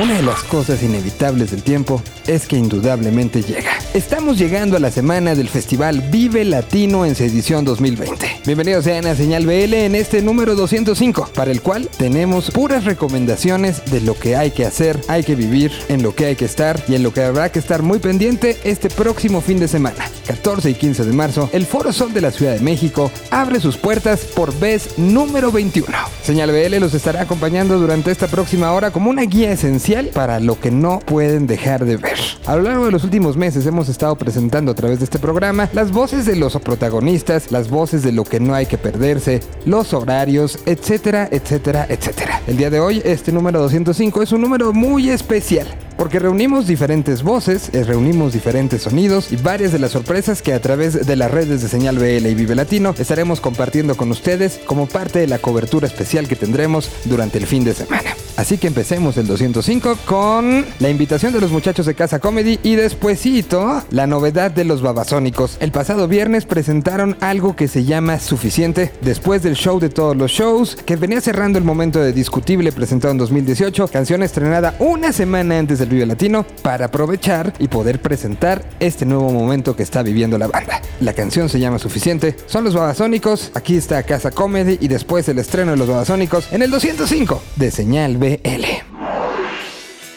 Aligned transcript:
Una 0.00 0.14
de 0.14 0.22
las 0.22 0.44
cosas 0.44 0.80
inevitables 0.84 1.50
del 1.50 1.64
tiempo 1.64 2.00
es 2.28 2.46
que 2.46 2.56
indudablemente 2.56 3.42
llega. 3.42 3.72
Estamos 3.94 4.38
llegando 4.38 4.76
a 4.76 4.80
la 4.80 4.92
semana 4.92 5.34
del 5.34 5.48
festival 5.48 6.02
Vive 6.02 6.44
Latino 6.44 7.04
en 7.04 7.16
su 7.16 7.24
edición 7.24 7.64
2020. 7.64 8.42
Bienvenidos 8.46 8.84
sean 8.84 9.06
a 9.06 9.16
Señal 9.16 9.44
BL 9.44 9.74
en 9.74 9.96
este 9.96 10.22
número 10.22 10.54
205, 10.54 11.30
para 11.34 11.50
el 11.50 11.62
cual 11.62 11.88
tenemos 11.96 12.52
puras 12.52 12.84
recomendaciones 12.84 13.84
de 13.86 14.00
lo 14.00 14.16
que 14.16 14.36
hay 14.36 14.52
que 14.52 14.64
hacer, 14.64 15.00
hay 15.08 15.24
que 15.24 15.34
vivir, 15.34 15.72
en 15.88 16.04
lo 16.04 16.14
que 16.14 16.26
hay 16.26 16.36
que 16.36 16.44
estar 16.44 16.80
y 16.86 16.94
en 16.94 17.02
lo 17.02 17.12
que 17.12 17.24
habrá 17.24 17.50
que 17.50 17.58
estar 17.58 17.82
muy 17.82 17.98
pendiente 17.98 18.56
este 18.62 18.90
próximo 18.90 19.40
fin 19.40 19.58
de 19.58 19.66
semana. 19.66 20.08
14 20.28 20.70
y 20.70 20.74
15 20.74 21.06
de 21.06 21.12
marzo, 21.12 21.50
el 21.52 21.66
Foro 21.66 21.92
Sol 21.92 22.12
de 22.14 22.20
la 22.20 22.30
Ciudad 22.30 22.52
de 22.52 22.60
México 22.60 23.10
abre 23.32 23.58
sus 23.58 23.76
puertas 23.76 24.20
por 24.20 24.56
vez 24.60 24.96
número 24.96 25.50
21. 25.50 25.88
Señal 26.22 26.52
BL 26.52 26.78
los 26.78 26.94
estará 26.94 27.22
acompañando 27.22 27.80
durante 27.80 28.12
esta 28.12 28.28
próxima 28.28 28.72
hora 28.72 28.92
como 28.92 29.10
una 29.10 29.22
guía 29.22 29.50
esencial 29.50 29.87
para 30.12 30.38
lo 30.38 30.60
que 30.60 30.70
no 30.70 30.98
pueden 30.98 31.46
dejar 31.46 31.86
de 31.86 31.96
ver. 31.96 32.18
A 32.44 32.56
lo 32.56 32.62
largo 32.62 32.84
de 32.84 32.90
los 32.90 33.04
últimos 33.04 33.38
meses 33.38 33.64
hemos 33.64 33.88
estado 33.88 34.16
presentando 34.16 34.72
a 34.72 34.74
través 34.74 34.98
de 34.98 35.04
este 35.04 35.18
programa 35.18 35.70
las 35.72 35.92
voces 35.92 36.26
de 36.26 36.36
los 36.36 36.56
protagonistas, 36.58 37.50
las 37.52 37.70
voces 37.70 38.02
de 38.02 38.12
lo 38.12 38.24
que 38.24 38.38
no 38.38 38.54
hay 38.54 38.66
que 38.66 38.76
perderse, 38.76 39.40
los 39.64 39.94
horarios, 39.94 40.58
etcétera, 40.66 41.28
etcétera, 41.30 41.86
etcétera. 41.88 42.42
El 42.46 42.58
día 42.58 42.68
de 42.68 42.80
hoy, 42.80 43.00
este 43.04 43.32
número 43.32 43.60
205 43.60 44.22
es 44.22 44.32
un 44.32 44.42
número 44.42 44.74
muy 44.74 45.08
especial 45.08 45.66
porque 45.98 46.20
reunimos 46.20 46.68
diferentes 46.68 47.24
voces, 47.24 47.70
eh, 47.74 47.82
reunimos 47.82 48.32
diferentes 48.32 48.82
sonidos 48.82 49.32
y 49.32 49.36
varias 49.36 49.72
de 49.72 49.80
las 49.80 49.90
sorpresas 49.90 50.40
que 50.40 50.54
a 50.54 50.60
través 50.60 51.06
de 51.06 51.16
las 51.16 51.30
redes 51.30 51.60
de 51.60 51.68
Señal 51.68 51.98
BL 51.98 52.26
y 52.26 52.34
Vive 52.34 52.54
Latino 52.54 52.94
estaremos 52.96 53.40
compartiendo 53.40 53.96
con 53.96 54.10
ustedes 54.12 54.60
como 54.64 54.86
parte 54.86 55.18
de 55.18 55.26
la 55.26 55.40
cobertura 55.40 55.88
especial 55.88 56.28
que 56.28 56.36
tendremos 56.36 56.88
durante 57.04 57.38
el 57.38 57.46
fin 57.46 57.64
de 57.64 57.74
semana. 57.74 58.14
Así 58.38 58.56
que 58.56 58.68
empecemos 58.68 59.16
el 59.16 59.26
205 59.26 59.98
con 60.06 60.64
la 60.78 60.88
invitación 60.88 61.32
de 61.32 61.40
los 61.40 61.50
muchachos 61.50 61.86
de 61.86 61.96
Casa 61.96 62.20
Comedy 62.20 62.60
y 62.62 62.76
despuesito 62.76 63.82
la 63.90 64.06
novedad 64.06 64.52
de 64.52 64.64
los 64.64 64.80
babasónicos. 64.80 65.56
El 65.58 65.72
pasado 65.72 66.06
viernes 66.06 66.46
presentaron 66.46 67.16
algo 67.20 67.56
que 67.56 67.66
se 67.66 67.82
llama 67.82 68.20
Suficiente 68.20 68.92
después 69.00 69.42
del 69.42 69.56
show 69.56 69.80
de 69.80 69.88
todos 69.88 70.16
los 70.16 70.30
shows 70.30 70.76
que 70.76 70.94
venía 70.94 71.20
cerrando 71.20 71.58
el 71.58 71.64
momento 71.64 71.98
de 71.98 72.12
Discutible 72.12 72.70
presentado 72.70 73.10
en 73.10 73.18
2018, 73.18 73.88
canción 73.88 74.22
estrenada 74.22 74.76
una 74.78 75.12
semana 75.12 75.58
antes 75.58 75.80
del 75.80 75.87
Vive 75.88 76.06
Latino 76.06 76.44
para 76.62 76.86
aprovechar 76.86 77.52
y 77.58 77.68
poder 77.68 78.00
presentar 78.00 78.64
este 78.80 79.06
nuevo 79.06 79.30
momento 79.30 79.74
que 79.74 79.82
está 79.82 80.02
viviendo 80.02 80.38
la 80.38 80.48
banda. 80.48 80.80
La 81.00 81.12
canción 81.12 81.48
se 81.48 81.60
llama 81.60 81.78
Suficiente, 81.78 82.36
son 82.46 82.64
los 82.64 82.74
babasónicos, 82.74 83.50
aquí 83.54 83.76
está 83.76 84.02
Casa 84.02 84.30
Comedy 84.30 84.78
y 84.80 84.88
después 84.88 85.28
el 85.28 85.38
estreno 85.38 85.72
de 85.72 85.76
los 85.76 85.88
babasónicos 85.88 86.52
en 86.52 86.62
el 86.62 86.70
205 86.70 87.42
de 87.56 87.70
Señal 87.70 88.16
B 88.16 88.40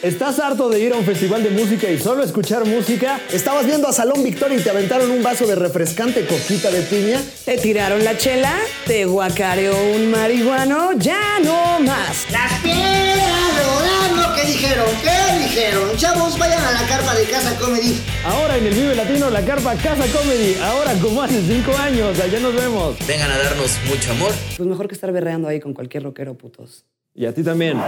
¿Estás 0.02 0.40
harto 0.40 0.68
de 0.68 0.80
ir 0.80 0.92
a 0.92 0.96
un 0.96 1.04
festival 1.04 1.44
de 1.44 1.50
música 1.50 1.88
y 1.88 1.96
solo 1.96 2.24
escuchar 2.24 2.64
música? 2.64 3.20
¿Estabas 3.32 3.66
viendo 3.66 3.86
a 3.86 3.92
Salón 3.92 4.24
Victoria 4.24 4.58
y 4.58 4.60
te 4.60 4.68
aventaron 4.68 5.08
un 5.12 5.22
vaso 5.22 5.46
de 5.46 5.54
refrescante 5.54 6.26
coquita 6.26 6.72
de 6.72 6.82
piña? 6.82 7.22
¿Te 7.44 7.56
tiraron 7.56 8.02
la 8.02 8.18
chela? 8.18 8.52
¿Te 8.84 9.04
guacareó 9.04 9.76
un 9.94 10.10
marihuano? 10.10 10.90
¡Ya 10.98 11.38
no 11.44 11.78
más! 11.78 12.28
Las 12.32 12.52
piedras 12.62 13.64
rodando, 13.64 14.34
¿qué 14.34 14.44
dijeron? 14.48 14.88
¿Qué 15.04 15.38
dijeron? 15.44 15.96
Chavos, 15.96 16.36
vayan 16.36 16.64
a 16.64 16.72
la 16.72 16.84
carpa 16.88 17.14
de 17.14 17.24
Casa 17.26 17.56
Comedy. 17.60 18.02
Ahora 18.24 18.56
en 18.56 18.66
el 18.66 18.74
Vive 18.74 18.96
Latino, 18.96 19.30
la 19.30 19.44
carpa 19.44 19.76
Casa 19.76 20.04
Comedy. 20.12 20.56
Ahora 20.64 20.94
como 20.94 21.22
hace 21.22 21.40
cinco 21.46 21.76
años. 21.78 22.18
Allá 22.18 22.40
nos 22.40 22.56
vemos. 22.56 22.96
Vengan 23.06 23.30
a 23.30 23.38
darnos 23.38 23.78
mucho 23.88 24.10
amor. 24.10 24.32
Pues 24.56 24.68
mejor 24.68 24.88
que 24.88 24.94
estar 24.94 25.12
berreando 25.12 25.46
ahí 25.46 25.60
con 25.60 25.72
cualquier 25.74 26.02
rockero, 26.02 26.36
putos. 26.36 26.86
Y 27.14 27.24
a 27.26 27.32
ti 27.32 27.44
también. 27.44 27.80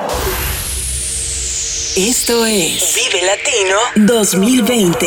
Esto 1.97 2.45
es 2.45 2.97
Vive 2.97 3.25
Latino 3.25 3.77
2020. 4.15 5.07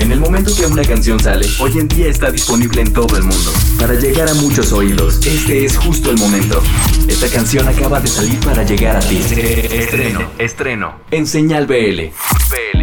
En 0.00 0.12
el 0.12 0.20
momento 0.20 0.54
que 0.54 0.66
una 0.66 0.82
canción 0.82 1.18
sale, 1.18 1.46
hoy 1.60 1.78
en 1.78 1.88
día 1.88 2.08
está 2.08 2.30
disponible 2.30 2.82
en 2.82 2.92
todo 2.92 3.16
el 3.16 3.22
mundo. 3.22 3.50
Para 3.80 3.94
llegar 3.94 4.28
a 4.28 4.34
muchos 4.34 4.70
oídos, 4.72 5.24
este 5.24 5.64
es 5.64 5.78
justo 5.78 6.10
el 6.10 6.18
momento. 6.18 6.62
Esta 7.08 7.26
canción 7.28 7.66
acaba 7.66 8.00
de 8.00 8.08
salir 8.08 8.38
para 8.40 8.64
llegar 8.64 8.96
a 8.96 9.00
ti. 9.00 9.16
Estreno, 9.16 10.30
estreno, 10.36 11.00
en 11.10 11.26
Señal 11.26 11.66
BL. 11.66 12.10
BL. 12.50 12.73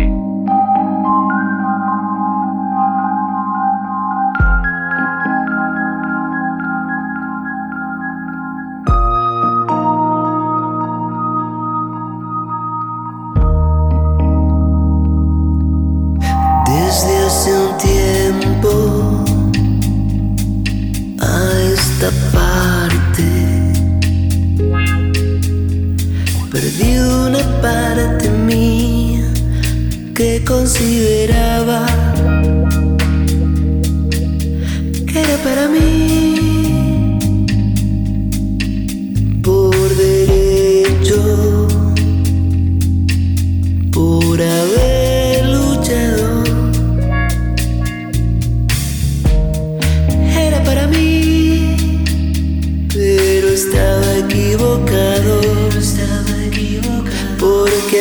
esta 22.01 22.31
parte. 22.31 23.23
Perdí 26.51 26.97
una 26.97 27.61
parte 27.61 28.29
mía 28.29 29.31
que 30.15 30.43
consideraba 30.43 31.85
que 35.07 35.19
era 35.19 35.37
para 35.43 35.67
mí. 35.67 37.19
Por 39.43 39.75
derecho, 39.95 41.67
por 43.91 44.41
haber. 44.41 44.70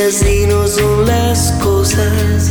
así 0.08 0.46
no 0.46 0.66
son 0.66 1.06
las 1.06 1.52
cosas. 1.62 2.50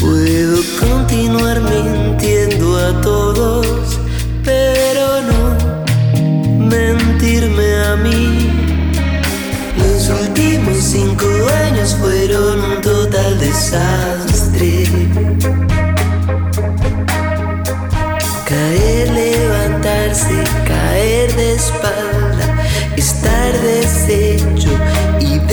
Puedo 0.00 0.58
continuar 0.80 1.60
mintiendo 1.60 2.76
a 2.76 3.00
todos, 3.00 4.00
pero 4.44 5.22
no 5.28 6.66
mentirme 6.66 7.84
a 7.84 7.96
mí. 7.96 8.50
Los 9.78 10.08
últimos 10.08 10.78
cinco 10.78 11.26
años 11.66 11.96
fueron 12.00 12.60
un 12.64 12.80
total 12.80 13.38
desastre. 13.38 14.86
Caer, 18.48 19.10
levantarse, 19.10 20.34
caer 20.66 21.34
de 21.36 21.54
espalda, 21.54 22.64
estar 22.96 23.52
de 23.62 23.91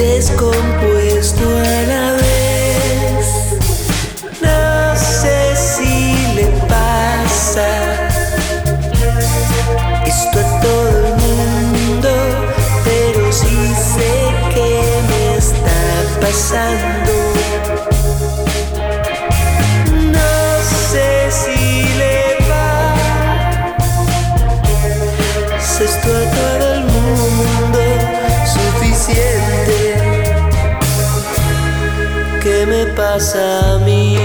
descompuesto 0.09 1.45
a 1.47 1.81
la 1.91 2.11
vez. 2.13 3.25
No 4.41 4.95
sé 4.95 5.55
si 5.55 6.33
le 6.35 6.47
pasa 6.67 7.69
esto 10.05 10.39
a 10.39 10.61
todo 10.61 10.89
el 11.05 11.15
mundo, 11.23 12.09
pero 12.85 13.31
sí 13.31 13.57
sé 13.93 14.13
que 14.53 14.69
me 15.09 15.37
está 15.37 15.79
pasando. 16.19 16.88
rasa 33.09 33.79
me. 33.85 34.18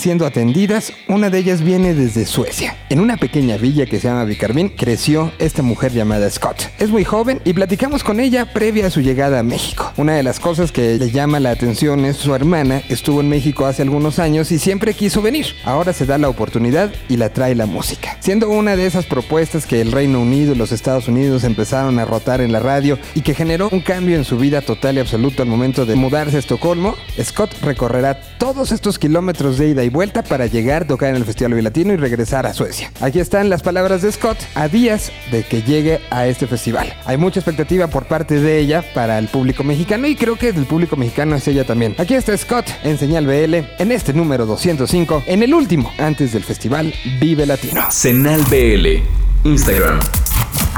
Siendo 0.00 0.26
atendidas, 0.26 0.92
una 1.08 1.30
de 1.30 1.38
ellas 1.38 1.62
viene 1.62 1.94
desde 1.94 2.24
Suecia. 2.26 2.76
En 2.88 2.99
una 3.10 3.16
pequeña 3.16 3.56
villa 3.56 3.86
que 3.86 3.98
se 3.98 4.06
llama 4.06 4.24
Vicarvin 4.24 4.68
creció 4.68 5.32
esta 5.40 5.62
mujer 5.62 5.90
llamada 5.90 6.30
Scott. 6.30 6.68
Es 6.78 6.90
muy 6.90 7.02
joven 7.02 7.40
y 7.44 7.52
platicamos 7.54 8.04
con 8.04 8.20
ella 8.20 8.44
previa 8.52 8.86
a 8.86 8.90
su 8.90 9.00
llegada 9.00 9.40
a 9.40 9.42
México. 9.42 9.92
Una 9.96 10.14
de 10.14 10.22
las 10.22 10.38
cosas 10.38 10.70
que 10.70 10.96
le 10.96 11.10
llama 11.10 11.40
la 11.40 11.50
atención 11.50 12.04
es 12.04 12.16
su 12.16 12.32
hermana 12.36 12.82
estuvo 12.88 13.20
en 13.20 13.28
México 13.28 13.66
hace 13.66 13.82
algunos 13.82 14.20
años 14.20 14.52
y 14.52 14.60
siempre 14.60 14.94
quiso 14.94 15.22
venir. 15.22 15.46
Ahora 15.64 15.92
se 15.92 16.06
da 16.06 16.18
la 16.18 16.28
oportunidad 16.28 16.92
y 17.08 17.16
la 17.16 17.30
trae 17.30 17.56
la 17.56 17.66
música. 17.66 18.16
Siendo 18.20 18.48
una 18.48 18.76
de 18.76 18.86
esas 18.86 19.06
propuestas 19.06 19.66
que 19.66 19.80
el 19.80 19.90
Reino 19.90 20.20
Unido 20.20 20.52
y 20.52 20.56
los 20.56 20.70
Estados 20.70 21.08
Unidos 21.08 21.42
empezaron 21.42 21.98
a 21.98 22.04
rotar 22.04 22.40
en 22.40 22.52
la 22.52 22.60
radio 22.60 22.96
y 23.16 23.22
que 23.22 23.34
generó 23.34 23.70
un 23.72 23.80
cambio 23.80 24.14
en 24.14 24.24
su 24.24 24.38
vida 24.38 24.60
total 24.60 24.98
y 24.98 25.00
absoluto 25.00 25.42
al 25.42 25.48
momento 25.48 25.84
de 25.84 25.96
mudarse 25.96 26.36
a 26.36 26.38
Estocolmo, 26.38 26.94
Scott 27.20 27.60
recorrerá 27.60 28.20
todos 28.38 28.70
estos 28.70 29.00
kilómetros 29.00 29.58
de 29.58 29.70
ida 29.70 29.82
y 29.82 29.88
vuelta 29.88 30.22
para 30.22 30.46
llegar, 30.46 30.86
tocar 30.86 31.10
en 31.10 31.16
el 31.16 31.24
Festival 31.24 31.54
Bilatino 31.54 31.92
y 31.92 31.96
regresar 31.96 32.46
a 32.46 32.54
Suecia. 32.54 32.92
Aquí 33.00 33.18
están 33.18 33.48
las 33.48 33.62
palabras 33.62 34.02
de 34.02 34.12
Scott 34.12 34.38
a 34.54 34.68
días 34.68 35.10
de 35.30 35.42
que 35.42 35.62
llegue 35.62 36.00
a 36.10 36.26
este 36.26 36.46
festival. 36.46 36.92
Hay 37.06 37.16
mucha 37.16 37.40
expectativa 37.40 37.86
por 37.86 38.04
parte 38.06 38.40
de 38.40 38.58
ella 38.58 38.84
para 38.94 39.18
el 39.18 39.28
público 39.28 39.64
mexicano 39.64 40.06
y 40.06 40.16
creo 40.16 40.36
que 40.36 40.52
del 40.52 40.66
público 40.66 40.96
mexicano 40.96 41.36
es 41.36 41.48
ella 41.48 41.64
también. 41.64 41.94
Aquí 41.98 42.14
está 42.14 42.36
Scott 42.36 42.66
en 42.82 42.98
Señal 42.98 43.26
BL 43.26 43.54
en 43.54 43.92
este 43.92 44.12
número 44.12 44.44
205, 44.44 45.24
en 45.26 45.42
el 45.42 45.54
último 45.54 45.90
antes 45.98 46.32
del 46.32 46.44
festival 46.44 46.92
Vive 47.18 47.46
Latino. 47.46 47.82
Senal 47.90 48.42
BL. 48.50 49.48
Instagram. 49.48 50.00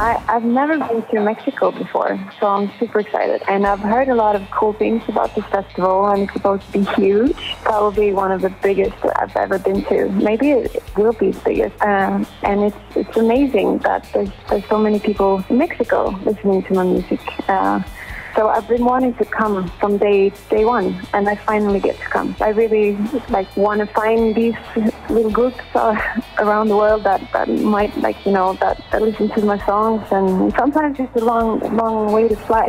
I, 0.02 0.20
I've 0.26 0.42
never 0.42 0.76
been 0.78 1.06
to 1.10 1.20
Mexico 1.20 1.70
before, 1.70 2.18
so 2.40 2.48
I'm 2.48 2.72
super 2.80 2.98
excited. 2.98 3.40
And 3.46 3.64
I've 3.64 3.78
heard 3.78 4.08
a 4.08 4.16
lot 4.16 4.34
of 4.34 4.42
cool 4.50 4.72
things 4.72 5.00
about 5.06 5.32
this 5.36 5.44
festival, 5.44 6.08
and 6.08 6.24
it's 6.24 6.32
supposed 6.32 6.64
to 6.72 6.72
be 6.72 6.84
huge. 6.96 7.36
Probably 7.62 8.12
one 8.12 8.32
of 8.32 8.42
the 8.42 8.50
biggest 8.50 8.96
I've 9.14 9.36
ever 9.36 9.60
been 9.60 9.84
to. 9.84 10.08
Maybe 10.08 10.50
it 10.50 10.82
will 10.96 11.12
be 11.12 11.30
the 11.30 11.40
biggest. 11.44 11.80
Um, 11.82 12.26
and 12.42 12.64
it's 12.64 12.76
it's 12.96 13.16
amazing 13.16 13.78
that 13.78 14.04
there's 14.12 14.30
there's 14.48 14.66
so 14.66 14.76
many 14.76 14.98
people 14.98 15.44
in 15.48 15.58
Mexico 15.58 16.08
listening 16.24 16.64
to 16.64 16.74
my 16.74 16.82
music. 16.82 17.20
Uh, 17.48 17.80
so 18.34 18.48
I've 18.48 18.66
been 18.68 18.84
wanting 18.84 19.14
to 19.14 19.24
come 19.24 19.68
from 19.80 19.98
day 19.98 20.30
day 20.48 20.64
one, 20.64 21.00
and 21.12 21.28
I 21.28 21.36
finally 21.36 21.80
get 21.80 21.98
to 21.98 22.06
come. 22.06 22.34
I 22.40 22.50
really 22.50 22.96
like 23.28 23.54
want 23.56 23.80
to 23.80 23.86
find 23.86 24.34
these 24.34 24.54
little 25.10 25.30
groups 25.30 25.60
uh, 25.74 25.94
around 26.38 26.68
the 26.68 26.76
world 26.76 27.04
that, 27.04 27.20
that 27.32 27.48
might 27.48 27.96
like 27.98 28.24
you 28.24 28.32
know 28.32 28.54
that, 28.54 28.82
that 28.90 29.02
listen 29.02 29.28
to 29.30 29.44
my 29.44 29.58
songs, 29.66 30.06
and 30.10 30.52
sometimes 30.54 30.98
it's 30.98 31.14
a 31.16 31.24
long 31.24 31.60
long 31.76 32.12
way 32.12 32.28
to 32.28 32.36
fly, 32.36 32.68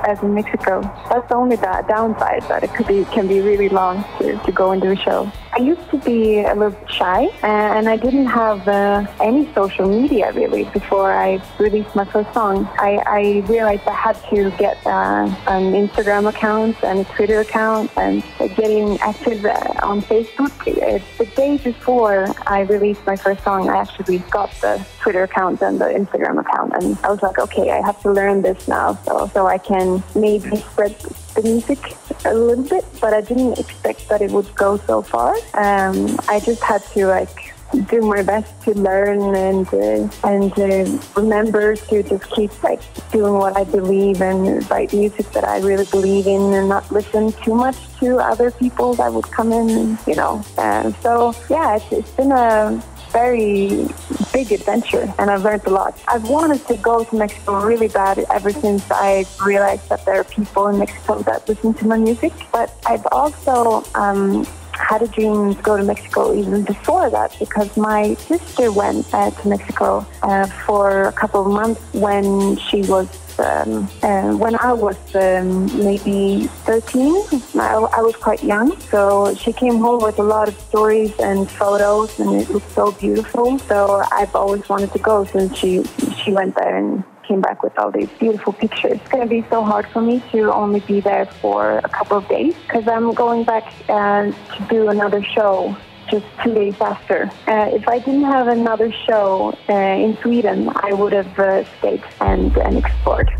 as 0.08 0.22
in 0.22 0.34
Mexico. 0.34 0.80
That's 1.10 1.28
the 1.28 1.34
only 1.34 1.56
da- 1.56 1.82
downside 1.82 2.42
that 2.48 2.64
it 2.64 2.72
could 2.74 2.86
be 2.86 3.04
can 3.06 3.26
be 3.28 3.40
really 3.40 3.68
long 3.68 4.04
to, 4.18 4.38
to 4.38 4.52
go 4.52 4.72
and 4.72 4.80
do 4.80 4.90
a 4.92 4.96
show. 4.96 5.30
I 5.56 5.58
used 5.58 5.88
to 5.90 5.98
be 5.98 6.40
a 6.40 6.54
little 6.54 6.76
shy, 6.88 7.28
and 7.42 7.88
I 7.88 7.96
didn't 7.96 8.26
have 8.26 8.66
uh, 8.66 9.06
any 9.20 9.52
social 9.54 9.88
media 9.88 10.32
really 10.32 10.64
before 10.64 11.12
I 11.12 11.40
released 11.58 11.94
my 11.94 12.04
first 12.04 12.32
song. 12.34 12.68
I, 12.78 13.00
I 13.06 13.22
realized 13.46 13.82
I 13.86 13.94
had 13.94 14.16
to 14.30 14.50
get 14.58 14.84
uh, 14.84 14.93
an 14.94 15.72
Instagram 15.72 16.28
account 16.28 16.82
and 16.82 17.00
a 17.00 17.04
Twitter 17.04 17.40
account 17.40 17.90
and 17.96 18.22
getting 18.56 18.98
active 19.00 19.44
uh, 19.44 19.74
on 19.82 20.02
Facebook. 20.02 20.52
Uh, 20.66 21.02
the 21.18 21.26
day 21.36 21.58
before 21.58 22.26
I 22.46 22.60
released 22.60 23.04
my 23.06 23.16
first 23.16 23.42
song, 23.44 23.68
I 23.68 23.76
actually 23.76 24.18
got 24.30 24.50
the 24.60 24.84
Twitter 25.00 25.22
account 25.22 25.62
and 25.62 25.80
the 25.80 25.86
Instagram 25.86 26.40
account, 26.40 26.72
and 26.74 26.98
I 27.04 27.10
was 27.10 27.22
like, 27.22 27.38
okay, 27.38 27.70
I 27.70 27.84
have 27.84 28.00
to 28.02 28.12
learn 28.12 28.42
this 28.42 28.68
now, 28.68 28.94
so 29.04 29.30
so 29.34 29.46
I 29.46 29.58
can 29.58 30.02
maybe 30.14 30.56
spread 30.56 30.94
the 31.34 31.42
music 31.42 31.96
a 32.24 32.34
little 32.34 32.64
bit, 32.64 32.84
but 33.00 33.12
I 33.12 33.20
didn't 33.20 33.58
expect 33.58 34.08
that 34.08 34.22
it 34.22 34.30
would 34.30 34.54
go 34.54 34.76
so 34.78 35.02
far. 35.02 35.34
Um, 35.54 36.18
I 36.28 36.40
just 36.40 36.62
had 36.62 36.82
to 36.94 37.06
like 37.06 37.43
do 37.82 38.00
my 38.00 38.22
best 38.22 38.62
to 38.62 38.72
learn 38.74 39.34
and 39.34 39.66
uh, 39.72 40.08
and 40.24 40.52
uh, 40.58 40.98
remember 41.16 41.76
to 41.76 42.02
just 42.02 42.30
keep 42.30 42.50
like 42.62 42.80
doing 43.10 43.34
what 43.34 43.56
I 43.56 43.64
believe 43.64 44.22
and 44.22 44.68
write 44.70 44.92
music 44.92 45.30
that 45.32 45.44
I 45.44 45.60
really 45.60 45.86
believe 45.86 46.26
in 46.26 46.54
and 46.54 46.68
not 46.68 46.90
listen 46.90 47.32
too 47.44 47.54
much 47.54 47.76
to 48.00 48.18
other 48.18 48.50
people 48.50 48.94
that 48.94 49.12
would 49.12 49.30
come 49.30 49.52
in, 49.52 49.98
you 50.06 50.14
know. 50.14 50.44
Uh, 50.56 50.92
so 51.02 51.34
yeah, 51.50 51.76
it's, 51.76 51.92
it's 51.92 52.10
been 52.12 52.32
a 52.32 52.82
very 53.10 53.86
big 54.32 54.50
adventure 54.50 55.12
and 55.18 55.30
I've 55.30 55.44
learned 55.44 55.64
a 55.66 55.70
lot. 55.70 55.98
I've 56.08 56.28
wanted 56.28 56.66
to 56.66 56.76
go 56.76 57.04
to 57.04 57.16
Mexico 57.16 57.64
really 57.64 57.88
bad 57.88 58.18
ever 58.30 58.50
since 58.50 58.84
I 58.90 59.24
realized 59.44 59.88
that 59.88 60.04
there 60.04 60.16
are 60.16 60.24
people 60.24 60.66
in 60.66 60.78
Mexico 60.78 61.22
that 61.22 61.48
listen 61.48 61.74
to 61.74 61.86
my 61.86 61.96
music. 61.96 62.32
But 62.50 62.74
I've 62.86 63.06
also 63.12 63.84
um, 63.94 64.44
had 64.78 65.02
a 65.02 65.08
dream 65.08 65.54
to 65.54 65.62
go 65.62 65.76
to 65.76 65.84
Mexico 65.84 66.34
even 66.34 66.62
before 66.64 67.10
that 67.10 67.36
because 67.38 67.76
my 67.76 68.14
sister 68.14 68.72
went 68.72 69.12
uh, 69.14 69.30
to 69.30 69.48
Mexico 69.48 70.06
uh, 70.22 70.46
for 70.66 71.04
a 71.04 71.12
couple 71.12 71.40
of 71.46 71.52
months 71.52 71.80
when 71.92 72.56
she 72.56 72.82
was 72.82 73.08
um, 73.38 73.88
uh, 74.02 74.36
when 74.36 74.54
I 74.56 74.72
was 74.72 74.96
um, 75.16 75.66
maybe 75.84 76.46
13. 76.64 77.12
I, 77.58 77.74
I 77.74 78.00
was 78.00 78.14
quite 78.16 78.44
young, 78.44 78.78
so 78.82 79.34
she 79.34 79.52
came 79.52 79.78
home 79.78 80.02
with 80.02 80.18
a 80.20 80.22
lot 80.22 80.46
of 80.48 80.58
stories 80.60 81.12
and 81.18 81.50
photos, 81.50 82.18
and 82.20 82.40
it 82.40 82.48
looked 82.50 82.70
so 82.72 82.92
beautiful. 82.92 83.58
So 83.58 84.04
I've 84.12 84.34
always 84.36 84.68
wanted 84.68 84.92
to 84.92 84.98
go 85.00 85.24
since 85.24 85.56
she 85.58 85.82
she 86.22 86.32
went 86.32 86.54
there 86.54 86.76
and 86.76 87.02
came 87.26 87.40
back 87.40 87.62
with 87.62 87.78
all 87.78 87.90
these 87.90 88.08
beautiful 88.18 88.52
pictures. 88.52 88.92
It's 88.92 89.08
going 89.08 89.22
to 89.22 89.28
be 89.28 89.44
so 89.50 89.62
hard 89.62 89.86
for 89.88 90.00
me 90.00 90.22
to 90.32 90.52
only 90.52 90.80
be 90.80 91.00
there 91.00 91.26
for 91.26 91.78
a 91.78 91.88
couple 91.88 92.16
of 92.16 92.28
days 92.28 92.54
because 92.66 92.86
I'm 92.88 93.12
going 93.12 93.44
back 93.44 93.72
uh, 93.88 94.24
to 94.24 94.66
do 94.68 94.88
another 94.88 95.22
show 95.22 95.76
just 96.10 96.26
two 96.42 96.54
days 96.54 96.80
after. 96.80 97.30
Uh, 97.46 97.70
if 97.72 97.88
I 97.88 97.98
didn't 97.98 98.24
have 98.24 98.48
another 98.48 98.92
show 98.92 99.56
uh, 99.68 99.72
in 99.72 100.16
Sweden, 100.18 100.70
I 100.74 100.92
would 100.92 101.12
have 101.12 101.38
uh, 101.38 101.64
stayed 101.78 102.02
and, 102.20 102.56
and 102.58 102.78
explored. 102.78 103.30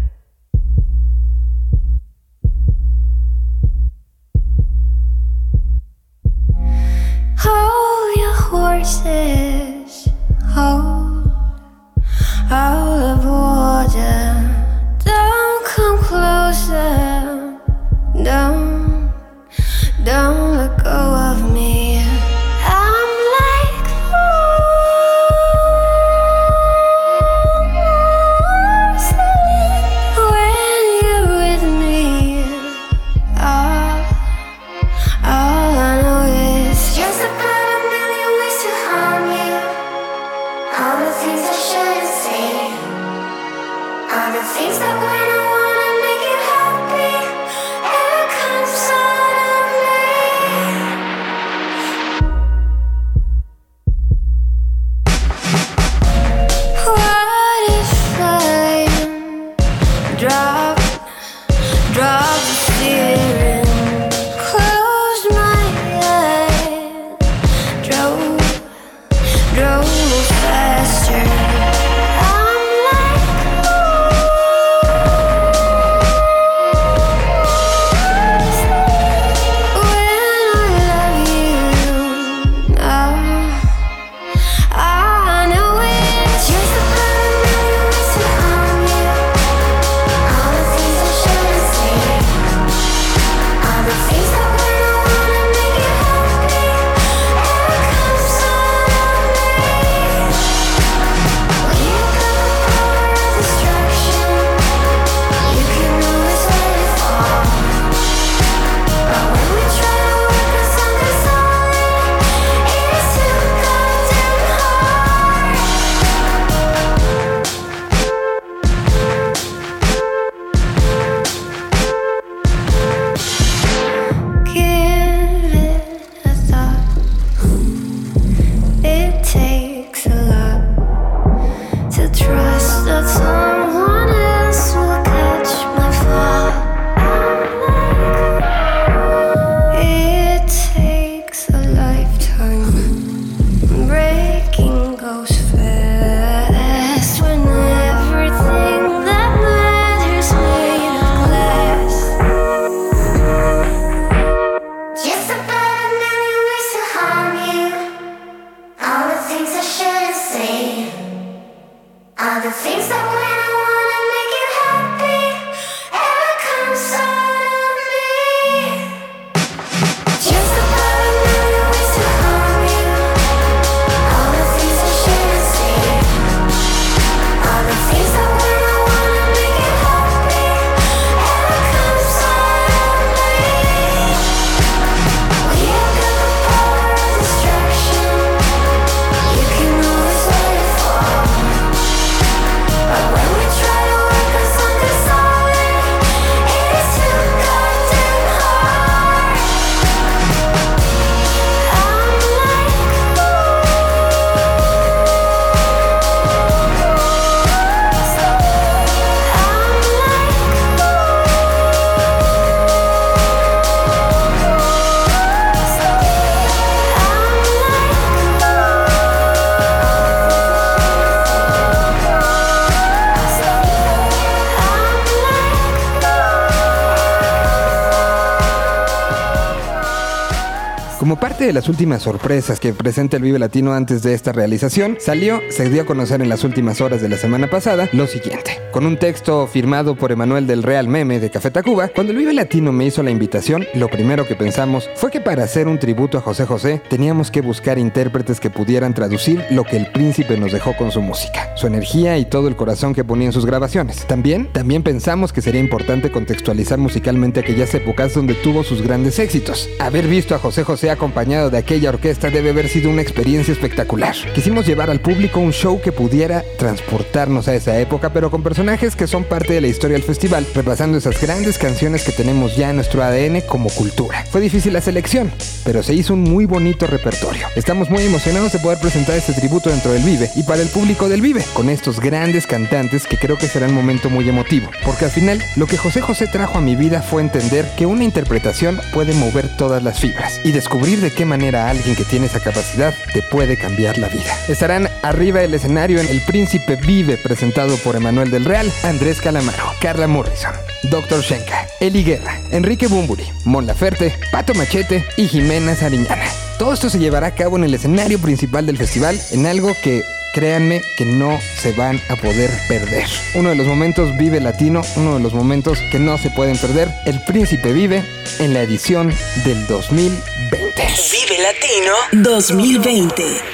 Parte 231.45 231.49
de 231.49 231.53
las 231.53 231.69
últimas 231.69 232.03
sorpresas 232.03 232.59
que 232.59 232.73
presenta 232.73 233.19
el 233.19 233.23
Vive 233.23 233.39
Latino 233.39 233.75
antes 233.75 234.03
de 234.03 234.15
esta 234.15 234.33
realización, 234.33 234.97
salió, 234.99 235.43
se 235.51 235.69
dio 235.69 235.83
a 235.83 235.85
conocer 235.85 236.23
en 236.23 236.31
las 236.31 236.43
últimas 236.43 236.81
horas 236.81 237.03
de 237.03 237.11
la 237.11 237.19
semana 237.19 237.51
pasada, 237.51 237.89
lo 237.93 238.07
siguiente. 238.07 238.63
Con 238.73 238.87
un 238.87 238.97
texto 238.97 239.47
firmado 239.47 239.95
por 239.95 240.11
Emanuel 240.11 240.47
del 240.47 240.63
Real 240.63 240.89
Meme 240.89 241.21
de 241.21 241.31
Café 241.31 241.51
Tacuba, 241.51 241.89
cuando 241.89 242.13
el 242.13 242.19
Vive 242.19 242.33
Latino 242.33 242.73
me 242.73 242.87
hizo 242.87 243.03
la 243.03 243.11
invitación, 243.11 243.67
lo 243.75 243.89
primero 243.89 244.27
que 244.27 244.37
pensamos 244.37 244.89
fue 244.95 245.11
que 245.11 245.21
para 245.21 245.45
hacer 245.45 245.69
un 245.69 245.79
tributo 245.79 246.17
a 246.17 246.23
José 246.23 246.47
José, 246.47 246.83
teníamos 246.89 247.31
que 247.31 247.43
buscar 247.43 247.79
intérpretes 247.79 248.41
que 248.41 248.51
pudieran 248.51 248.95
traducir 248.95 249.45
lo 249.51 249.65
que 249.65 249.77
el 249.77 249.93
príncipe 249.93 250.39
nos 250.39 250.51
dejó 250.51 250.75
con 250.77 250.91
su 250.91 251.03
música, 251.03 251.55
su 251.57 251.67
energía 251.67 252.17
y 252.17 252.25
todo 252.25 252.49
el 252.49 252.57
corazón 252.57 252.95
que 252.95 253.05
ponía 253.05 253.27
en 253.27 253.33
sus 253.33 253.45
grabaciones. 253.45 254.07
También, 254.07 254.51
también 254.53 254.83
pensamos 254.83 255.33
que 255.33 255.43
sería 255.43 255.61
importante 255.61 256.11
contextualizar 256.11 256.79
musicalmente 256.79 257.41
aquellas 257.41 257.75
épocas 257.75 258.15
donde 258.15 258.35
tuvo 258.35 258.65
sus 258.65 258.81
grandes 258.83 259.19
éxitos. 259.19 259.69
Haber 259.79 260.07
visto 260.09 260.35
a 260.35 260.39
José 260.39 260.65
José 260.65 260.91
acompañado 260.91 261.34
de 261.35 261.59
aquella 261.59 261.88
orquesta 261.88 262.31
debe 262.31 262.50
haber 262.50 262.69
sido 262.69 262.91
una 262.91 263.03
experiencia 263.03 263.53
espectacular. 263.53 264.14
Quisimos 264.35 264.67
llevar 264.67 264.88
al 264.88 265.00
público 265.00 265.41
un 265.41 265.53
show 265.53 265.81
que 265.81 265.91
pudiera 265.91 266.45
transportarnos 266.59 267.49
a 267.49 267.55
esa 267.55 267.79
época, 267.81 268.12
pero 268.12 268.31
con 268.31 268.45
personajes 268.45 268.95
que 268.95 269.09
son 269.09 269.25
parte 269.25 269.53
de 269.53 269.61
la 269.61 269.67
historia 269.67 269.97
del 269.97 270.07
festival, 270.07 270.47
repasando 270.55 270.97
esas 270.97 271.21
grandes 271.21 271.59
canciones 271.59 272.05
que 272.05 272.12
tenemos 272.12 272.57
ya 272.57 272.71
en 272.71 272.76
nuestro 272.76 273.03
ADN 273.03 273.41
como 273.43 273.69
cultura. 273.71 274.25
Fue 274.31 274.41
difícil 274.41 274.73
la 274.73 274.81
selección, 274.81 275.33
pero 275.64 275.83
se 275.83 275.94
hizo 275.94 276.14
un 276.14 276.23
muy 276.23 276.47
bonito 276.47 276.87
repertorio. 276.87 277.47
Estamos 277.56 277.90
muy 277.90 278.02
emocionados 278.04 278.52
de 278.52 278.59
poder 278.59 278.78
presentar 278.78 279.16
este 279.16 279.33
tributo 279.33 279.71
dentro 279.71 279.92
del 279.92 280.02
Vive 280.02 280.30
y 280.37 280.42
para 280.42 280.62
el 280.62 280.68
público 280.68 281.09
del 281.09 281.21
Vive, 281.21 281.44
con 281.54 281.68
estos 281.68 282.00
grandes 282.00 282.47
cantantes 282.47 283.06
que 283.06 283.16
creo 283.16 283.38
que 283.38 283.49
será 283.49 283.66
un 283.66 283.75
momento 283.75 284.11
muy 284.11 284.28
emotivo, 284.28 284.68
porque 284.85 285.06
al 285.06 285.11
final 285.11 285.42
lo 285.56 285.66
que 285.66 285.78
José 285.78 286.00
José 286.00 286.26
trajo 286.26 286.59
a 286.59 286.61
mi 286.61 286.76
vida 286.76 287.02
fue 287.02 287.23
entender 287.23 287.66
que 287.76 287.87
una 287.87 288.04
interpretación 288.04 288.80
puede 288.92 289.14
mover 289.14 289.49
todas 289.56 289.83
las 289.83 290.00
fibras 290.00 290.40
y 290.44 290.52
descubrir 290.52 291.00
de 291.00 291.11
qué 291.11 291.25
manera 291.25 291.71
alguien 291.71 291.97
que 291.97 292.04
tiene 292.04 292.26
esa 292.26 292.40
capacidad 292.40 292.94
te 293.12 293.23
puede 293.23 293.56
cambiar 293.56 293.99
la 293.99 294.09
vida. 294.09 294.37
Estarán 294.49 294.88
arriba 295.02 295.40
del 295.40 295.54
escenario 295.54 296.00
en 296.00 296.09
El 296.09 296.21
Príncipe 296.21 296.76
Vive, 296.76 297.16
presentado 297.16 297.76
por 297.78 297.97
Emanuel 297.97 298.30
del 298.30 298.44
Real, 298.44 298.71
Andrés 298.83 299.21
Calamaro, 299.21 299.64
Carla 299.80 300.06
Morrison, 300.06 300.52
Dr. 300.91 301.23
Shenka, 301.23 301.67
Eli 301.81 302.05
Guerra, 302.05 302.41
Enrique 302.50 302.87
Bumburi, 302.87 303.25
Mon 303.45 303.67
Laferte, 303.67 304.12
Pato 304.31 304.55
Machete 304.55 305.05
y 305.17 305.26
Jimena 305.26 305.75
Sariñana. 305.75 306.25
Todo 306.59 306.73
esto 306.73 306.88
se 306.88 306.99
llevará 306.99 307.29
a 307.29 307.35
cabo 307.35 307.57
en 307.57 307.64
el 307.64 307.75
escenario 307.75 308.19
principal 308.19 308.67
del 308.67 308.79
festival 308.79 309.21
en 309.33 309.47
algo 309.47 309.73
que 309.83 310.05
créanme 310.35 310.83
que 310.97 311.05
no 311.05 311.38
se 311.62 311.73
van 311.73 312.00
a 312.09 312.17
poder 312.17 312.50
perder. 312.69 313.07
Uno 313.35 313.50
de 313.50 313.57
los 313.57 313.67
momentos 313.67 314.17
vive 314.19 314.41
latino, 314.41 314.83
uno 314.97 315.14
de 315.14 315.21
los 315.21 315.33
momentos 315.33 315.79
que 315.91 315.99
no 315.99 316.19
se 316.19 316.31
pueden 316.31 316.59
perder. 316.59 316.88
El 317.07 317.23
príncipe 317.23 317.73
vive 317.73 318.05
en 318.41 318.53
la 318.53 318.62
edición 318.62 319.14
del 319.45 319.67
2020. 319.67 320.83
Vive 321.12 321.43
Latino 321.43 321.93
2020. 322.12 323.54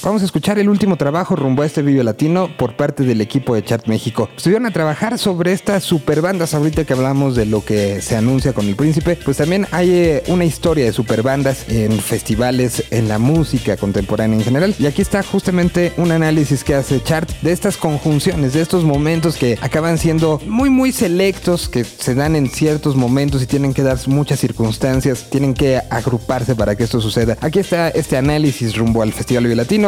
Vamos 0.00 0.22
a 0.22 0.26
escuchar 0.26 0.60
el 0.60 0.68
último 0.68 0.96
trabajo 0.96 1.34
rumbo 1.34 1.62
a 1.62 1.66
este 1.66 1.82
video 1.82 2.04
latino 2.04 2.48
por 2.56 2.76
parte 2.76 3.02
del 3.02 3.20
equipo 3.20 3.56
de 3.56 3.64
Chat 3.64 3.88
México. 3.88 4.28
Estuvieron 4.36 4.66
a 4.66 4.70
trabajar 4.70 5.18
sobre 5.18 5.52
estas 5.52 5.82
super 5.82 6.20
bandas 6.20 6.54
ahorita 6.54 6.84
que 6.84 6.92
hablamos 6.92 7.34
de 7.34 7.46
lo 7.46 7.64
que 7.64 8.00
se 8.00 8.14
anuncia 8.16 8.52
con 8.52 8.68
el 8.68 8.76
príncipe. 8.76 9.16
Pues 9.16 9.38
también 9.38 9.66
hay 9.72 9.90
eh, 9.90 10.22
una 10.28 10.44
historia 10.44 10.84
de 10.84 10.92
super 10.92 11.22
bandas 11.22 11.68
en 11.68 11.98
festivales, 11.98 12.84
en 12.90 13.08
la 13.08 13.18
música 13.18 13.76
contemporánea 13.76 14.38
en 14.38 14.44
general. 14.44 14.74
Y 14.78 14.86
aquí 14.86 15.02
está 15.02 15.22
justamente 15.24 15.92
un 15.96 16.12
análisis 16.12 16.62
que 16.62 16.76
hace 16.76 17.02
Chart 17.02 17.28
de 17.42 17.50
estas 17.50 17.76
conjunciones, 17.76 18.52
de 18.52 18.60
estos 18.60 18.84
momentos 18.84 19.36
que 19.36 19.58
acaban 19.60 19.98
siendo 19.98 20.40
muy 20.46 20.70
muy 20.70 20.92
selectos, 20.92 21.68
que 21.68 21.82
se 21.82 22.14
dan 22.14 22.36
en 22.36 22.48
ciertos 22.48 22.94
momentos 22.94 23.42
y 23.42 23.46
tienen 23.46 23.74
que 23.74 23.82
dar 23.82 23.98
muchas 24.06 24.38
circunstancias, 24.38 25.26
tienen 25.28 25.54
que 25.54 25.80
agruparse 25.90 26.54
para 26.54 26.76
que 26.76 26.84
esto 26.84 27.00
suceda. 27.00 27.36
Aquí 27.40 27.58
está 27.58 27.88
este 27.88 28.16
análisis 28.16 28.76
rumbo 28.76 29.02
al 29.02 29.12
Festival 29.12 29.46
Violatino 29.46 29.87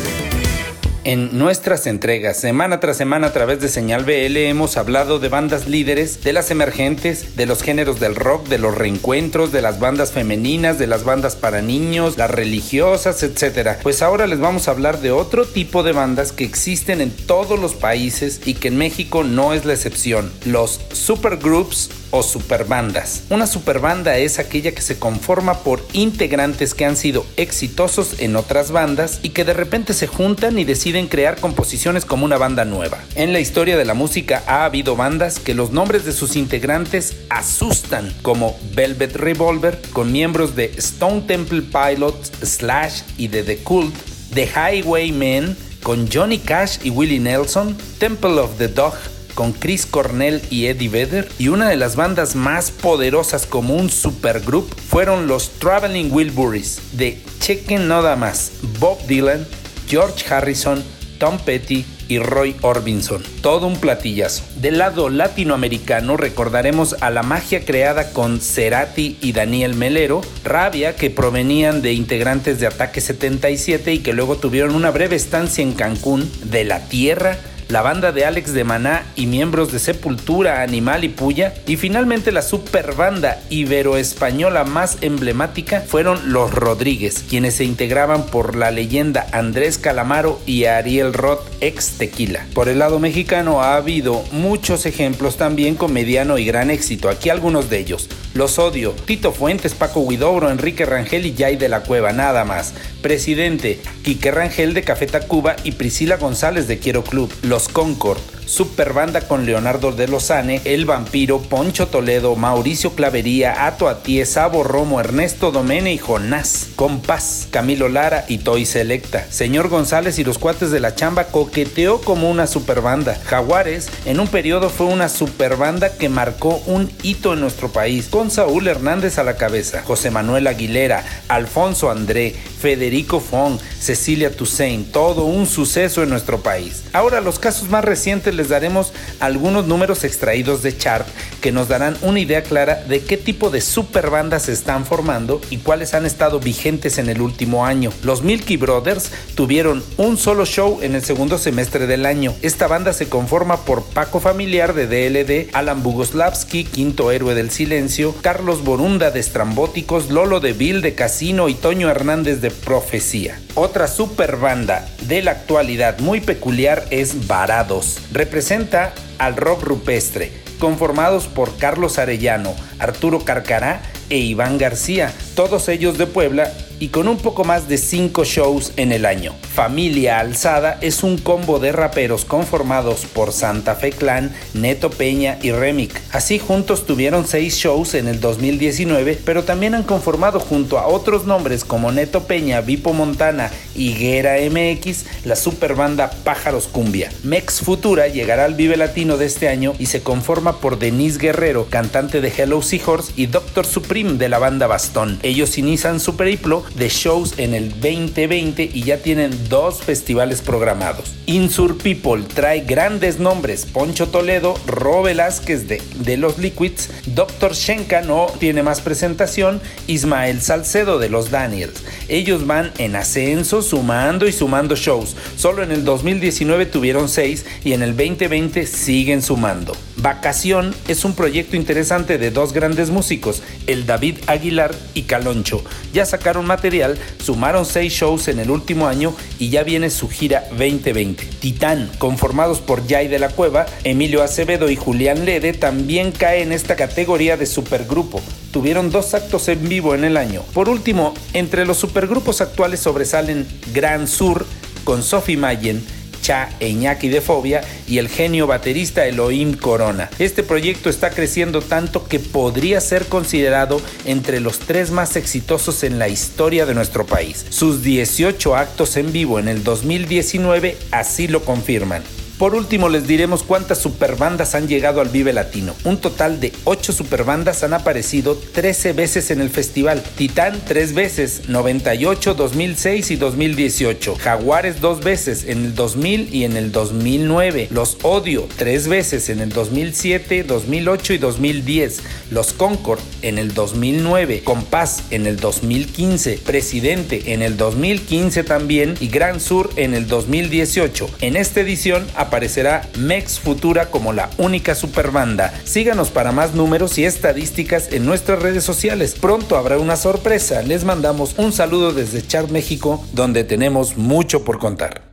En 1.03 1.35
nuestras 1.35 1.87
entregas, 1.87 2.37
semana 2.37 2.79
tras 2.79 2.95
semana 2.95 3.27
a 3.27 3.33
través 3.33 3.59
de 3.59 3.69
Señal 3.69 4.03
BL, 4.03 4.37
hemos 4.37 4.77
hablado 4.77 5.17
de 5.17 5.29
bandas 5.29 5.67
líderes, 5.67 6.23
de 6.23 6.31
las 6.31 6.51
emergentes, 6.51 7.35
de 7.35 7.47
los 7.47 7.63
géneros 7.63 7.99
del 7.99 8.13
rock, 8.13 8.47
de 8.49 8.59
los 8.59 8.77
reencuentros, 8.77 9.51
de 9.51 9.63
las 9.63 9.79
bandas 9.79 10.11
femeninas, 10.11 10.77
de 10.77 10.85
las 10.85 11.03
bandas 11.03 11.35
para 11.35 11.63
niños, 11.63 12.19
las 12.19 12.29
religiosas, 12.29 13.23
etc. 13.23 13.79
Pues 13.81 14.03
ahora 14.03 14.27
les 14.27 14.39
vamos 14.39 14.67
a 14.67 14.71
hablar 14.71 15.01
de 15.01 15.09
otro 15.09 15.45
tipo 15.45 15.81
de 15.81 15.91
bandas 15.91 16.31
que 16.31 16.43
existen 16.43 17.01
en 17.01 17.09
todos 17.09 17.59
los 17.59 17.73
países 17.73 18.39
y 18.45 18.53
que 18.53 18.67
en 18.67 18.77
México 18.77 19.23
no 19.23 19.53
es 19.53 19.65
la 19.65 19.73
excepción, 19.73 20.31
los 20.45 20.81
supergroups 20.93 21.89
o 22.11 22.23
superbandas. 22.23 23.23
Una 23.29 23.47
superbanda 23.47 24.17
es 24.17 24.39
aquella 24.39 24.73
que 24.73 24.81
se 24.81 24.99
conforma 24.99 25.59
por 25.59 25.85
integrantes 25.93 26.73
que 26.73 26.85
han 26.85 26.95
sido 26.95 27.25
exitosos 27.37 28.19
en 28.19 28.35
otras 28.35 28.71
bandas 28.71 29.19
y 29.23 29.29
que 29.29 29.43
de 29.43 29.53
repente 29.53 29.93
se 29.93 30.07
juntan 30.07 30.59
y 30.59 30.63
deciden 30.63 31.07
crear 31.07 31.39
composiciones 31.39 32.05
como 32.05 32.25
una 32.25 32.37
banda 32.37 32.65
nueva. 32.65 32.99
En 33.15 33.33
la 33.33 33.39
historia 33.39 33.77
de 33.77 33.85
la 33.85 33.93
música 33.93 34.43
ha 34.45 34.65
habido 34.65 34.95
bandas 34.95 35.39
que 35.39 35.53
los 35.53 35.71
nombres 35.71 36.05
de 36.05 36.11
sus 36.13 36.35
integrantes 36.35 37.15
asustan, 37.29 38.13
como 38.21 38.57
Velvet 38.73 39.15
Revolver, 39.15 39.81
con 39.93 40.11
miembros 40.11 40.55
de 40.55 40.65
Stone 40.77 41.21
Temple 41.21 41.63
Pilots, 41.63 42.31
Slash 42.43 43.01
y 43.17 43.27
de 43.27 43.43
The 43.43 43.57
Cult, 43.57 43.95
The 44.33 44.47
Highwaymen, 44.47 45.57
con 45.83 46.09
Johnny 46.11 46.37
Cash 46.37 46.77
y 46.83 46.89
Willie 46.89 47.19
Nelson, 47.19 47.75
Temple 47.97 48.39
of 48.39 48.57
the 48.57 48.67
Dog, 48.67 48.93
con 49.33 49.53
Chris 49.53 49.85
Cornell 49.85 50.41
y 50.49 50.67
Eddie 50.67 50.89
Vedder, 50.89 51.29
y 51.39 51.47
una 51.47 51.69
de 51.69 51.77
las 51.77 51.95
bandas 51.95 52.35
más 52.35 52.71
poderosas 52.71 53.45
como 53.45 53.75
un 53.75 53.89
supergroup 53.89 54.73
fueron 54.75 55.27
los 55.27 55.51
Traveling 55.59 56.11
Wilburys 56.11 56.79
de 56.93 57.19
Chequen 57.39 57.87
Nada 57.87 58.15
Más, 58.15 58.51
Bob 58.79 59.05
Dylan, 59.07 59.47
George 59.87 60.25
Harrison, 60.33 60.83
Tom 61.19 61.37
Petty 61.37 61.85
y 62.07 62.19
Roy 62.19 62.55
Orbison. 62.61 63.23
Todo 63.41 63.67
un 63.67 63.77
platillazo. 63.77 64.43
Del 64.55 64.79
lado 64.79 65.09
latinoamericano 65.09 66.17
recordaremos 66.17 66.97
a 66.99 67.09
la 67.09 67.23
magia 67.23 67.63
creada 67.63 68.11
con 68.11 68.41
Cerati 68.41 69.17
y 69.21 69.31
Daniel 69.31 69.75
Melero, 69.75 70.21
Rabia 70.43 70.95
que 70.95 71.09
provenían 71.09 71.81
de 71.81 71.93
integrantes 71.93 72.59
de 72.59 72.67
Ataque 72.67 73.01
77 73.01 73.93
y 73.93 73.99
que 73.99 74.13
luego 74.13 74.37
tuvieron 74.37 74.75
una 74.75 74.91
breve 74.91 75.15
estancia 75.15 75.61
en 75.61 75.73
Cancún, 75.73 76.29
de 76.43 76.65
la 76.65 76.87
Tierra, 76.89 77.37
la 77.71 77.81
banda 77.81 78.11
de 78.11 78.25
Alex 78.25 78.51
de 78.51 78.65
Maná 78.65 79.05
y 79.15 79.27
miembros 79.27 79.71
de 79.71 79.79
Sepultura, 79.79 80.61
Animal 80.61 81.05
y 81.05 81.09
Puya, 81.09 81.53
y 81.65 81.77
finalmente 81.77 82.33
la 82.33 82.41
super 82.41 82.95
banda 82.95 83.41
ibero-española 83.49 84.65
más 84.65 84.97
emblemática 84.99 85.79
fueron 85.79 86.33
Los 86.33 86.53
Rodríguez, 86.53 87.23
quienes 87.29 87.55
se 87.55 87.63
integraban 87.63 88.25
por 88.25 88.57
la 88.57 88.71
leyenda 88.71 89.25
Andrés 89.31 89.77
Calamaro 89.77 90.41
y 90.45 90.65
Ariel 90.65 91.13
Roth 91.13 91.47
ex 91.61 91.97
Tequila. 91.97 92.45
Por 92.53 92.67
el 92.67 92.79
lado 92.79 92.99
mexicano 92.99 93.61
ha 93.61 93.77
habido 93.77 94.21
muchos 94.33 94.85
ejemplos 94.85 95.37
también 95.37 95.75
con 95.75 95.93
mediano 95.93 96.37
y 96.37 96.45
gran 96.45 96.71
éxito, 96.71 97.07
aquí 97.07 97.29
algunos 97.29 97.69
de 97.69 97.79
ellos. 97.79 98.09
Los 98.33 98.59
odio, 98.59 98.91
Tito 99.05 99.31
Fuentes, 99.31 99.73
Paco 99.73 100.01
Huidobro, 100.01 100.49
Enrique 100.49 100.85
Rangel 100.85 101.25
y 101.25 101.35
Jay 101.37 101.57
de 101.57 101.67
la 101.69 101.83
Cueva, 101.83 102.11
nada 102.13 102.45
más. 102.45 102.73
Presidente, 103.01 103.81
Quique 104.03 104.31
Rangel 104.31 104.73
de 104.73 104.83
Café 104.83 105.05
Tacuba 105.05 105.55
y 105.63 105.73
Priscila 105.73 106.15
González 106.17 106.67
de 106.67 106.79
Quiero 106.79 107.03
Club. 107.03 107.31
Los 107.41 107.60
Concord, 107.67 108.40
Superbanda 108.45 109.21
con 109.21 109.45
Leonardo 109.45 109.91
de 109.91 110.07
Lozane, 110.07 110.61
El 110.65 110.85
Vampiro, 110.85 111.41
Poncho 111.41 111.87
Toledo, 111.87 112.35
Mauricio 112.35 112.91
Clavería, 112.95 113.65
Ato 113.65 113.87
Atie, 113.87 114.25
Sabo 114.25 114.63
Romo, 114.63 114.99
Ernesto 114.99 115.51
Domene 115.51 115.93
y 115.93 115.97
Jonás. 115.97 116.67
Compás, 116.75 117.47
Camilo 117.51 117.89
Lara 117.89 118.25
y 118.27 118.39
Toy 118.39 118.65
Selecta. 118.65 119.25
Señor 119.29 119.69
González 119.69 120.19
y 120.19 120.23
los 120.23 120.37
cuates 120.37 120.71
de 120.71 120.79
la 120.79 120.95
chamba 120.95 121.25
coqueteó 121.25 122.01
como 122.01 122.29
una 122.29 122.47
superbanda. 122.47 123.17
Jaguares 123.25 123.89
en 124.05 124.19
un 124.19 124.27
periodo 124.27 124.69
fue 124.69 124.87
una 124.87 125.09
superbanda 125.09 125.93
que 125.97 126.09
marcó 126.09 126.61
un 126.65 126.91
hito 127.03 127.33
en 127.33 127.41
nuestro 127.41 127.71
país, 127.71 128.07
con 128.09 128.31
Saúl 128.31 128.67
Hernández 128.67 129.17
a 129.17 129.23
la 129.23 129.35
cabeza, 129.35 129.83
José 129.83 130.11
Manuel 130.11 130.47
Aguilera, 130.47 131.03
Alfonso 131.27 131.89
André, 131.89 132.35
Federico 132.61 133.19
Fong, 133.19 133.59
Cecilia 133.79 134.35
Toussaint, 134.35 134.91
todo 134.91 135.25
un 135.25 135.47
suceso 135.47 136.03
en 136.03 136.09
nuestro 136.09 136.41
país. 136.41 136.83
Ahora 136.93 137.21
los 137.21 137.39
casos 137.39 137.69
más 137.69 137.83
recientes 137.83 138.30
les 138.33 138.49
daremos 138.49 138.93
algunos 139.19 139.67
números 139.67 140.03
extraídos 140.03 140.61
de 140.63 140.77
chart 140.77 141.07
que 141.41 141.51
nos 141.51 141.67
darán 141.67 141.97
una 142.01 142.19
idea 142.19 142.43
clara 142.43 142.83
de 142.87 143.01
qué 143.01 143.17
tipo 143.17 143.49
de 143.49 143.61
superbandas 143.61 144.43
se 144.43 144.53
están 144.53 144.85
formando 144.85 145.41
y 145.49 145.57
cuáles 145.57 145.93
han 145.93 146.05
estado 146.05 146.39
vigentes 146.39 146.97
en 146.97 147.09
el 147.09 147.21
último 147.21 147.65
año. 147.65 147.91
Los 148.03 148.23
Milky 148.23 148.57
Brothers 148.57 149.11
tuvieron 149.35 149.83
un 149.97 150.17
solo 150.17 150.45
show 150.45 150.79
en 150.81 150.95
el 150.95 151.03
segundo 151.03 151.37
semestre 151.37 151.87
del 151.87 152.05
año. 152.05 152.33
Esta 152.41 152.67
banda 152.67 152.93
se 152.93 153.09
conforma 153.09 153.57
por 153.65 153.83
Paco 153.83 154.19
Familiar 154.19 154.73
de 154.73 154.87
DLD, 154.87 155.49
Alan 155.53 155.83
Bugoslavski, 155.83 156.63
Quinto 156.63 157.11
Héroe 157.11 157.35
del 157.35 157.51
Silencio, 157.51 158.15
Carlos 158.21 158.63
Borunda 158.63 159.11
de 159.11 159.19
Estrambóticos, 159.19 160.09
Lolo 160.09 160.39
de 160.39 160.53
Bill 160.53 160.81
de 160.81 160.95
Casino 160.95 161.49
y 161.49 161.53
Toño 161.53 161.89
Hernández 161.89 162.41
de 162.41 162.51
Profecía. 162.51 163.39
Otra 163.55 163.87
superbanda 163.87 164.87
de 165.07 165.21
la 165.21 165.31
actualidad 165.31 165.99
muy 165.99 166.21
peculiar 166.21 166.85
es 166.89 167.27
Varados. 167.27 167.99
Representa 168.21 168.93
al 169.17 169.35
rock 169.35 169.63
rupestre, 169.63 170.31
conformados 170.59 171.25
por 171.25 171.57
Carlos 171.57 171.97
Arellano, 171.97 172.53
Arturo 172.77 173.25
Carcará 173.25 173.81
e 174.11 174.17
Iván 174.17 174.59
García, 174.59 175.11
todos 175.35 175.67
ellos 175.69 175.97
de 175.97 176.05
Puebla 176.05 176.53
y 176.81 176.89
con 176.89 177.07
un 177.07 177.17
poco 177.17 177.43
más 177.43 177.69
de 177.69 177.77
5 177.77 178.23
shows 178.23 178.73
en 178.75 178.91
el 178.91 179.05
año. 179.05 179.35
Familia 179.53 180.19
Alzada 180.19 180.79
es 180.81 181.03
un 181.03 181.19
combo 181.19 181.59
de 181.59 181.71
raperos 181.71 182.25
conformados 182.25 183.05
por 183.05 183.33
Santa 183.33 183.75
Fe 183.75 183.91
Clan, 183.91 184.33
Neto 184.55 184.89
Peña 184.89 185.37
y 185.43 185.51
Remic. 185.51 186.01
Así 186.11 186.39
juntos 186.39 186.87
tuvieron 186.87 187.27
6 187.27 187.55
shows 187.55 187.93
en 187.93 188.07
el 188.07 188.19
2019, 188.19 189.19
pero 189.23 189.43
también 189.43 189.75
han 189.75 189.83
conformado 189.83 190.39
junto 190.39 190.79
a 190.79 190.87
otros 190.87 191.25
nombres 191.25 191.63
como 191.63 191.91
Neto 191.91 192.23
Peña, 192.23 192.61
Vipo 192.61 192.93
Montana 192.93 193.51
y 193.75 193.93
Guerra 193.93 194.37
MX 194.49 195.05
la 195.25 195.35
super 195.35 195.75
banda 195.75 196.09
Pájaros 196.23 196.67
Cumbia. 196.67 197.11
Mex 197.23 197.61
Futura 197.61 198.07
llegará 198.07 198.45
al 198.45 198.55
Vive 198.55 198.75
Latino 198.75 199.17
de 199.17 199.27
este 199.27 199.49
año 199.49 199.75
y 199.77 199.85
se 199.85 200.01
conforma 200.01 200.59
por 200.59 200.79
Denise 200.79 201.19
Guerrero, 201.19 201.67
cantante 201.69 202.21
de 202.21 202.33
Hello 202.35 202.63
Seahorse 202.63 203.13
y 203.15 203.27
Doctor 203.27 203.67
Supreme 203.67 204.00
de 204.01 204.29
la 204.29 204.39
banda 204.39 204.67
Bastón. 204.67 205.19
Ellos 205.21 205.57
inician 205.57 205.99
su 205.99 206.15
periplo 206.15 206.63
de 206.75 206.89
shows 206.89 207.35
en 207.37 207.53
el 207.53 207.69
2020 207.69 208.69
y 208.73 208.83
ya 208.83 208.97
tienen 208.97 209.31
dos 209.47 209.81
festivales 209.81 210.41
programados. 210.41 211.13
Insur 211.27 211.77
People 211.77 212.23
trae 212.33 212.61
grandes 212.61 213.19
nombres, 213.19 213.65
Poncho 213.65 214.07
Toledo, 214.07 214.55
Ro 214.65 215.03
Velázquez 215.03 215.67
de, 215.67 215.81
de 215.99 216.17
Los 216.17 216.39
Liquids, 216.39 216.89
Dr. 217.05 217.53
Shenka 217.53 218.01
no 218.01 218.27
tiene 218.39 218.63
más 218.63 218.81
presentación, 218.81 219.61
Ismael 219.87 220.41
Salcedo 220.41 220.97
de 220.97 221.09
Los 221.09 221.29
Daniels. 221.29 221.83
Ellos 222.07 222.47
van 222.47 222.71
en 222.79 222.95
ascenso 222.95 223.61
sumando, 223.61 224.27
y 224.27 224.31
sumando 224.31 224.75
shows. 224.75 225.15
Solo 225.35 225.63
en 225.63 225.71
el 225.71 225.85
2019 225.85 226.65
tuvieron 226.65 227.07
6 227.07 227.45
y 227.63 227.73
en 227.73 227.83
el 227.83 227.95
2020 227.95 228.65
siguen 228.65 229.21
sumando. 229.21 229.75
Vacación 229.97 230.73
es 230.87 231.05
un 231.05 231.13
proyecto 231.13 231.55
interesante 231.55 232.17
de 232.17 232.31
dos 232.31 232.53
grandes 232.53 232.89
músicos, 232.89 233.43
el 233.67 233.85
David 233.91 234.19
Aguilar 234.27 234.73
y 234.93 235.01
Caloncho. 235.01 235.65
Ya 235.91 236.05
sacaron 236.05 236.45
material, 236.45 236.97
sumaron 237.21 237.65
6 237.65 237.91
shows 237.91 238.29
en 238.29 238.39
el 238.39 238.49
último 238.49 238.87
año 238.87 239.13
y 239.37 239.49
ya 239.49 239.63
viene 239.63 239.89
su 239.89 240.07
gira 240.07 240.45
2020. 240.51 241.25
Titán, 241.41 241.91
conformados 241.97 242.61
por 242.61 242.87
Jay 242.87 243.09
de 243.09 243.19
la 243.19 243.27
Cueva, 243.27 243.65
Emilio 243.83 244.23
Acevedo 244.23 244.69
y 244.69 244.77
Julián 244.77 245.25
Lede, 245.25 245.51
también 245.51 246.13
cae 246.13 246.41
en 246.41 246.53
esta 246.53 246.77
categoría 246.77 247.35
de 247.35 247.45
supergrupo. 247.45 248.21
Tuvieron 248.53 248.91
dos 248.91 249.13
actos 249.13 249.49
en 249.49 249.67
vivo 249.67 249.93
en 249.93 250.05
el 250.05 250.15
año. 250.15 250.41
Por 250.53 250.69
último, 250.69 251.13
entre 251.33 251.65
los 251.65 251.75
supergrupos 251.75 252.39
actuales 252.39 252.79
sobresalen 252.79 253.45
Gran 253.73 254.07
Sur 254.07 254.45
con 254.85 255.03
Sophie 255.03 255.35
Mayen, 255.35 255.83
Cha 256.21 256.49
e 256.59 256.71
de 256.73 257.21
Fobia 257.21 257.61
y 257.87 257.97
el 257.97 258.07
genio 258.07 258.47
baterista 258.47 259.05
Elohim 259.05 259.53
Corona. 259.53 260.09
Este 260.19 260.43
proyecto 260.43 260.89
está 260.89 261.09
creciendo 261.09 261.61
tanto 261.61 262.07
que 262.07 262.19
podría 262.19 262.79
ser 262.79 263.07
considerado 263.07 263.81
entre 264.05 264.39
los 264.39 264.59
tres 264.59 264.91
más 264.91 265.15
exitosos 265.15 265.83
en 265.83 265.99
la 265.99 266.07
historia 266.07 266.65
de 266.65 266.73
nuestro 266.73 267.05
país. 267.05 267.45
Sus 267.49 267.83
18 267.83 268.55
actos 268.55 268.97
en 268.97 269.11
vivo 269.11 269.39
en 269.39 269.47
el 269.47 269.63
2019 269.63 270.77
así 270.91 271.27
lo 271.27 271.43
confirman. 271.43 272.03
Por 272.41 272.55
último, 272.55 272.89
les 272.89 273.05
diremos 273.05 273.43
cuántas 273.43 273.77
superbandas 273.77 274.55
han 274.55 274.67
llegado 274.67 274.99
al 274.99 275.09
Vive 275.09 275.31
Latino. 275.31 275.75
Un 275.83 276.01
total 276.01 276.39
de 276.39 276.51
8 276.63 276.91
superbandas 276.91 277.63
han 277.63 277.75
aparecido 277.75 278.35
13 278.35 278.93
veces 278.93 279.29
en 279.29 279.41
el 279.41 279.51
festival. 279.51 280.01
Titán 280.17 280.59
3 280.65 280.95
veces, 280.95 281.43
98, 281.49 282.33
2006 282.33 283.11
y 283.11 283.15
2018. 283.17 284.15
Jaguares 284.15 284.81
2 284.81 285.01
veces, 285.01 285.45
en 285.49 285.65
el 285.65 285.75
2000 285.75 286.33
y 286.33 286.45
en 286.45 286.57
el 286.57 286.71
2009. 286.71 287.67
Los 287.69 287.99
Odio 288.01 288.47
3 288.57 288.87
veces, 288.87 289.29
en 289.29 289.39
el 289.39 289.49
2007, 289.49 290.43
2008 290.43 291.13
y 291.13 291.17
2010. 291.19 291.99
Los 292.31 292.53
Concord 292.53 293.01
en 293.21 293.37
el 293.37 293.53
2009. 293.53 294.41
Compás 294.43 295.03
en 295.11 295.27
el 295.27 295.37
2015. 295.37 296.39
Presidente 296.43 297.33
en 297.33 297.43
el 297.43 297.55
2015 297.55 298.43
también. 298.43 298.95
Y 298.99 299.09
Gran 299.09 299.39
Sur 299.39 299.69
en 299.75 299.93
el 299.93 300.07
2018. 300.07 301.07
En 301.21 301.35
esta 301.35 301.59
edición 301.59 302.07
aparecerá 302.31 302.87
Mex 302.97 303.41
Futura 303.41 303.91
como 303.91 304.13
la 304.13 304.29
única 304.37 304.73
superbanda. 304.73 305.53
Síganos 305.65 306.11
para 306.11 306.31
más 306.31 306.55
números 306.55 306.97
y 306.97 307.03
estadísticas 307.03 307.91
en 307.91 308.05
nuestras 308.05 308.41
redes 308.41 308.63
sociales. 308.63 309.15
Pronto 309.19 309.57
habrá 309.57 309.77
una 309.77 309.97
sorpresa. 309.97 310.61
Les 310.61 310.85
mandamos 310.85 311.35
un 311.37 311.51
saludo 311.51 311.91
desde 311.91 312.25
Chart 312.25 312.49
México, 312.49 313.05
donde 313.11 313.43
tenemos 313.43 313.97
mucho 313.97 314.45
por 314.45 314.59
contar. 314.59 315.10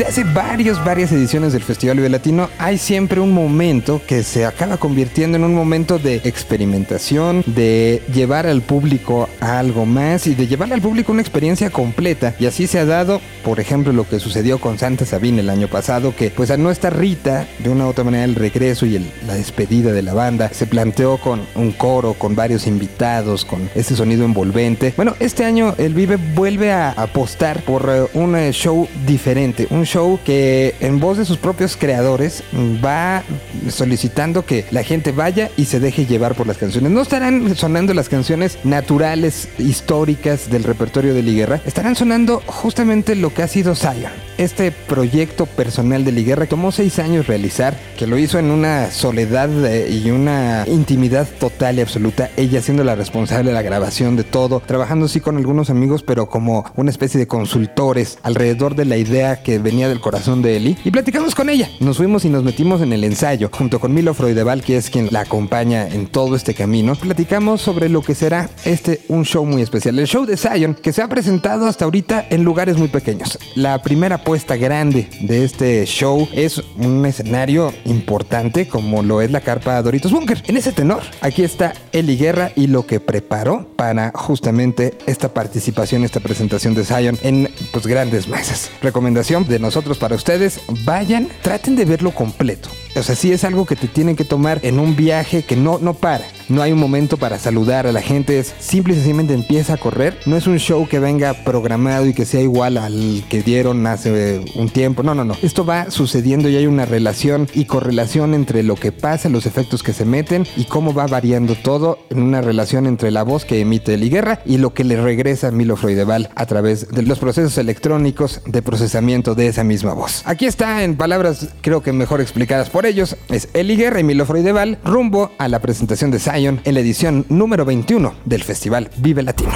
Desde 0.00 0.22
hace 0.22 0.32
varios, 0.32 0.82
varias 0.82 1.12
ediciones 1.12 1.52
del 1.52 1.62
Festival 1.62 1.98
Vive 1.98 2.08
Latino 2.08 2.48
hay 2.56 2.78
siempre 2.78 3.20
un 3.20 3.32
momento 3.34 4.00
que 4.06 4.22
se 4.22 4.46
acaba 4.46 4.78
convirtiendo 4.78 5.36
en 5.36 5.44
un 5.44 5.54
momento 5.54 5.98
de 5.98 6.22
experimentación, 6.24 7.44
de 7.44 8.02
llevar 8.10 8.46
al 8.46 8.62
público 8.62 9.28
a 9.40 9.58
algo 9.58 9.84
más 9.84 10.26
y 10.26 10.34
de 10.34 10.46
llevar 10.46 10.72
al 10.72 10.80
público 10.80 11.12
una 11.12 11.20
experiencia 11.20 11.68
completa. 11.68 12.34
Y 12.40 12.46
así 12.46 12.66
se 12.66 12.78
ha 12.78 12.86
dado, 12.86 13.20
por 13.44 13.60
ejemplo, 13.60 13.92
lo 13.92 14.08
que 14.08 14.20
sucedió 14.20 14.58
con 14.58 14.78
Santa 14.78 15.04
Sabina 15.04 15.40
el 15.40 15.50
año 15.50 15.68
pasado, 15.68 16.16
que 16.16 16.30
pues 16.30 16.50
al 16.50 16.62
no 16.62 16.70
estar 16.70 16.96
Rita, 16.96 17.46
de 17.58 17.68
una 17.68 17.84
u 17.84 17.88
otra 17.90 18.02
manera 18.02 18.24
el 18.24 18.36
regreso 18.36 18.86
y 18.86 18.96
el- 18.96 19.10
la 19.26 19.34
despedida 19.34 19.92
de 19.92 20.00
la 20.00 20.14
banda 20.14 20.48
se 20.50 20.66
planteó 20.66 21.18
con 21.18 21.42
un 21.56 21.72
coro, 21.72 22.14
con 22.14 22.34
varios 22.34 22.66
invitados, 22.66 23.44
con 23.44 23.68
ese 23.74 23.94
sonido 23.94 24.24
envolvente. 24.24 24.94
Bueno, 24.96 25.14
este 25.20 25.44
año 25.44 25.74
el 25.76 25.92
Vive 25.92 26.16
vuelve 26.16 26.72
a 26.72 26.92
apostar 26.92 27.60
por 27.64 27.86
eh, 27.90 28.06
un 28.14 28.34
eh, 28.34 28.50
show 28.52 28.88
diferente, 29.06 29.66
un 29.68 29.89
show 29.90 30.20
que 30.24 30.76
en 30.80 31.00
voz 31.00 31.18
de 31.18 31.24
sus 31.24 31.36
propios 31.36 31.76
creadores 31.76 32.44
va 32.54 33.24
solicitando 33.68 34.44
que 34.44 34.64
la 34.70 34.82
gente 34.82 35.12
vaya 35.12 35.50
y 35.56 35.66
se 35.66 35.80
deje 35.80 36.06
llevar 36.06 36.34
por 36.34 36.46
las 36.46 36.58
canciones. 36.58 36.90
No 36.90 37.02
estarán 37.02 37.56
sonando 37.56 37.94
las 37.94 38.08
canciones 38.08 38.58
naturales, 38.64 39.48
históricas 39.58 40.50
del 40.50 40.64
repertorio 40.64 41.14
de 41.14 41.22
Liguerra, 41.22 41.60
estarán 41.64 41.96
sonando 41.96 42.42
justamente 42.46 43.14
lo 43.14 43.32
que 43.32 43.42
ha 43.42 43.48
sido 43.48 43.74
Zion. 43.74 44.12
Este 44.38 44.72
proyecto 44.72 45.46
personal 45.46 46.04
de 46.04 46.12
Liguerra 46.12 46.46
tomó 46.46 46.72
seis 46.72 46.98
años 46.98 47.26
realizar, 47.26 47.78
que 47.98 48.06
lo 48.06 48.16
hizo 48.18 48.38
en 48.38 48.50
una 48.50 48.90
soledad 48.90 49.50
eh, 49.66 49.90
y 49.90 50.10
una 50.10 50.64
intimidad 50.66 51.28
total 51.38 51.78
y 51.78 51.82
absoluta, 51.82 52.30
ella 52.36 52.62
siendo 52.62 52.84
la 52.84 52.94
responsable 52.94 53.50
de 53.50 53.54
la 53.54 53.62
grabación 53.62 54.16
de 54.16 54.24
todo, 54.24 54.60
trabajando 54.60 55.08
sí 55.08 55.20
con 55.20 55.36
algunos 55.36 55.70
amigos, 55.70 56.02
pero 56.02 56.28
como 56.28 56.64
una 56.76 56.90
especie 56.90 57.18
de 57.18 57.26
consultores 57.26 58.18
alrededor 58.22 58.74
de 58.74 58.84
la 58.84 58.96
idea 58.96 59.42
que 59.42 59.58
venía 59.58 59.88
del 59.88 60.00
corazón 60.00 60.42
de 60.42 60.56
Eli. 60.56 60.78
Y 60.84 60.90
platicamos 60.90 61.34
con 61.34 61.50
ella. 61.50 61.68
Nos 61.80 61.98
fuimos 61.98 62.24
y 62.24 62.28
nos 62.28 62.42
metimos 62.42 62.80
en 62.80 62.92
el 62.92 63.04
ensayo, 63.04 63.49
junto 63.50 63.80
con 63.80 63.94
Milo 63.94 64.14
Freudeval, 64.14 64.62
que 64.62 64.76
es 64.76 64.90
quien 64.90 65.08
la 65.10 65.20
acompaña 65.20 65.88
en 65.88 66.06
todo 66.06 66.36
este 66.36 66.54
camino. 66.54 66.94
Platicamos 66.94 67.60
sobre 67.60 67.88
lo 67.88 68.02
que 68.02 68.14
será 68.14 68.50
este 68.64 69.00
un 69.08 69.24
show 69.24 69.44
muy 69.44 69.62
especial. 69.62 69.98
El 69.98 70.06
show 70.06 70.24
de 70.24 70.36
Zion, 70.36 70.74
que 70.74 70.92
se 70.92 71.02
ha 71.02 71.08
presentado 71.08 71.66
hasta 71.66 71.84
ahorita 71.84 72.26
en 72.30 72.44
lugares 72.44 72.76
muy 72.76 72.88
pequeños. 72.88 73.38
La 73.54 73.82
primera 73.82 74.16
apuesta 74.16 74.56
grande 74.56 75.08
de 75.20 75.44
este 75.44 75.84
show 75.86 76.28
es 76.32 76.62
un 76.76 77.04
escenario 77.06 77.72
importante 77.84 78.68
como 78.68 79.02
lo 79.02 79.20
es 79.20 79.30
la 79.30 79.40
carpa 79.40 79.80
Doritos 79.82 80.12
Bunker. 80.12 80.42
En 80.46 80.56
ese 80.56 80.72
tenor, 80.72 81.02
aquí 81.20 81.42
está 81.42 81.74
Eli 81.92 82.16
Guerra 82.16 82.52
y 82.56 82.66
lo 82.66 82.86
que 82.86 83.00
preparó 83.00 83.68
para 83.76 84.12
justamente 84.14 84.98
esta 85.06 85.32
participación, 85.32 86.04
esta 86.04 86.20
presentación 86.20 86.74
de 86.74 86.84
Zion 86.84 87.18
en 87.22 87.48
pues 87.72 87.86
grandes 87.86 88.28
mesas. 88.28 88.70
Recomendación 88.82 89.46
de 89.46 89.58
nosotros 89.58 89.98
para 89.98 90.14
ustedes, 90.14 90.60
vayan, 90.84 91.28
traten 91.42 91.76
de 91.76 91.84
verlo 91.84 92.12
completo. 92.12 92.68
O 92.96 93.02
sea, 93.02 93.14
sí 93.14 93.32
es 93.32 93.44
algo 93.44 93.66
que 93.66 93.76
te 93.76 93.88
tienen 93.88 94.16
que 94.16 94.24
tomar 94.24 94.60
en 94.62 94.78
un 94.78 94.96
viaje 94.96 95.42
que 95.42 95.56
no, 95.56 95.78
no 95.78 95.94
para. 95.94 96.24
No 96.50 96.62
hay 96.62 96.72
un 96.72 96.80
momento 96.80 97.16
para 97.16 97.38
saludar 97.38 97.86
a 97.86 97.92
la 97.92 98.02
gente, 98.02 98.40
es 98.40 98.52
simple 98.58 98.92
y 98.92 98.96
sencillamente 98.96 99.34
empieza 99.34 99.74
a 99.74 99.76
correr. 99.76 100.18
No 100.26 100.36
es 100.36 100.48
un 100.48 100.58
show 100.58 100.88
que 100.88 100.98
venga 100.98 101.32
programado 101.32 102.06
y 102.06 102.12
que 102.12 102.24
sea 102.24 102.40
igual 102.40 102.76
al 102.76 103.22
que 103.28 103.40
dieron 103.40 103.86
hace 103.86 104.44
un 104.56 104.68
tiempo. 104.68 105.04
No, 105.04 105.14
no, 105.14 105.24
no. 105.24 105.36
Esto 105.42 105.64
va 105.64 105.92
sucediendo 105.92 106.48
y 106.48 106.56
hay 106.56 106.66
una 106.66 106.86
relación 106.86 107.48
y 107.54 107.66
correlación 107.66 108.34
entre 108.34 108.64
lo 108.64 108.74
que 108.74 108.90
pasa, 108.90 109.28
los 109.28 109.46
efectos 109.46 109.84
que 109.84 109.92
se 109.92 110.04
meten 110.04 110.44
y 110.56 110.64
cómo 110.64 110.92
va 110.92 111.06
variando 111.06 111.54
todo 111.54 112.00
en 112.10 112.20
una 112.20 112.40
relación 112.40 112.88
entre 112.88 113.12
la 113.12 113.22
voz 113.22 113.44
que 113.44 113.60
emite 113.60 113.94
Eli 113.94 114.10
Guerra 114.10 114.40
y 114.44 114.58
lo 114.58 114.74
que 114.74 114.82
le 114.82 115.00
regresa 115.00 115.48
a 115.48 115.50
Milo 115.52 115.76
Freudeval 115.76 116.30
a 116.34 116.46
través 116.46 116.88
de 116.88 117.02
los 117.02 117.20
procesos 117.20 117.58
electrónicos 117.58 118.42
de 118.44 118.60
procesamiento 118.60 119.36
de 119.36 119.46
esa 119.46 119.62
misma 119.62 119.94
voz. 119.94 120.22
Aquí 120.24 120.46
está 120.46 120.82
en 120.82 120.96
palabras 120.96 121.50
creo 121.60 121.80
que 121.80 121.92
mejor 121.92 122.20
explicadas 122.20 122.70
por 122.70 122.86
ellos. 122.86 123.16
Es 123.28 123.48
Eli 123.54 123.76
Guerra 123.76 124.00
y 124.00 124.04
Milo 124.04 124.26
Freudeval 124.26 124.78
rumbo 124.84 125.30
a 125.38 125.46
la 125.46 125.60
presentación 125.60 126.10
de 126.10 126.18
En 126.40 126.72
la 126.72 126.80
edición 126.80 127.26
número 127.28 127.66
21 127.66 128.14
del 128.24 128.42
Festival 128.42 128.90
Vive 128.96 129.22
Latino. 129.22 129.52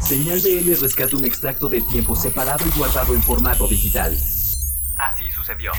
Señal 0.00 0.40
BL 0.40 0.80
rescata 0.80 1.14
un 1.14 1.26
extracto 1.26 1.68
del 1.68 1.86
tiempo 1.86 2.16
separado 2.16 2.64
y 2.66 2.78
guardado 2.78 3.14
en 3.14 3.20
formato 3.20 3.68
digital. 3.68 4.16
Así 4.96 5.28
sucedió. 5.30 5.70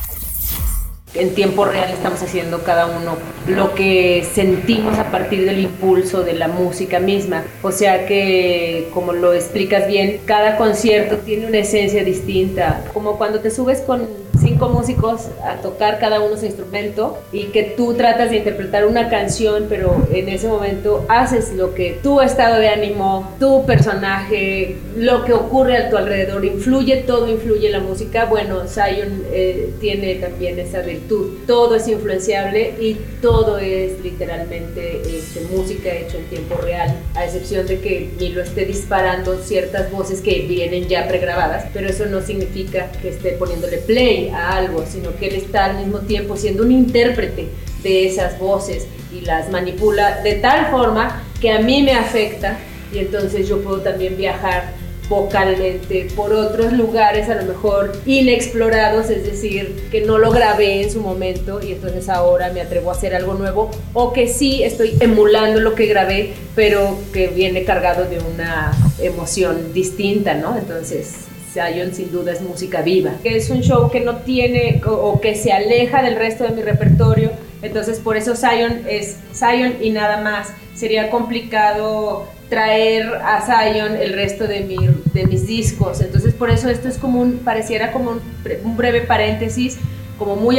en 1.16 1.34
tiempo 1.34 1.66
real 1.66 1.90
estamos 1.90 2.22
haciendo 2.22 2.64
cada 2.64 2.86
uno 2.86 3.18
lo 3.48 3.74
que 3.74 4.24
sentimos 4.32 5.00
a 5.00 5.10
partir 5.10 5.46
del 5.46 5.60
impulso 5.60 6.22
de 6.24 6.34
la 6.34 6.48
música 6.48 7.00
misma. 7.00 7.44
O 7.64 7.72
sea 7.72 8.06
que, 8.06 8.92
como 8.94 9.14
lo 9.14 9.34
explicas 9.34 9.88
bien, 9.88 10.22
cada 10.26 10.58
concierto 10.58 11.18
tiene 11.18 11.48
una 11.48 11.58
esencia 11.58 12.04
distinta. 12.04 12.86
Como 12.94 13.18
cuando 13.18 13.40
te 13.40 13.50
subes 13.50 13.82
con 13.82 14.08
cinco 14.54 14.70
músicos 14.70 15.30
a 15.44 15.56
tocar 15.56 16.00
cada 16.00 16.20
uno 16.20 16.38
su 16.38 16.46
instrumento 16.46 17.18
y 17.32 17.46
que 17.46 17.64
tú 17.76 17.96
tratas 17.96 18.30
de 18.30 18.38
interpretar 18.38 18.86
una 18.86 19.10
canción, 19.10 19.66
pero 19.68 20.06
en 20.12 20.30
ese 20.30 20.48
momento 20.48 21.06
haces 21.10 21.54
lo 21.54 21.74
que 21.74 21.98
tu 22.04 22.22
estado 22.22 22.60
de 22.60 22.70
ánimo, 22.70 23.32
tu 23.40 23.66
personaje, 23.66 24.76
lo 24.96 25.26
que 25.26 25.34
ocurre 25.34 25.78
a 25.78 25.90
tu 25.90 25.98
alrededor, 25.98 26.46
influye, 26.46 26.98
todo 26.98 27.28
influye 27.28 27.68
en 27.68 27.72
la 27.74 27.80
música. 27.80 28.26
Bueno, 28.26 28.68
Zion 28.68 29.24
eh, 29.32 29.74
tiene 29.82 30.16
también 30.16 30.60
esa 30.60 30.82
virtud. 30.82 31.40
Todo 31.48 31.76
es 31.76 31.88
influenciable 31.88 32.76
y 32.80 32.98
todo 33.22 33.58
es 33.58 34.00
literalmente 34.04 35.02
este, 35.02 35.42
música 35.56 35.90
hecha 35.90 36.18
en 36.18 36.26
tiempo 36.26 36.56
real, 36.62 36.96
a 37.16 37.26
excepción 37.26 37.66
de 37.66 37.80
que 37.80 38.12
Milo 38.20 38.44
esté 38.44 38.66
disparando 38.66 39.38
ciertas 39.40 39.92
voces 39.92 40.22
que 40.22 40.42
vienen 40.48 40.88
ya 40.88 41.08
pregrabadas, 41.08 41.66
pero 41.74 41.88
eso 41.88 42.06
no 42.06 42.22
significa 42.22 42.92
que 43.02 43.10
esté 43.10 43.32
poniéndole 43.32 43.78
play 43.78 44.30
a 44.30 44.43
algo, 44.52 44.86
sino 44.88 45.16
que 45.16 45.28
él 45.28 45.36
está 45.36 45.66
al 45.66 45.78
mismo 45.78 46.00
tiempo 46.00 46.38
siendo 46.38 46.64
un 46.64 46.72
intérprete 46.72 47.48
de 47.84 48.08
esas 48.08 48.40
voces 48.40 48.88
y 49.14 49.22
las 49.22 49.50
manipula 49.50 50.22
de 50.22 50.34
tal 50.36 50.68
forma 50.68 51.24
que 51.42 51.52
a 51.52 51.60
mí 51.60 51.84
me 51.84 51.94
afecta 51.94 52.58
y 52.94 53.00
entonces 53.00 53.48
yo 53.48 53.62
puedo 53.62 53.82
también 53.82 54.16
viajar 54.18 54.74
vocalmente 55.10 56.08
por 56.16 56.34
otros 56.34 56.74
lugares 56.74 57.30
a 57.30 57.36
lo 57.36 57.44
mejor 57.44 57.92
inexplorados, 58.06 59.10
es 59.10 59.26
decir, 59.26 59.88
que 59.92 60.02
no 60.02 60.18
lo 60.18 60.32
grabé 60.32 60.82
en 60.82 60.92
su 60.92 61.02
momento 61.02 61.60
y 61.62 61.74
entonces 61.74 62.10
ahora 62.10 62.52
me 62.52 62.62
atrevo 62.62 62.90
a 62.90 62.94
hacer 62.94 63.14
algo 63.14 63.34
nuevo 63.34 63.70
o 63.94 64.14
que 64.14 64.28
sí 64.28 64.64
estoy 64.64 64.96
emulando 65.00 65.60
lo 65.60 65.76
que 65.76 65.88
grabé, 65.88 66.34
pero 66.56 66.98
que 67.12 67.28
viene 67.28 67.64
cargado 67.64 68.06
de 68.06 68.20
una 68.20 68.72
emoción 69.00 69.74
distinta, 69.74 70.36
¿no? 70.36 70.58
Entonces, 70.58 71.26
Zion 71.54 71.94
sin 71.94 72.12
duda 72.12 72.32
es 72.32 72.42
música 72.42 72.82
viva, 72.82 73.12
es 73.24 73.50
un 73.50 73.62
show 73.62 73.92
que 73.92 74.00
no 74.00 74.18
tiene 74.18 74.82
o, 74.86 75.22
que 75.22 75.36
se 75.36 75.52
aleja 75.52 76.02
del 76.02 76.16
resto 76.16 76.44
de 76.46 76.50
mi 76.52 76.62
repertorio, 76.62 77.32
entonces 77.62 78.00
por 78.00 78.18
eso 78.18 78.36
Zion 78.36 78.82
es 78.90 79.18
Zion 79.34 79.76
y 79.82 79.92
nada 79.92 80.22
más. 80.22 80.52
Sería 80.76 81.12
complicado 81.12 82.26
traer 82.50 83.08
a 83.24 83.42
Zion 83.46 83.96
el 83.96 84.14
resto 84.14 84.48
de, 84.48 84.62
mi, 84.62 84.76
de 85.14 85.28
mis 85.28 85.46
discos, 85.46 86.02
entonces 86.02 86.34
por 86.34 86.50
eso 86.50 86.68
esto 86.68 86.88
es 86.88 86.98
como 86.98 87.22
un, 87.22 87.38
pareciera 87.38 87.92
como 87.92 88.10
un, 88.10 88.22
bre- 88.44 88.58
un 88.64 88.76
breve 88.76 89.02
paréntesis, 89.02 89.78
como 90.18 90.36
muy, 90.36 90.58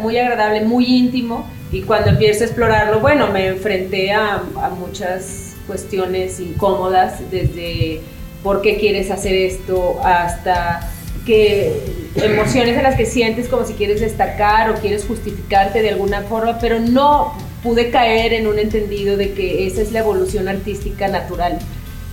muy 0.00 0.18
agradable, 0.18 0.60
muy 0.62 0.86
íntimo, 0.86 1.50
y 1.72 1.82
cuando 1.82 2.10
empiezo 2.10 2.44
a 2.44 2.46
explorarlo, 2.46 3.00
bueno, 3.00 3.26
me 3.32 3.48
enfrenté 3.48 4.12
a 4.12 4.40
muchas 4.78 5.56
cuestiones 5.66 6.38
incómodas, 6.38 7.28
desde 7.30 8.00
por 8.46 8.62
qué 8.62 8.76
quieres 8.76 9.10
hacer 9.10 9.34
esto 9.34 9.98
hasta 10.04 10.88
que 11.26 11.82
emociones 12.14 12.76
en 12.76 12.84
las 12.84 12.94
que 12.94 13.04
sientes 13.04 13.48
como 13.48 13.66
si 13.66 13.72
quieres 13.72 14.00
destacar 14.00 14.70
o 14.70 14.74
quieres 14.74 15.04
justificarte 15.04 15.82
de 15.82 15.88
alguna 15.88 16.22
forma, 16.22 16.60
pero 16.60 16.78
no 16.78 17.36
pude 17.64 17.90
caer 17.90 18.32
en 18.32 18.46
un 18.46 18.60
entendido 18.60 19.16
de 19.16 19.32
que 19.32 19.66
esa 19.66 19.82
es 19.82 19.90
la 19.90 19.98
evolución 19.98 20.46
artística 20.46 21.08
natural, 21.08 21.58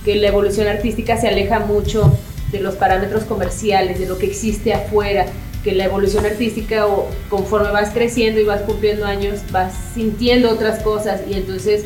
que 0.04 0.16
la 0.16 0.26
evolución 0.26 0.66
artística 0.66 1.16
se 1.16 1.28
aleja 1.28 1.60
mucho 1.60 2.12
de 2.50 2.58
los 2.58 2.74
parámetros 2.74 3.22
comerciales, 3.22 4.00
de 4.00 4.06
lo 4.06 4.18
que 4.18 4.26
existe 4.26 4.74
afuera, 4.74 5.26
que 5.62 5.70
la 5.70 5.84
evolución 5.84 6.26
artística 6.26 6.88
o 6.88 7.08
conforme 7.30 7.70
vas 7.70 7.90
creciendo 7.90 8.40
y 8.40 8.44
vas 8.44 8.62
cumpliendo 8.62 9.06
años, 9.06 9.38
vas 9.52 9.72
sintiendo 9.94 10.50
otras 10.50 10.82
cosas 10.82 11.20
y 11.30 11.34
entonces 11.34 11.84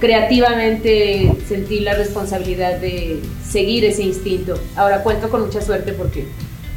creativamente 0.00 1.32
sentí 1.46 1.80
la 1.80 1.94
responsabilidad 1.94 2.78
de 2.78 3.20
seguir 3.46 3.84
ese 3.84 4.02
instinto. 4.02 4.54
Ahora 4.76 5.02
cuento 5.02 5.30
con 5.30 5.42
mucha 5.42 5.62
suerte 5.62 5.92
porque 5.92 6.26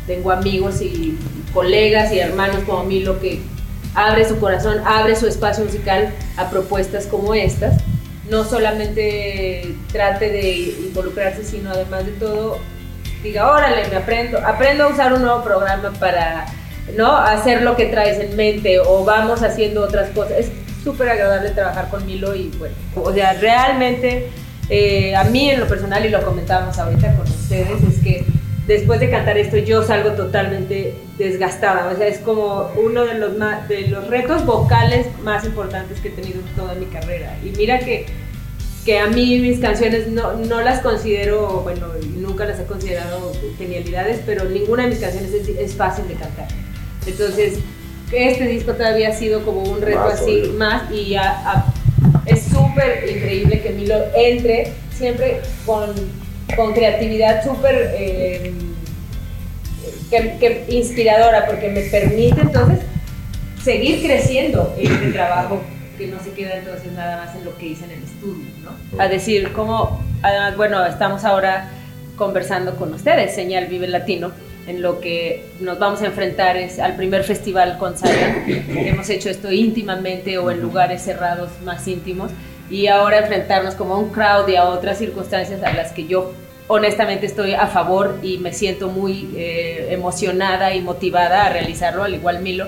tengo 0.06 0.32
amigos 0.32 0.82
y 0.82 1.18
colegas 1.54 2.12
y 2.14 2.20
hermanos 2.20 2.64
como 2.66 2.84
Milo 2.84 3.20
que 3.20 3.40
abre 3.96 4.28
su 4.28 4.40
corazón, 4.40 4.82
abre 4.86 5.16
su 5.16 5.28
espacio 5.28 5.66
musical 5.66 6.14
a 6.38 6.50
propuestas 6.50 7.08
como 7.08 7.34
estas. 7.34 7.82
No 8.30 8.46
solamente 8.46 9.76
trate 9.92 10.30
de 10.30 10.52
involucrarse, 10.88 11.44
sino 11.44 11.72
además 11.72 12.06
de 12.06 12.12
todo, 12.14 12.60
diga, 13.24 13.52
órale, 13.52 13.88
me 13.90 13.98
aprendo, 13.98 14.38
aprendo 14.46 14.86
a 14.86 14.88
usar 14.88 15.12
un 15.14 15.24
nuevo 15.24 15.44
programa 15.44 15.92
para 16.00 16.46
¿no? 16.96 17.18
hacer 17.18 17.64
lo 17.64 17.76
que 17.76 17.88
traes 17.88 18.20
en 18.20 18.36
mente 18.36 18.80
o 18.80 19.04
vamos 19.04 19.42
haciendo 19.42 19.82
otras 19.82 20.10
cosas. 20.12 20.46
Súper 20.84 21.10
agradable 21.10 21.50
trabajar 21.52 21.90
con 21.90 22.06
Milo 22.06 22.36
y 22.36 22.50
bueno, 22.58 22.76
o 22.96 23.14
sea, 23.14 23.34
realmente 23.34 24.30
eh, 24.70 25.16
a 25.16 25.24
mí 25.26 25.50
en 25.50 25.60
lo 25.60 25.68
personal, 25.68 26.06
y 26.06 26.10
lo 26.10 26.24
comentábamos 26.24 26.78
ahorita 26.80 27.16
con 27.16 27.28
ustedes, 27.28 27.84
es 27.84 28.04
que 28.04 28.26
después 28.68 29.00
de 29.00 29.10
cantar 29.10 29.38
esto 29.38 29.58
yo 29.58 29.84
salgo 29.84 30.12
totalmente 30.12 30.96
desgastada. 31.18 31.92
O 31.92 31.98
sea, 31.98 32.08
es 32.08 32.20
como 32.20 32.70
uno 32.82 33.06
de 33.06 33.16
los, 33.16 33.38
ma- 33.38 33.66
de 33.68 33.88
los 33.90 34.08
retos 34.08 34.46
vocales 34.46 35.08
más 35.24 35.44
importantes 35.44 36.00
que 36.00 36.08
he 36.08 36.12
tenido 36.12 36.40
en 36.40 36.56
toda 36.56 36.74
mi 36.76 36.86
carrera. 36.86 37.38
Y 37.44 37.50
mira 37.58 37.80
que, 37.80 38.06
que 38.86 39.00
a 39.00 39.08
mí 39.08 39.40
mis 39.40 39.60
canciones 39.60 40.08
no, 40.08 40.34
no 40.34 40.62
las 40.62 40.80
considero, 40.80 41.62
bueno, 41.64 41.88
nunca 42.16 42.46
las 42.46 42.60
he 42.60 42.66
considerado 42.66 43.34
genialidades, 43.58 44.22
pero 44.26 44.46
ninguna 44.46 44.84
de 44.84 44.90
mis 44.90 45.00
canciones 45.00 45.34
es, 45.34 45.50
es 45.50 45.76
fácil 45.76 46.08
de 46.08 46.14
cantar. 46.14 46.48
Entonces, 47.06 47.60
este 48.12 48.48
disco 48.48 48.74
todavía 48.74 49.10
ha 49.10 49.14
sido 49.14 49.44
como 49.46 49.62
un 49.62 49.82
reto 49.82 50.00
Más, 50.00 50.22
así 50.22 50.42
obvio. 50.42 50.54
más 50.54 50.92
y 50.92 51.16
es 52.26 52.44
súper 52.44 53.10
increíble 53.10 53.62
que 53.62 53.70
Milo 53.72 53.96
entre 54.16 54.74
siempre 54.92 55.42
con, 55.66 55.94
con 56.56 56.74
creatividad 56.74 57.44
súper 57.44 57.92
eh, 57.98 58.54
que, 60.10 60.38
que 60.40 60.66
inspiradora 60.70 61.46
porque 61.48 61.70
me 61.70 61.82
permite 61.82 62.42
entonces 62.42 62.80
seguir 63.64 64.02
creciendo 64.02 64.76
en 64.78 64.92
este 64.92 65.12
trabajo 65.12 65.62
que 65.98 66.08
no 66.08 66.20
se 66.22 66.32
queda 66.32 66.58
entonces 66.58 66.92
nada 66.94 67.26
más 67.26 67.36
en 67.36 67.46
lo 67.46 67.56
que 67.58 67.68
hice 67.68 67.86
en 67.86 67.92
el 67.92 68.04
estudio, 68.04 68.46
¿no? 68.64 69.02
A 69.02 69.08
decir, 69.08 69.52
cómo, 69.54 70.02
además, 70.24 70.58
bueno, 70.58 70.84
estamos 70.86 71.24
ahora 71.26 71.70
conversando 72.16 72.76
con 72.76 72.94
ustedes, 72.94 73.36
Señal 73.36 73.68
Vive 73.68 73.88
Latino, 73.88 74.32
en 74.68 74.82
lo 74.82 75.00
que 75.00 75.44
nos 75.60 75.80
vamos 75.80 76.02
a 76.02 76.06
enfrentar 76.06 76.58
es 76.58 76.80
al 76.80 76.96
primer 76.96 77.24
festival 77.24 77.78
con 77.78 77.98
Saya. 77.98 78.44
Hemos 78.48 79.10
hecho 79.10 79.30
esto 79.30 79.52
íntimamente 79.52 80.38
o 80.38 80.52
en 80.52 80.62
lugares 80.62 81.02
cerrados 81.02 81.50
más 81.66 81.88
íntimos 81.88 82.32
y 82.70 82.88
ahora 82.88 83.20
enfrentarnos 83.20 83.76
como 83.76 83.96
a 83.96 83.98
un 83.98 84.10
crowd 84.12 84.48
y 84.48 84.56
a 84.56 84.66
otras 84.66 84.98
circunstancias 84.98 85.62
a 85.64 85.74
las 85.74 85.92
que 85.92 86.06
yo 86.08 86.32
honestamente 86.68 87.26
estoy 87.26 87.54
a 87.54 87.68
favor 87.68 88.20
y 88.24 88.38
me 88.38 88.54
siento 88.54 88.88
muy 88.88 89.30
eh, 89.36 89.88
emocionada 89.92 90.74
y 90.74 90.82
motivada 90.82 91.46
a 91.46 91.50
realizarlo, 91.50 92.04
al 92.04 92.14
igual 92.14 92.42
Milo. 92.42 92.68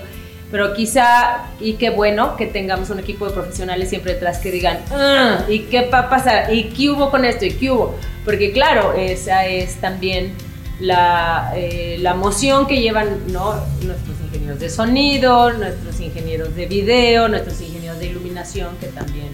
Pero 0.51 0.73
quizá, 0.73 1.45
y 1.59 1.73
qué 1.73 1.89
bueno 1.89 2.35
que 2.37 2.45
tengamos 2.45 2.89
un 2.89 2.99
equipo 2.99 3.25
de 3.25 3.31
profesionales 3.33 3.89
siempre 3.89 4.13
detrás 4.13 4.37
que 4.39 4.51
digan, 4.51 4.77
"Ah, 4.91 5.45
¿y 5.47 5.59
qué 5.61 5.87
va 5.89 5.99
a 5.99 6.09
pasar? 6.09 6.53
¿Y 6.53 6.65
qué 6.65 6.89
hubo 6.89 7.09
con 7.09 7.23
esto? 7.25 7.45
¿Y 7.45 7.51
qué 7.53 7.71
hubo? 7.71 7.97
Porque 8.25 8.51
claro, 8.51 8.93
esa 8.93 9.45
es 9.47 9.75
también 9.75 10.33
la, 10.79 11.53
eh, 11.55 11.97
la 11.99 12.11
emoción 12.11 12.67
que 12.67 12.81
llevan 12.81 13.31
¿no? 13.31 13.53
nuestros 13.81 14.19
ingenieros 14.25 14.59
de 14.59 14.69
sonido, 14.69 15.53
nuestros 15.53 15.99
ingenieros 15.99 16.55
de 16.55 16.65
video, 16.65 17.27
nuestros 17.27 17.61
ingenieros 17.61 17.99
de 17.99 18.07
iluminación, 18.07 18.75
que 18.79 18.87
también, 18.87 19.29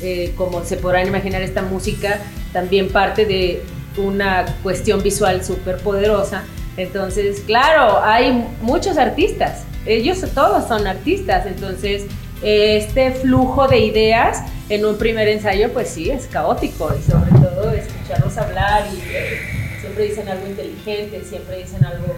eh, 0.00 0.32
como 0.36 0.64
se 0.64 0.76
podrán 0.76 1.06
imaginar, 1.06 1.42
esta 1.42 1.62
música 1.62 2.20
también 2.52 2.88
parte 2.88 3.26
de 3.26 3.62
una 3.96 4.46
cuestión 4.62 5.02
visual 5.02 5.44
súper 5.44 5.78
poderosa. 5.78 6.44
Entonces, 6.76 7.40
claro, 7.40 8.02
hay 8.02 8.46
muchos 8.60 8.98
artistas, 8.98 9.64
ellos 9.86 10.22
todos 10.34 10.68
son 10.68 10.86
artistas, 10.86 11.46
entonces 11.46 12.04
este 12.42 13.12
flujo 13.12 13.66
de 13.66 13.78
ideas 13.78 14.42
en 14.68 14.84
un 14.84 14.98
primer 14.98 15.28
ensayo, 15.28 15.72
pues 15.72 15.88
sí, 15.88 16.10
es 16.10 16.26
caótico 16.26 16.94
y 16.98 17.10
sobre 17.10 17.30
todo 17.30 17.70
escucharlos 17.70 18.36
hablar 18.36 18.84
y 18.92 18.98
eh, 19.10 19.55
siempre 19.96 20.08
dicen 20.08 20.28
algo 20.28 20.46
inteligente, 20.46 21.24
siempre 21.24 21.58
dicen 21.58 21.84
algo 21.84 22.14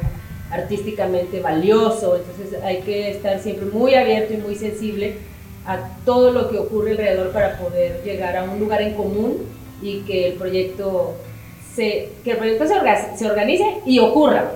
artísticamente 0.51 1.41
valioso, 1.41 2.17
entonces 2.17 2.61
hay 2.65 2.79
que 2.79 3.11
estar 3.11 3.39
siempre 3.39 3.67
muy 3.67 3.95
abierto 3.95 4.35
y 4.35 4.39
muy 4.39 4.57
sensible 4.57 5.19
a 5.65 5.79
todo 6.05 6.33
lo 6.33 6.51
que 6.51 6.59
ocurre 6.59 6.93
alrededor 6.93 7.31
para 7.31 7.57
poder 7.59 8.03
llegar 8.03 8.37
a 8.37 8.45
un 8.45 8.59
lugar 8.59 8.83
en 8.83 8.95
común 8.95 9.45
y 9.81 10.01
que 10.01 10.29
el 10.29 10.35
proyecto 10.35 11.15
se, 11.75 12.09
que 12.25 12.33
el 12.33 12.39
proyecto 12.39 12.67
se, 12.67 12.75
se 13.17 13.31
organice 13.31 13.77
y 13.87 14.01
ocurra. 14.01 14.51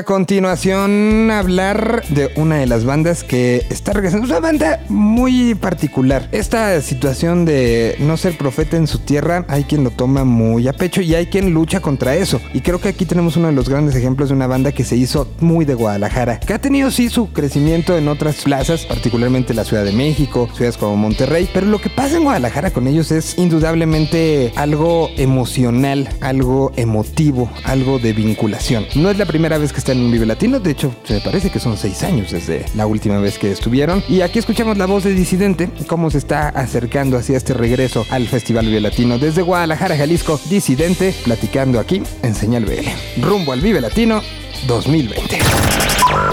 A 0.00 0.04
continuación 0.04 1.30
hablar 1.30 2.02
de 2.08 2.30
una 2.36 2.56
de 2.56 2.66
las 2.66 2.86
bandas 2.86 3.22
que 3.22 3.66
está 3.68 3.92
regresando. 3.92 4.24
Es 4.24 4.30
una 4.30 4.40
banda 4.40 4.80
muy 4.88 5.54
particular. 5.54 6.26
Esta 6.32 6.80
situación 6.80 7.44
de 7.44 7.96
no 7.98 8.16
ser 8.16 8.38
profeta 8.38 8.78
en 8.78 8.86
su 8.86 9.00
tierra, 9.00 9.44
hay 9.46 9.64
quien 9.64 9.84
lo 9.84 9.90
toma 9.90 10.24
muy 10.24 10.68
a 10.68 10.72
pecho 10.72 11.02
y 11.02 11.14
hay 11.14 11.26
quien 11.26 11.52
lucha 11.52 11.80
contra 11.80 12.16
eso. 12.16 12.40
Y 12.54 12.62
creo 12.62 12.80
que 12.80 12.88
aquí 12.88 13.04
tenemos 13.04 13.36
uno 13.36 13.48
de 13.48 13.52
los 13.52 13.68
grandes 13.68 13.94
ejemplos 13.94 14.30
de 14.30 14.36
una 14.36 14.46
banda 14.46 14.72
que 14.72 14.84
se 14.84 14.96
hizo 14.96 15.28
muy 15.40 15.66
de 15.66 15.74
Guadalajara, 15.74 16.40
que 16.40 16.54
ha 16.54 16.58
tenido 16.58 16.90
sí 16.90 17.10
su 17.10 17.30
crecimiento 17.34 17.98
en 17.98 18.08
otras 18.08 18.36
plazas, 18.36 18.86
particularmente 18.86 19.52
la 19.52 19.64
Ciudad 19.64 19.84
de 19.84 19.92
México, 19.92 20.48
ciudades 20.54 20.78
como 20.78 20.96
Monterrey. 20.96 21.50
Pero 21.52 21.66
lo 21.66 21.78
que 21.78 21.90
pasa 21.90 22.16
en 22.16 22.24
Guadalajara 22.24 22.70
con 22.70 22.86
ellos 22.86 23.12
es 23.12 23.36
indudablemente 23.36 24.54
algo 24.56 25.10
emocional, 25.18 26.08
algo 26.22 26.72
emotivo, 26.76 27.50
algo 27.64 27.98
de 27.98 28.14
vinculación. 28.14 28.86
No 28.94 29.10
es 29.10 29.18
la 29.18 29.26
primera 29.26 29.58
vez 29.58 29.74
que 29.74 29.80
están 29.90 30.02
en 30.02 30.06
un 30.06 30.12
Vive 30.12 30.26
Latino, 30.26 30.60
de 30.60 30.70
hecho, 30.70 30.94
se 31.02 31.14
me 31.14 31.20
parece 31.20 31.50
que 31.50 31.58
son 31.58 31.76
seis 31.76 32.04
años 32.04 32.30
desde 32.30 32.64
la 32.76 32.86
última 32.86 33.18
vez 33.18 33.38
que 33.38 33.50
estuvieron. 33.50 34.04
Y 34.08 34.20
aquí 34.20 34.38
escuchamos 34.38 34.78
la 34.78 34.86
voz 34.86 35.02
de 35.02 35.14
Disidente, 35.14 35.68
cómo 35.88 36.10
se 36.10 36.18
está 36.18 36.48
acercando 36.50 37.16
hacia 37.16 37.36
este 37.36 37.54
regreso 37.54 38.06
al 38.10 38.28
Festival 38.28 38.66
Vive 38.66 38.80
Latino 38.80 39.18
desde 39.18 39.42
Guadalajara, 39.42 39.96
Jalisco. 39.96 40.40
Disidente, 40.48 41.12
platicando 41.24 41.80
aquí 41.80 42.02
en 42.22 42.34
Señal 42.36 42.66
BL. 42.66 43.20
Rumbo 43.20 43.52
al 43.52 43.60
Vive 43.60 43.80
Latino 43.80 44.22
2020. 44.68 45.38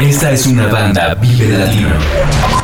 Esta 0.01 0.31
es 0.31 0.45
una 0.45 0.67
banda 0.67 1.15
Vive 1.15 1.57
Latino. 1.57 1.89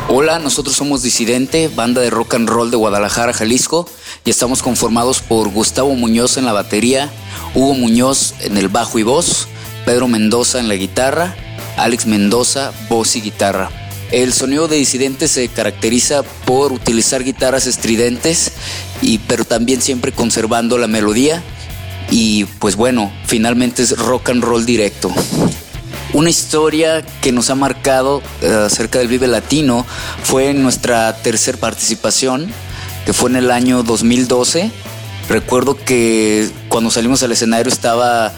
Hola, 0.10 0.38
nosotros 0.38 0.76
somos 0.76 1.02
Disidente, 1.02 1.72
banda 1.76 2.02
de 2.02 2.12
rock 2.12 2.36
and 2.36 2.48
roll 2.48 2.70
de 2.70 2.78
Guadalajara, 2.78 3.34
Jalisco, 3.34 3.90
y 4.26 4.30
estamos 4.30 4.62
conformados 4.62 5.24
por 5.24 5.50
Gustavo 5.50 5.96
Muñoz 5.96 6.38
en 6.38 6.46
la 6.46 6.54
batería, 6.54 7.10
Hugo 7.56 7.74
Muñoz 7.74 8.36
en 8.42 8.58
el 8.58 8.68
bajo 8.68 9.00
y 9.00 9.04
voz, 9.04 9.48
Pedro 9.86 10.08
Mendoza 10.08 10.60
en 10.60 10.68
la 10.68 10.76
guitarra, 10.76 11.36
Alex 11.78 12.06
Mendoza, 12.06 12.72
voz 12.90 13.16
y 13.16 13.22
guitarra. 13.22 13.70
El 14.12 14.32
sonido 14.32 14.68
de 14.68 14.78
Disidente 14.78 15.28
se 15.28 15.48
caracteriza 15.48 16.24
por 16.46 16.72
utilizar 16.72 17.24
guitarras 17.24 17.66
estridentes, 17.66 18.52
y, 19.02 19.18
pero 19.18 19.44
también 19.44 19.82
siempre 19.82 20.12
conservando 20.12 20.78
la 20.78 20.88
melodía. 20.88 21.42
Y 22.12 22.46
pues 22.60 22.76
bueno, 22.76 23.12
finalmente 23.26 23.82
es 23.82 23.98
rock 23.98 24.30
and 24.30 24.44
roll 24.44 24.66
directo. 24.66 25.12
Una 26.14 26.30
historia 26.30 27.04
que 27.22 27.32
nos 27.32 27.50
ha 27.50 27.56
marcado 27.56 28.22
eh, 28.44 28.66
acerca 28.68 29.00
del 29.00 29.08
Vive 29.08 29.28
Latino 29.28 29.84
fue 30.22 30.54
nuestra 30.54 31.16
tercera 31.18 31.58
participación, 31.58 32.52
que 33.08 33.14
fue 33.14 33.32
en 33.32 33.38
el 33.38 33.50
año 33.50 33.82
2012. 33.82 34.70
Recuerdo 35.28 35.76
que 35.76 36.52
cuando 36.70 36.92
salimos 36.92 37.24
al 37.24 37.32
escenario 37.32 37.72
estaba 37.72 38.32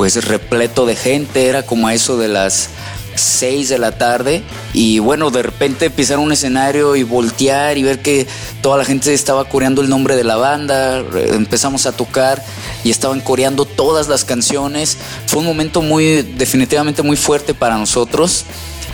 pues 0.00 0.24
repleto 0.24 0.86
de 0.86 0.96
gente, 0.96 1.46
era 1.46 1.62
como 1.62 1.90
eso 1.90 2.16
de 2.16 2.26
las 2.26 2.70
6 3.16 3.68
de 3.68 3.76
la 3.76 3.98
tarde 3.98 4.42
y 4.72 4.98
bueno, 4.98 5.30
de 5.30 5.42
repente 5.42 5.90
pisar 5.90 6.16
un 6.16 6.32
escenario 6.32 6.96
y 6.96 7.02
voltear 7.02 7.76
y 7.76 7.82
ver 7.82 7.98
que 7.98 8.26
toda 8.62 8.78
la 8.78 8.86
gente 8.86 9.12
estaba 9.12 9.44
coreando 9.44 9.82
el 9.82 9.90
nombre 9.90 10.16
de 10.16 10.24
la 10.24 10.36
banda, 10.36 11.04
empezamos 11.34 11.84
a 11.84 11.92
tocar 11.92 12.42
y 12.82 12.88
estaban 12.88 13.20
coreando 13.20 13.66
todas 13.66 14.08
las 14.08 14.24
canciones. 14.24 14.96
Fue 15.26 15.40
un 15.40 15.44
momento 15.44 15.82
muy 15.82 16.22
definitivamente 16.22 17.02
muy 17.02 17.18
fuerte 17.18 17.52
para 17.52 17.76
nosotros. 17.76 18.46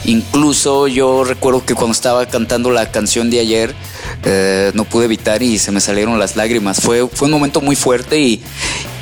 Incluso 0.07 0.89
yo 0.89 1.23
recuerdo 1.23 1.65
que 1.65 1.77
cuando 1.77 1.93
estaba 1.93 2.27
cantando 2.27 2.73
la 2.73 2.91
canción 2.91 3.31
de 3.31 3.39
ayer, 3.39 3.77
eh, 4.25 4.73
no 4.75 4.85
pude 4.85 5.05
evitar 5.05 5.43
y 5.43 5.59
se 5.59 5.73
me 5.73 5.81
salieron 5.81 6.19
las 6.19 6.37
lágrimas. 6.37 6.81
Fue, 6.81 7.09
fue 7.09 7.27
un 7.27 7.33
momento 7.33 7.61
muy 7.61 7.77
fuerte 7.77 8.19
y 8.19 8.43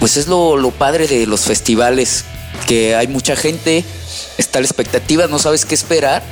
pues 0.00 0.16
es 0.16 0.28
lo, 0.28 0.56
lo 0.56 0.70
padre 0.70 1.06
de 1.06 1.26
los 1.26 1.42
festivales, 1.42 2.24
que 2.66 2.94
hay 2.94 3.08
mucha 3.08 3.36
gente, 3.36 3.84
está 4.38 4.60
la 4.60 4.66
expectativa, 4.66 5.26
no 5.26 5.38
sabes 5.38 5.64
qué 5.64 5.74
esperar, 5.74 6.22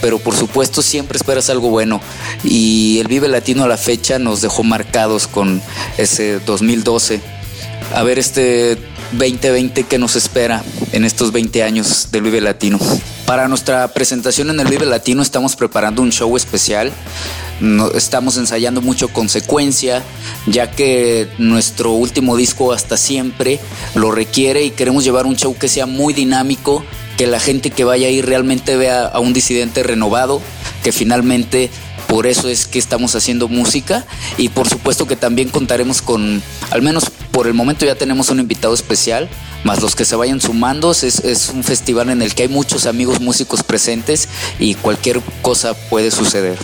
pero 0.00 0.18
por 0.18 0.36
supuesto 0.36 0.82
siempre 0.82 1.16
esperas 1.16 1.50
algo 1.50 1.70
bueno. 1.70 2.00
Y 2.44 2.98
el 3.00 3.08
Vive 3.08 3.28
Latino 3.28 3.64
a 3.64 3.68
la 3.68 3.76
fecha 3.76 4.18
nos 4.18 4.40
dejó 4.40 4.62
marcados 4.64 5.26
con 5.26 5.62
ese 5.98 6.40
2012. 6.40 7.20
A 7.94 8.02
ver 8.02 8.18
este 8.18 8.78
2020 9.12 9.84
que 9.84 9.98
nos 9.98 10.16
espera 10.16 10.64
en 10.92 11.04
estos 11.04 11.32
20 11.32 11.62
años 11.62 12.08
del 12.10 12.22
Vive 12.22 12.40
Latino. 12.40 12.78
Para 13.26 13.48
nuestra 13.48 13.88
presentación 13.88 14.50
en 14.50 14.60
el 14.60 14.66
Vive 14.66 14.86
Latino 14.86 15.22
estamos 15.22 15.56
preparando 15.56 16.02
un 16.02 16.10
show 16.10 16.34
especial. 16.36 16.92
No- 17.62 17.92
estamos 17.92 18.36
ensayando 18.38 18.82
mucho 18.82 19.08
consecuencia, 19.08 20.02
ya 20.46 20.70
que 20.72 21.28
nuestro 21.38 21.92
último 21.92 22.36
disco 22.36 22.72
hasta 22.72 22.96
siempre 22.96 23.60
lo 23.94 24.10
requiere 24.10 24.64
y 24.64 24.70
queremos 24.70 25.04
llevar 25.04 25.26
un 25.26 25.36
show 25.36 25.56
que 25.56 25.68
sea 25.68 25.86
muy 25.86 26.12
dinámico, 26.12 26.84
que 27.16 27.28
la 27.28 27.38
gente 27.38 27.70
que 27.70 27.84
vaya 27.84 28.08
ahí 28.08 28.20
realmente 28.20 28.76
vea 28.76 29.04
a 29.06 29.20
un 29.20 29.32
disidente 29.32 29.84
renovado, 29.84 30.42
que 30.82 30.90
finalmente 30.90 31.70
por 32.08 32.26
eso 32.26 32.48
es 32.48 32.66
que 32.66 32.80
estamos 32.80 33.14
haciendo 33.14 33.46
música 33.46 34.04
y 34.38 34.48
por 34.48 34.68
supuesto 34.68 35.06
que 35.06 35.14
también 35.14 35.48
contaremos 35.48 36.02
con, 36.02 36.42
al 36.70 36.82
menos 36.82 37.04
por 37.30 37.46
el 37.46 37.54
momento 37.54 37.86
ya 37.86 37.94
tenemos 37.94 38.28
un 38.30 38.40
invitado 38.40 38.74
especial, 38.74 39.28
más 39.62 39.80
los 39.80 39.94
que 39.94 40.04
se 40.04 40.16
vayan 40.16 40.40
sumando, 40.40 40.90
es, 40.90 41.04
es 41.04 41.48
un 41.54 41.62
festival 41.62 42.10
en 42.10 42.22
el 42.22 42.34
que 42.34 42.42
hay 42.42 42.48
muchos 42.48 42.86
amigos 42.86 43.20
músicos 43.20 43.62
presentes 43.62 44.28
y 44.58 44.74
cualquier 44.74 45.20
cosa 45.42 45.74
puede 45.74 46.10
suceder. 46.10 46.58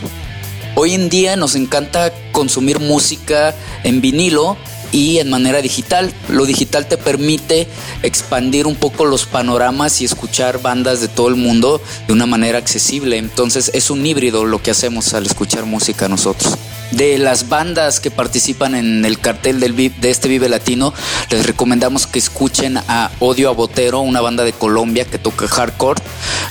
Hoy 0.74 0.94
en 0.94 1.08
día 1.08 1.36
nos 1.36 1.54
encanta 1.54 2.12
consumir 2.32 2.78
música 2.80 3.54
en 3.84 4.00
vinilo 4.00 4.56
y 4.92 5.18
en 5.18 5.30
manera 5.30 5.62
digital. 5.62 6.12
Lo 6.28 6.46
digital 6.46 6.86
te 6.86 6.96
permite 6.96 7.66
expandir 8.02 8.66
un 8.66 8.76
poco 8.76 9.04
los 9.04 9.26
panoramas 9.26 10.00
y 10.00 10.04
escuchar 10.04 10.60
bandas 10.60 11.00
de 11.00 11.08
todo 11.08 11.28
el 11.28 11.36
mundo 11.36 11.80
de 12.06 12.12
una 12.12 12.26
manera 12.26 12.58
accesible. 12.58 13.18
Entonces 13.18 13.70
es 13.74 13.90
un 13.90 14.04
híbrido 14.04 14.44
lo 14.44 14.62
que 14.62 14.70
hacemos 14.70 15.14
al 15.14 15.26
escuchar 15.26 15.64
música 15.64 16.08
nosotros. 16.08 16.56
De 16.90 17.18
las 17.18 17.50
bandas 17.50 18.00
que 18.00 18.10
participan 18.10 18.74
en 18.74 19.04
el 19.04 19.18
cartel 19.20 19.60
de 19.60 20.10
este 20.10 20.28
Vive 20.28 20.48
Latino, 20.48 20.94
les 21.30 21.44
recomendamos 21.44 22.06
que 22.06 22.18
escuchen 22.18 22.78
a 22.78 23.10
Odio 23.20 23.50
a 23.50 23.52
Botero, 23.52 24.00
una 24.00 24.22
banda 24.22 24.42
de 24.44 24.54
Colombia 24.54 25.04
que 25.04 25.18
toca 25.18 25.46
hardcore. 25.46 26.00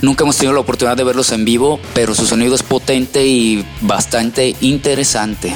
Nunca 0.02 0.24
hemos 0.24 0.38
tenido 0.38 0.54
la 0.54 0.60
oportunidad 0.60 0.96
de 0.96 1.04
verlos 1.04 1.32
en 1.32 1.44
vivo, 1.44 1.80
pero 1.96 2.14
su 2.14 2.28
sonido 2.28 2.54
es 2.54 2.62
potente 2.62 3.26
y 3.26 3.66
bastante 3.82 4.56
interesante. 4.62 5.54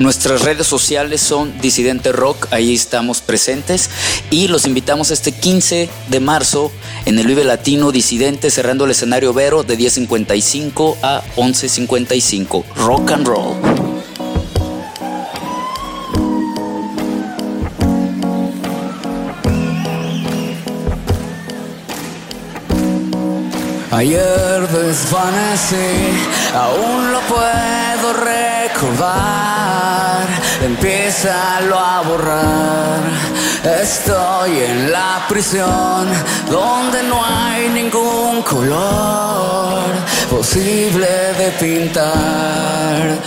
Nuestras 0.00 0.42
redes 0.42 0.66
sociales 0.66 1.20
son 1.20 1.60
Disidente 1.60 2.10
Rock, 2.10 2.48
ahí 2.50 2.74
estamos 2.74 3.20
presentes 3.20 3.90
y 4.30 4.48
los 4.48 4.66
invitamos 4.66 5.12
este 5.12 5.30
15 5.30 5.88
de 6.08 6.20
marzo 6.20 6.72
en 7.06 7.18
el 7.18 7.28
Vive 7.28 7.44
Latino 7.44 7.92
Disidente 7.92 8.50
cerrando 8.50 8.86
el 8.86 8.90
escenario 8.90 9.32
Vero 9.32 9.62
de 9.62 9.78
10.55 9.78 10.96
a 11.02 11.22
11.55. 11.36 12.64
Rock 12.74 13.12
and 13.12 13.26
roll. 13.26 13.54
Ayer 23.92 24.68
desvanecí, 24.72 25.76
aún 26.52 27.12
lo 27.12 27.20
puedo 27.20 28.12
recordar. 28.24 29.43
Empiézalo 30.84 31.78
a 31.78 32.02
borrar. 32.02 33.00
Estoy 33.80 34.50
en 34.64 34.92
la 34.92 35.24
prisión 35.30 36.06
donde 36.50 37.02
no 37.04 37.24
hay 37.24 37.70
ningún 37.70 38.42
color 38.42 39.86
posible 40.28 41.06
de 41.38 41.50
pintar. 41.58 43.18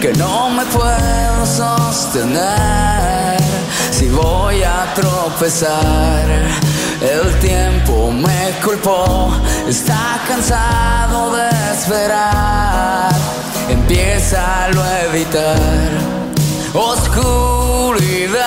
Que 0.00 0.12
no 0.12 0.50
me 0.50 0.64
puedo 0.66 1.44
sostener 1.44 3.38
si 3.90 4.08
voy 4.08 4.62
a 4.62 4.92
tropezar. 4.94 6.24
El 7.00 7.38
tiempo 7.40 8.10
me 8.12 8.52
culpó, 8.64 9.32
está 9.68 10.20
cansado 10.28 11.34
de 11.36 11.48
esperar. 11.72 13.10
Empieza 13.68 14.64
a 14.64 14.68
lo 14.68 14.84
evitar. 15.08 15.90
Oscuridad, 16.74 18.46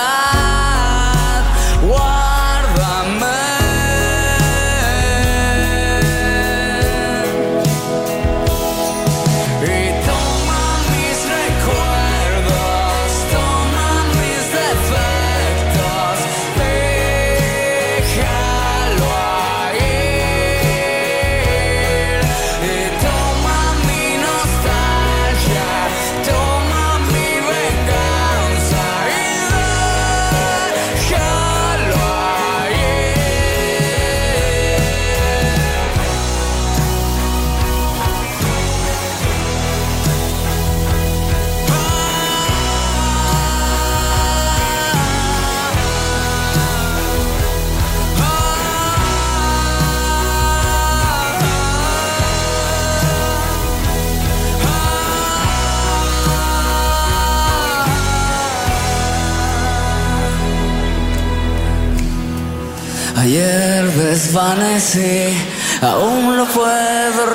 Ayer 64.12 64.20
desvanecí, 64.20 65.32
aún 65.80 66.36
lo 66.36 66.44
puedo 66.46 67.26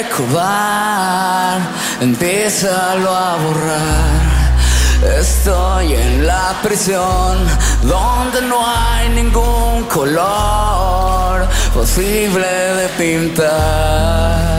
recordar. 0.00 1.60
Empiézalo 2.00 3.14
a 3.14 3.36
borrar. 3.36 4.22
Estoy 5.20 5.92
en 5.92 6.26
la 6.26 6.54
prisión 6.62 7.36
donde 7.82 8.40
no 8.48 8.64
hay 8.66 9.10
ningún 9.10 9.84
color 9.92 11.46
posible 11.74 12.46
de 12.46 12.88
pintar. 12.96 14.52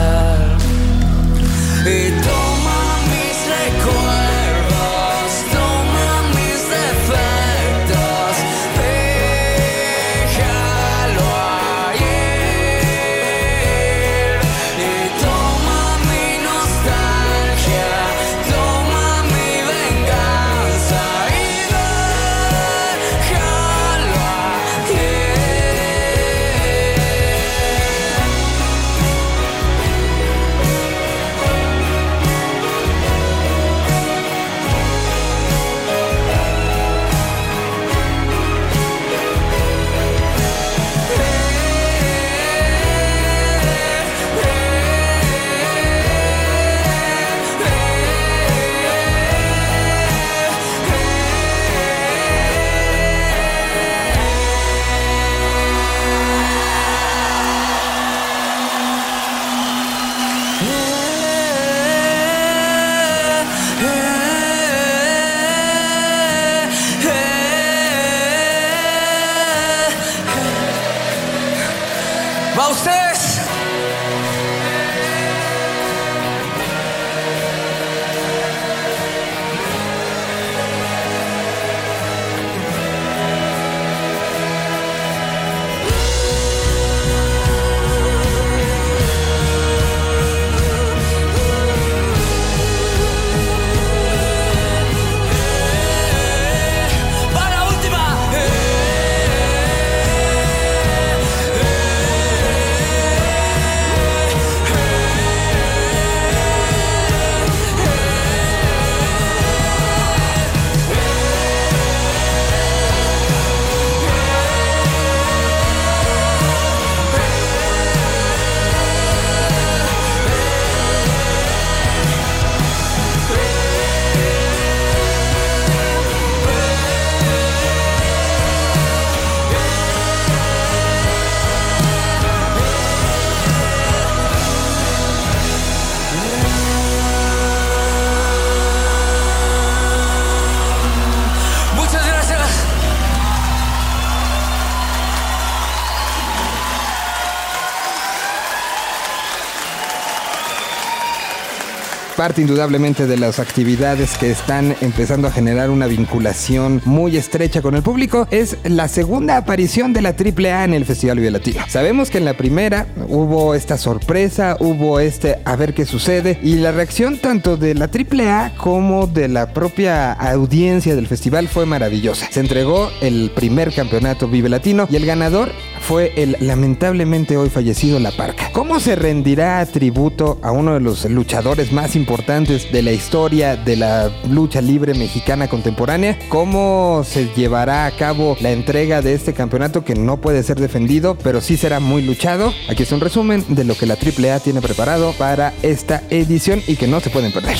Parte 152.24 152.40
indudablemente 152.40 153.06
de 153.06 153.18
las 153.18 153.38
actividades 153.38 154.16
que 154.16 154.30
están 154.30 154.74
empezando 154.80 155.28
a 155.28 155.30
generar 155.30 155.68
una 155.68 155.86
vinculación 155.86 156.80
muy 156.86 157.18
estrecha 157.18 157.60
con 157.60 157.74
el 157.74 157.82
público 157.82 158.26
es 158.30 158.56
la 158.64 158.88
segunda 158.88 159.36
aparición 159.36 159.92
de 159.92 160.00
la 160.00 160.16
AAA 160.18 160.64
en 160.64 160.72
el 160.72 160.86
Festival 160.86 161.18
Vive 161.18 161.32
Latino. 161.32 161.62
Sabemos 161.68 162.08
que 162.08 162.16
en 162.16 162.24
la 162.24 162.32
primera 162.32 162.86
hubo 163.08 163.54
esta 163.54 163.76
sorpresa, 163.76 164.56
hubo 164.58 165.00
este 165.00 165.40
a 165.44 165.54
ver 165.56 165.74
qué 165.74 165.84
sucede 165.84 166.38
y 166.42 166.54
la 166.54 166.72
reacción 166.72 167.18
tanto 167.18 167.58
de 167.58 167.74
la 167.74 167.90
AAA 167.92 168.56
como 168.56 169.06
de 169.06 169.28
la 169.28 169.52
propia 169.52 170.14
audiencia 170.14 170.96
del 170.96 171.08
festival 171.08 171.48
fue 171.48 171.66
maravillosa. 171.66 172.26
Se 172.30 172.40
entregó 172.40 172.88
el 173.02 173.32
primer 173.34 173.74
campeonato 173.74 174.28
Vive 174.28 174.48
Latino 174.48 174.88
y 174.90 174.96
el 174.96 175.04
ganador 175.04 175.52
fue 175.86 176.14
el 176.16 176.36
lamentablemente 176.40 177.36
hoy 177.36 177.50
fallecido 177.50 178.00
La 178.00 178.10
Parca. 178.10 178.50
¿Cómo 178.52 178.80
se 178.80 178.96
rendirá 178.96 179.64
tributo 179.66 180.38
a 180.42 180.50
uno 180.50 180.74
de 180.74 180.80
los 180.80 181.04
luchadores 181.04 181.72
más 181.72 181.94
importantes 181.94 182.72
de 182.72 182.82
la 182.82 182.92
historia 182.92 183.56
de 183.56 183.76
la 183.76 184.10
lucha 184.30 184.62
libre 184.62 184.94
mexicana 184.94 185.48
contemporánea? 185.48 186.18
¿Cómo 186.30 187.04
se 187.06 187.28
llevará 187.34 187.84
a 187.84 187.90
cabo 187.90 188.36
la 188.40 188.52
entrega 188.52 189.02
de 189.02 189.12
este 189.12 189.34
campeonato 189.34 189.84
que 189.84 189.94
no 189.94 190.16
puede 190.16 190.42
ser 190.42 190.58
defendido, 190.58 191.16
pero 191.22 191.42
sí 191.42 191.58
será 191.58 191.80
muy 191.80 192.00
luchado? 192.00 192.52
Aquí 192.68 192.84
es 192.84 192.92
un 192.92 193.00
resumen 193.00 193.44
de 193.48 193.64
lo 193.64 193.74
que 193.74 193.86
la 193.86 193.94
AAA 193.94 194.40
tiene 194.40 194.62
preparado 194.62 195.12
para 195.12 195.52
esta 195.62 196.02
edición 196.08 196.62
y 196.66 196.76
que 196.76 196.86
no 196.86 197.00
se 197.00 197.10
pueden 197.10 197.32
perder. 197.32 197.58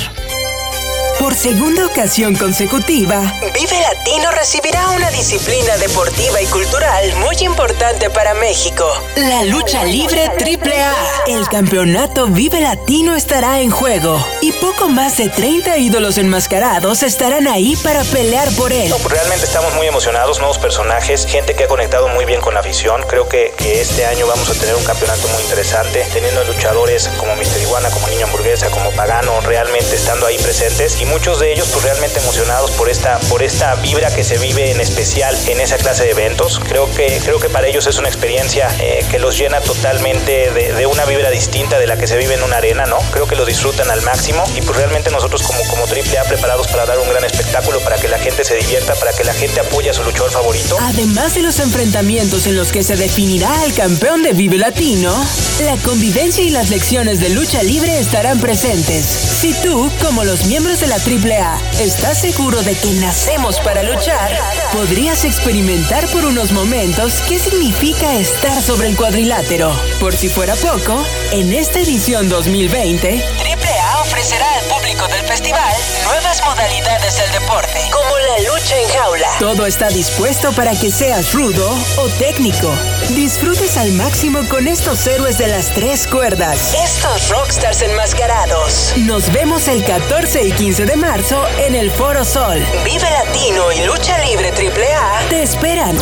Por 1.25 1.33
segunda 1.33 1.87
ocasión 1.87 2.35
consecutiva, 2.35 3.19
Vive 3.51 3.81
Latino 3.81 4.29
recibirá 4.29 4.89
una 4.91 5.09
disciplina 5.09 5.75
deportiva 5.77 6.39
y 6.39 6.45
cultural 6.45 7.15
muy 7.15 7.35
importante 7.39 8.11
para 8.11 8.35
México. 8.35 8.85
La 9.15 9.43
lucha 9.43 9.83
libre 9.85 10.27
AAA. 10.27 10.93
El 11.25 11.47
campeonato 11.47 12.27
Vive 12.27 12.61
Latino 12.61 13.15
estará 13.15 13.59
en 13.61 13.71
juego 13.71 14.23
y 14.41 14.51
poco 14.51 14.87
más 14.87 15.17
de 15.17 15.29
30 15.29 15.79
ídolos 15.79 16.19
enmascarados 16.19 17.01
estarán 17.01 17.47
ahí 17.47 17.75
para 17.77 18.03
pelear 18.03 18.47
por 18.51 18.71
él. 18.71 18.89
No, 18.89 18.97
pues 18.97 19.13
realmente 19.15 19.45
estamos 19.45 19.73
muy 19.73 19.87
emocionados, 19.87 20.37
nuevos 20.37 20.59
personajes, 20.59 21.25
gente 21.25 21.55
que 21.55 21.63
ha 21.63 21.67
conectado 21.67 22.07
muy 22.09 22.25
bien 22.25 22.39
con 22.39 22.53
la 22.53 22.59
afición. 22.59 23.01
Creo 23.09 23.27
que, 23.27 23.51
que 23.57 23.81
este 23.81 24.05
año 24.05 24.27
vamos 24.27 24.47
a 24.51 24.53
tener 24.53 24.75
un 24.75 24.83
campeonato 24.83 25.27
muy 25.29 25.41
interesante, 25.41 26.05
teniendo 26.13 26.43
luchadores 26.43 27.09
como 27.17 27.35
Mr. 27.35 27.63
Iguana, 27.63 27.89
como 27.89 28.07
Niño 28.09 28.27
Hamburguesa, 28.27 28.69
como 28.69 28.91
Pagano, 28.91 29.41
realmente 29.41 29.95
estando 29.95 30.27
ahí 30.27 30.37
presentes 30.37 31.01
y 31.01 31.14
muchos 31.15 31.39
de 31.39 31.53
ellos 31.53 31.69
pues 31.71 31.85
realmente 31.85 32.19
emocionados 32.19 32.71
por 32.71 32.89
esta, 32.89 33.19
por 33.29 33.41
esta 33.41 33.75
vibra 33.75 34.13
que 34.13 34.21
se 34.21 34.37
vive 34.37 34.71
en 34.71 34.81
especial 34.81 35.33
en 35.47 35.61
esa 35.61 35.77
clase 35.77 36.03
de 36.03 36.11
eventos. 36.11 36.59
Creo 36.59 36.91
que, 36.91 37.21
creo 37.23 37.39
que 37.39 37.47
para 37.47 37.67
ellos 37.67 37.87
es 37.87 37.97
una 37.97 38.09
experiencia 38.09 38.67
eh, 38.81 39.05
que 39.09 39.17
los 39.17 39.37
llena 39.37 39.61
totalmente 39.61 40.51
de, 40.51 40.73
de 40.73 40.85
una 40.85 41.05
vibra 41.05 41.29
distinta 41.29 41.79
de 41.79 41.87
la 41.87 41.95
que 41.95 42.05
se 42.05 42.17
vive 42.17 42.33
en 42.33 42.43
una 42.43 42.57
arena, 42.57 42.85
¿no? 42.85 42.97
Creo 43.11 43.27
que 43.27 43.37
lo 43.37 43.45
disfrutan 43.45 43.89
al 43.91 44.01
máximo 44.01 44.43
y 44.57 44.61
pues 44.61 44.75
realmente 44.75 45.09
nosotros 45.09 45.41
como, 45.43 45.63
como 45.69 45.85
AAA 45.85 46.25
preparados 46.27 46.67
para 46.67 46.85
dar 46.85 46.99
un 46.99 47.07
gran 47.07 47.23
espectáculo, 47.23 47.79
para 47.79 47.95
que 47.95 48.09
la 48.09 48.19
gente 48.19 48.43
se 48.43 48.55
divierta, 48.55 48.93
para 48.95 49.13
que 49.13 49.23
la 49.23 49.33
gente 49.33 49.61
apoye 49.61 49.89
a 49.89 49.93
su 49.93 50.03
luchador 50.03 50.31
favorito. 50.31 50.75
Además 50.81 51.33
de 51.35 51.43
los 51.43 51.59
enfrentamientos 51.59 52.45
en 52.45 52.57
los 52.57 52.73
que 52.73 52.83
se 52.83 52.97
definirá 52.97 53.61
al 53.61 53.73
campeón 53.73 54.21
de 54.21 54.33
Vive 54.33 54.57
Latino, 54.57 55.15
la 55.63 55.77
convivencia 55.77 56.43
y 56.43 56.49
las 56.49 56.69
lecciones 56.69 57.21
de 57.21 57.29
lucha 57.29 57.63
libre 57.63 57.99
estarán 57.99 58.41
presentes. 58.41 59.05
Si 59.05 59.53
tú, 59.53 59.89
como 60.01 60.25
los 60.25 60.43
miembros 60.45 60.81
de 60.81 60.87
la 60.87 60.94
AAA, 60.95 61.59
estás 61.81 62.19
seguro 62.19 62.63
de 62.63 62.73
que 62.73 62.93
nacemos 62.93 63.59
para 63.59 63.83
luchar, 63.83 64.31
podrías 64.71 65.25
experimentar 65.25 66.07
por 66.07 66.23
unos 66.23 66.53
momentos 66.53 67.21
qué 67.27 67.37
significa 67.37 68.15
estar 68.15 68.61
sobre 68.61 68.87
el 68.87 68.95
cuadrilátero. 68.95 69.77
Por 69.99 70.15
si 70.15 70.29
fuera 70.29 70.55
poco, 70.55 71.05
en 71.31 71.51
esta 71.51 71.79
edición 71.79 72.29
2020, 72.29 73.21
AAA 73.21 73.74
ofrecerá 74.05 74.45
al 74.59 74.65
público 74.65 75.07
del 75.07 75.25
festival 75.25 75.73
nuevas 76.05 76.41
modalidades 76.45 77.17
del 77.17 77.31
deporte, 77.31 77.79
como 77.91 78.17
la 78.17 78.51
lucha 78.51 78.77
en 78.77 78.87
jaula. 78.89 79.27
Todo 79.39 79.65
está 79.65 79.89
dispuesto 79.89 80.51
para 80.53 80.71
que 80.71 80.91
seas 80.91 81.33
rudo 81.33 81.75
o 81.97 82.07
técnico. 82.19 82.71
Disfrutes 83.09 83.77
al 83.77 83.91
máximo 83.93 84.47
con 84.47 84.67
estos 84.67 85.05
héroes 85.07 85.39
de 85.39 85.47
las 85.47 85.73
tres 85.73 86.05
cuerdas. 86.07 86.75
Estos 86.75 87.29
rockstars 87.29 87.81
enmascarados. 87.81 88.93
Nos 88.97 89.31
vemos 89.31 89.67
el 89.67 89.83
14 89.83 90.43
y 90.43 90.51
15 90.51 90.85
de 90.85 90.95
marzo 90.97 91.43
en 91.57 91.73
el 91.73 91.89
Foro 91.89 92.23
Sol. 92.23 92.63
Vive 92.83 93.09
Latino 93.09 93.71
y 93.71 93.85
Lucha 93.85 94.19
Libre 94.25 94.49
AAA 94.49 95.29
te 95.29 95.41
esperan. 95.41 95.97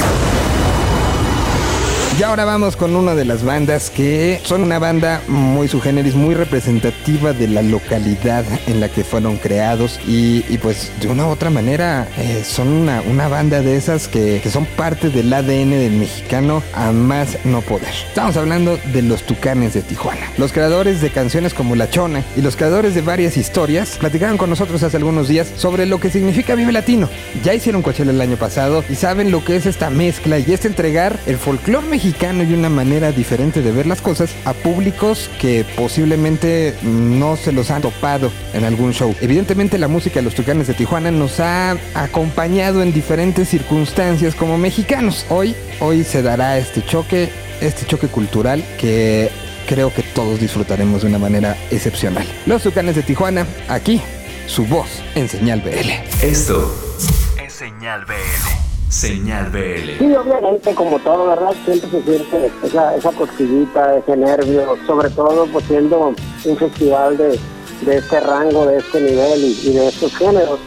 Y 2.20 2.22
ahora 2.22 2.46
vamos 2.46 2.76
con 2.76 2.96
una 2.96 3.16
de 3.16 3.26
las 3.26 3.44
bandas 3.44 3.90
que 3.90 4.40
son 4.44 4.62
una 4.62 4.78
banda 4.78 5.24
muy 5.28 5.68
su 5.68 5.82
generis, 5.82 6.14
muy 6.14 6.36
representativa 6.36 7.34
de 7.34 7.48
la 7.48 7.64
localidad 7.64 8.46
en 8.68 8.80
la 8.80 8.88
que 8.88 9.04
fueron 9.04 9.38
creados 9.38 10.00
y, 10.08 10.46
y 10.48 10.60
pues 10.60 10.92
de 11.02 11.08
una 11.08 11.26
u 11.26 11.30
otra 11.30 11.50
manera 11.50 12.08
eh, 12.20 12.44
son 12.46 12.68
una, 12.68 13.02
una 13.02 13.30
banda 13.30 13.62
de 13.62 13.76
esas 13.76 14.08
que, 14.08 14.42
que 14.44 14.52
son 14.52 14.68
parte 14.68 15.10
del 15.10 15.34
ADN 15.34 15.72
del 15.72 15.94
mexicano 15.94 16.62
a 16.74 16.92
más 16.92 17.44
no 17.46 17.62
poder. 17.62 17.94
Estamos 18.10 18.38
hablando 18.38 18.78
de 18.94 19.02
los 19.02 19.24
Tucanes 19.24 19.74
de 19.74 19.82
Tijuana. 19.82 20.32
Los 20.38 20.54
creadores 20.54 21.02
de 21.02 21.10
canciones 21.10 21.56
como 21.56 21.76
La 21.76 21.90
Chona 21.90 22.24
y 22.38 22.42
los 22.42 22.56
creadores 22.56 22.94
de 22.94 23.02
varias 23.02 23.38
historias 23.38 23.98
platicaron 23.98 24.38
con 24.38 24.52
nosotros 24.52 24.84
hace 24.84 24.98
algunos 24.98 25.30
días 25.30 25.52
sobre 25.58 25.88
lo 25.88 26.00
que 26.00 26.12
significa 26.12 26.54
Vive 26.54 26.74
Latino. 26.74 27.10
Ya 27.44 27.56
hicieron 27.56 27.82
Coachella 27.82 28.12
el 28.12 28.22
año 28.22 28.38
pasado 28.38 28.84
y 28.88 28.94
saben 28.94 29.32
lo 29.32 29.44
que 29.44 29.56
es 29.56 29.66
esta 29.66 29.90
mezcla 29.90 30.38
y 30.38 30.54
es 30.54 30.64
entregar 30.66 31.20
el 31.26 31.38
folclore 31.38 31.88
mexicano 31.88 32.03
y 32.06 32.54
una 32.54 32.68
manera 32.68 33.14
diferente 33.14 33.62
de 33.62 33.72
ver 33.72 33.86
las 33.86 34.02
cosas 34.02 34.36
a 34.44 34.52
públicos 34.52 35.30
que 35.40 35.66
posiblemente 35.78 36.76
no 36.84 37.38
se 37.38 37.54
los 37.54 37.72
han 37.72 37.82
topado 37.82 38.30
en 38.54 38.66
algún 38.66 38.92
show. 38.92 39.16
Evidentemente 39.22 39.78
la 39.78 39.88
música 39.88 40.16
de 40.16 40.24
los 40.24 40.36
Tucanes 40.36 40.68
de 40.68 40.74
Tijuana 40.74 41.12
nos 41.12 41.40
ha 41.40 41.78
acompañado 41.94 42.84
en 42.84 42.92
diferentes 42.92 43.48
circunstancias 43.48 44.36
como 44.36 44.58
mexicanos. 44.58 45.26
Hoy, 45.30 45.56
hoy 45.80 46.04
se 46.04 46.22
dará 46.22 46.58
este 46.58 46.86
choque, 46.86 47.30
este 47.62 47.86
choque 47.86 48.08
cultural 48.08 48.62
que 48.78 49.30
creo 49.66 49.94
que 49.94 50.04
todos 50.04 50.42
disfrutaremos 50.42 51.04
de 51.04 51.08
una 51.08 51.20
manera 51.20 51.56
excepcional. 51.72 52.28
Los 52.46 52.64
Tucanes 52.64 52.96
de 52.96 53.04
Tijuana, 53.04 53.48
aquí, 53.70 54.02
su 54.48 54.66
voz 54.66 54.90
en 55.16 55.30
Señal 55.30 55.62
BL. 55.62 55.90
Esto 56.22 57.00
es 57.42 57.54
Señal 57.54 58.04
BL. 58.04 58.63
Señal 58.94 59.50
BL. 59.50 59.98
Sí, 59.98 60.16
obviamente, 60.16 60.76
como 60.76 61.00
todo, 61.00 61.28
¿verdad? 61.28 61.52
Siempre 61.66 61.90
se 61.90 62.04
siente 62.04 62.52
esa, 62.64 62.96
esa 62.96 63.12
cosquillita, 63.12 63.98
ese 63.98 64.16
nervio, 64.16 64.78
sobre 64.86 65.10
todo 65.10 65.48
pues 65.48 65.66
siendo 65.66 66.14
un 66.46 66.58
festival 66.58 67.18
de, 67.18 67.40
de 67.86 67.98
este 67.98 68.20
rango, 68.20 68.68
de 68.68 68.78
este 68.78 69.02
nivel 69.02 69.44
y, 69.44 69.74
de 69.74 69.88
estos 69.88 70.16
géneros. 70.16 70.60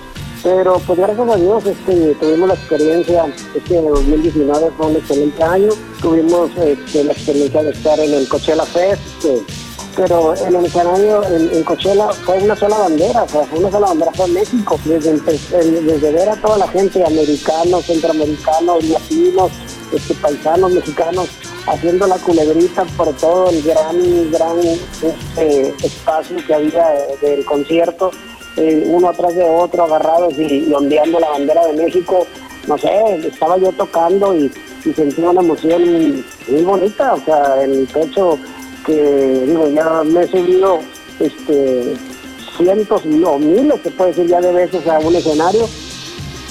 Pero 0.43 0.81
pues 0.87 0.99
gracias 0.99 1.29
a 1.29 1.37
Dios 1.37 1.66
este, 1.66 2.14
tuvimos 2.16 2.49
la 2.49 2.55
experiencia, 2.55 3.24
este 3.55 3.81
2019 3.81 4.70
fue 4.77 4.87
un 4.87 4.97
excelente 4.97 5.43
año, 5.43 5.68
tuvimos 6.03 6.51
este, 6.57 7.05
la 7.05 7.12
experiencia 7.12 7.62
de 7.62 7.70
estar 7.70 7.99
en 8.01 8.12
el 8.12 8.29
Coachella 8.29 8.64
Fest, 8.64 9.01
este, 9.24 9.43
pero 9.97 10.34
en 10.36 10.55
el 10.55 10.66
escenario 10.66 11.24
en, 11.24 11.51
en 11.53 11.64
Coachella 11.64 12.09
fue 12.09 12.38
una 12.38 12.55
sola 12.55 12.78
bandera, 12.78 13.22
o 13.22 13.28
sea, 13.28 13.44
fue 13.44 13.59
una 13.61 13.70
sola 13.70 13.86
bandera, 13.88 14.12
fue 14.12 14.28
México, 14.28 14.78
desde, 14.84 15.18
desde 15.80 16.12
ver 16.12 16.28
a 16.28 16.36
toda 16.36 16.59
la 16.59 16.68
gente, 16.68 17.03
americanos, 17.05 17.86
centroamericanos, 17.86 18.84
latinos, 18.84 19.51
este, 19.92 20.14
paisanos, 20.14 20.72
mexicanos, 20.72 21.28
haciendo 21.66 22.07
la 22.07 22.16
culebrita 22.18 22.84
por 22.97 23.12
todo 23.14 23.49
el 23.49 23.62
gran, 23.62 24.30
gran 24.30 24.59
este, 24.59 25.74
espacio 25.84 26.36
que 26.47 26.55
había 26.55 26.94
eh, 26.94 27.16
del 27.22 27.44
concierto, 27.47 28.11
eh, 28.57 28.84
uno 28.86 29.09
atrás 29.09 29.34
de 29.34 29.44
otro, 29.44 29.84
agarrados 29.84 30.34
y, 30.38 30.68
y 30.68 30.74
ondeando 30.74 31.18
la 31.18 31.30
bandera 31.30 31.66
de 31.66 31.72
México, 31.72 32.26
no 32.66 32.76
sé, 32.76 32.90
estaba 33.26 33.57
yo 33.57 33.72
tocando 33.72 34.34
y, 34.34 34.53
y 34.84 34.92
sentí 34.92 35.22
una 35.22 35.40
emoción 35.40 36.24
muy 36.49 36.62
bonita, 36.62 37.14
o 37.14 37.20
sea, 37.24 37.62
en 37.62 37.72
el 37.72 37.86
pecho 37.86 38.38
que 38.87 39.45
digo, 39.47 39.68
ya 39.68 40.03
me 40.05 40.22
he 40.22 40.28
subido 40.28 40.78
este 41.20 41.97
cientos 42.57 43.03
o 43.05 43.39
miles, 43.39 43.80
se 43.82 43.91
puede 43.91 44.11
decir 44.11 44.26
ya 44.28 44.41
de 44.41 44.53
veces 44.53 44.87
a 44.87 44.99
un 44.99 45.14
escenario. 45.14 45.68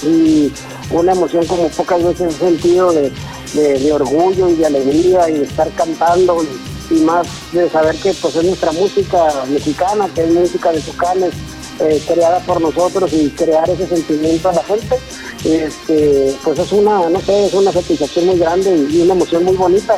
Y 0.04 0.52
una 0.92 1.14
emoción 1.14 1.46
como 1.46 1.68
pocas 1.70 2.04
veces 2.04 2.36
he 2.36 2.38
sentido 2.38 2.92
de, 2.92 3.12
de- 3.54 3.94
orgullo 3.94 4.50
y 4.50 4.56
de 4.56 4.66
alegría 4.66 5.30
y 5.30 5.42
estar 5.42 5.70
cantando 5.72 6.44
y, 6.92 6.96
más 7.00 7.26
de 7.52 7.68
saber 7.70 7.96
que 7.96 8.14
pues 8.14 8.36
es 8.36 8.44
nuestra 8.44 8.72
música 8.74 9.18
mexicana, 9.50 10.08
que 10.14 10.24
es 10.24 10.32
música 10.32 10.72
de 10.72 10.82
Tucanes, 10.82 11.32
eh, 11.80 12.02
creada 12.08 12.40
por 12.42 12.62
nosotros 12.62 13.12
y 13.12 13.30
crear 13.32 13.68
ese 13.70 13.88
sentimiento 13.88 14.50
a 14.50 14.54
la 14.54 14.64
gente, 14.64 14.96
este, 15.44 16.36
pues 16.44 16.60
es 16.60 16.72
una, 16.72 17.10
no 17.10 17.20
sé, 17.22 17.48
es 17.48 17.54
una 17.54 17.72
satisfacción 17.72 18.28
muy 18.28 18.38
grande 18.38 18.76
y 18.92 19.02
una 19.02 19.14
emoción 19.14 19.44
muy 19.44 19.56
bonita 19.56 19.98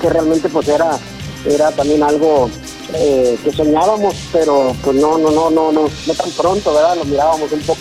que 0.00 0.08
realmente 0.08 0.48
pues 0.48 0.66
era, 0.68 0.98
era 1.46 1.70
también 1.72 2.02
algo 2.02 2.48
eh, 2.94 3.38
que 3.44 3.52
soñábamos, 3.52 4.14
pero 4.32 4.74
pues 4.82 4.96
no, 4.96 5.18
no, 5.18 5.30
no, 5.30 5.50
no, 5.50 5.72
no, 5.72 5.82
no 6.06 6.14
tan 6.14 6.30
pronto, 6.32 6.72
¿verdad? 6.74 6.96
Lo 6.96 7.04
mirábamos 7.04 7.50
un 7.52 7.60
poco 7.60 7.80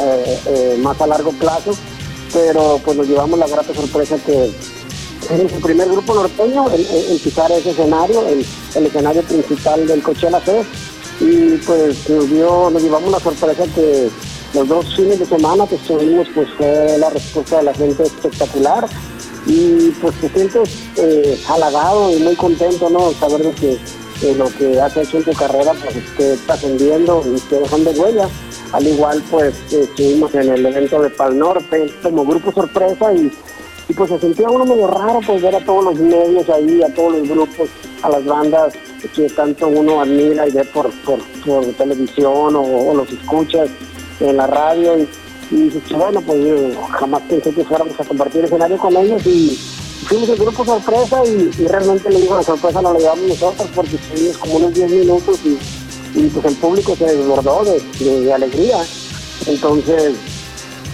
eh, 0.00 0.38
eh, 0.46 0.76
más 0.80 1.00
a 1.00 1.06
largo 1.06 1.30
plazo, 1.32 1.72
pero 2.32 2.80
pues 2.84 2.96
nos 2.96 3.06
llevamos 3.06 3.38
la 3.38 3.46
grata 3.46 3.74
sorpresa 3.74 4.16
que 4.24 4.44
es 4.46 5.30
el 5.30 5.46
primer 5.62 5.88
grupo 5.88 6.14
norteño 6.14 6.66
en, 6.72 6.80
en- 6.80 7.18
pisar 7.20 7.50
ese 7.52 7.70
escenario, 7.70 8.26
el, 8.26 8.44
el 8.74 8.86
escenario 8.86 9.22
principal 9.22 9.86
del 9.86 10.02
Coachella 10.02 10.40
Fest, 10.40 10.68
y 11.20 11.56
pues 11.58 12.08
nos, 12.08 12.28
dio, 12.28 12.70
nos 12.70 12.82
llevamos 12.82 13.10
la 13.12 13.20
sorpresa 13.20 13.62
que 13.74 14.08
los 14.54 14.68
dos 14.68 14.84
fines 14.96 15.18
de 15.20 15.26
semana 15.26 15.66
que 15.66 15.76
estuvimos 15.76 16.26
pues 16.34 16.48
fue 16.58 16.98
la 16.98 17.08
respuesta 17.10 17.58
de 17.58 17.62
la 17.62 17.74
gente 17.74 18.02
espectacular 18.02 18.86
y 19.46 19.90
pues 20.00 20.14
te 20.20 20.28
sientes 20.28 20.70
eh, 20.96 21.38
halagado 21.48 22.16
y 22.16 22.20
muy 22.20 22.36
contento, 22.36 22.88
¿no? 22.90 23.12
Saber 23.12 23.42
de 23.42 23.52
que 23.52 23.78
lo 24.34 24.46
que 24.56 24.80
has 24.80 24.96
hecho 24.96 25.18
en 25.18 25.24
tu 25.24 25.32
carrera 25.32 25.72
pues 25.82 25.96
esté 25.96 26.36
trascendiendo 26.46 27.24
y 27.26 27.36
esté 27.36 27.58
dejando 27.58 27.90
huella. 27.90 28.28
Al 28.72 28.86
igual 28.86 29.22
pues 29.30 29.54
eh, 29.72 29.82
estuvimos 29.82 30.34
en 30.34 30.48
el 30.48 30.64
evento 30.64 31.02
de 31.02 31.10
Pal 31.10 31.36
Norte 31.36 31.92
como 32.02 32.24
grupo 32.24 32.52
sorpresa 32.52 33.12
y, 33.12 33.32
y 33.88 33.92
pues 33.92 34.10
se 34.10 34.20
sentía 34.20 34.48
uno 34.48 34.64
medio 34.64 34.86
raro 34.86 35.20
pues 35.26 35.42
ver 35.42 35.56
a 35.56 35.64
todos 35.64 35.84
los 35.84 35.98
medios 35.98 36.48
ahí, 36.48 36.82
a 36.82 36.94
todos 36.94 37.18
los 37.18 37.28
grupos, 37.28 37.68
a 38.02 38.10
las 38.10 38.24
bandas 38.24 38.74
que 39.14 39.28
tanto 39.30 39.66
uno 39.66 40.00
admira 40.00 40.46
y 40.46 40.52
ve 40.52 40.64
por, 40.66 40.88
por, 41.02 41.18
por 41.44 41.64
televisión 41.74 42.54
o, 42.54 42.62
o 42.62 42.94
los 42.94 43.10
escuchas 43.10 43.68
en 44.20 44.36
la 44.36 44.46
radio 44.46 44.98
y, 44.98 45.08
y 45.52 45.94
bueno, 45.94 46.22
pues 46.22 46.44
yo 46.44 46.82
jamás 46.92 47.22
pensé 47.28 47.50
que 47.50 47.62
fuéramos 47.62 48.00
a 48.00 48.04
compartir 48.04 48.42
escenario 48.42 48.78
con 48.78 48.96
ellos 48.96 49.24
y 49.26 49.58
fuimos 50.06 50.28
el 50.30 50.38
grupo 50.38 50.64
sorpresa 50.64 51.22
y, 51.26 51.66
realmente 51.66 52.08
le 52.08 52.22
digo, 52.22 52.36
la 52.36 52.42
sorpresa 52.42 52.80
no 52.80 52.94
la 52.94 52.98
llevamos 52.98 53.28
nosotros 53.28 53.68
porque 53.74 53.96
estuvimos 53.96 54.38
como 54.38 54.54
unos 54.54 54.72
10 54.72 54.90
minutos 54.90 55.38
y, 55.44 56.26
pues 56.28 56.44
el 56.46 56.54
público 56.56 56.96
se 56.96 57.04
desbordó 57.04 57.64
de, 57.64 58.32
alegría. 58.32 58.78
Entonces, 59.46 60.14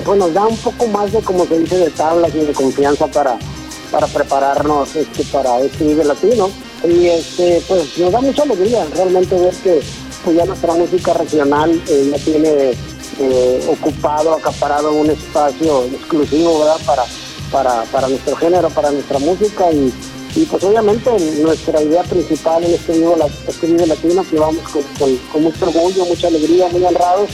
pues 0.05 0.19
nos 0.19 0.35
da 0.35 0.47
un 0.47 0.57
poco 0.57 0.89
más 0.89 1.13
de, 1.13 1.21
como 1.21 1.47
se 1.47 1.61
dice, 1.61 1.77
de 1.77 1.91
tablas 1.91 2.35
y 2.35 2.41
de 2.41 2.53
confianza 2.53 3.07
para, 3.07 3.39
para 3.93 4.09
prepararnos 4.09 4.97
este, 4.97 5.23
para 5.25 5.61
este 5.61 5.85
Vive 5.85 6.05
Latino. 6.05 6.51
Y 6.83 7.07
este, 7.07 7.63
pues 7.69 7.97
nos 7.99 8.11
da 8.11 8.21
mucha 8.21 8.43
alegría 8.43 8.85
realmente 8.95 9.39
ver 9.39 9.55
que 9.55 9.81
pues 10.25 10.37
ya 10.37 10.45
nuestra 10.45 10.75
música 10.75 11.15
regional 11.15 11.81
eh, 11.89 12.11
ya 12.13 12.19
tiene 12.25 12.75
eh, 13.19 13.67
ocupado, 13.71 14.35
acaparado 14.35 14.93
un 14.93 15.11
espacio 15.11 15.85
exclusivo 15.85 16.61
¿verdad? 16.61 16.77
Para, 16.87 17.05
para, 17.51 17.83
para 17.85 18.09
nuestro 18.09 18.37
género, 18.37 18.69
para 18.71 18.91
nuestra 18.91 19.19
música 19.19 19.71
y, 19.73 19.93
y, 20.37 20.45
pues 20.45 20.63
obviamente 20.63 21.11
nuestra 21.43 21.81
idea 21.83 22.03
principal 22.05 22.63
en 22.65 22.75
este 22.75 22.93
Vive, 22.93 23.17
La- 23.17 23.27
este 23.27 23.67
Vive 23.67 23.87
Latino 23.87 24.23
que 24.29 24.39
vamos 24.39 24.63
con, 24.69 24.83
con- 24.99 25.17
con 25.33 25.43
mucho 25.43 25.65
orgullo, 25.67 26.05
mucha 26.05 26.27
alegría, 26.29 26.69
muy 26.69 26.85
honrados, 26.85 27.31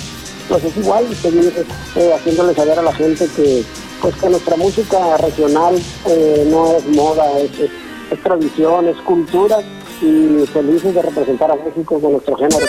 pues 0.49 0.64
es 0.64 0.76
igual 0.76 1.07
seguir 1.20 1.66
eh, 1.97 2.12
haciéndole 2.14 2.55
saber 2.55 2.78
a 2.78 2.82
la 2.82 2.93
gente 2.95 3.26
que 3.37 3.64
pues 4.01 4.14
que 4.16 4.28
nuestra 4.28 4.57
música 4.57 5.16
regional 5.16 5.80
eh, 6.07 6.47
no 6.51 6.76
es 6.76 6.87
moda, 6.87 7.39
es, 7.41 7.51
es- 7.59 7.70
es 8.11 8.22
tradición, 8.22 8.87
es 8.89 8.97
cultura 8.99 9.59
y 10.03 10.45
felices 10.53 10.95
de 10.95 11.01
representar 11.03 11.51
a 11.51 11.57
México 11.57 11.99
con 11.99 12.12
nuestro 12.12 12.37
género. 12.37 12.66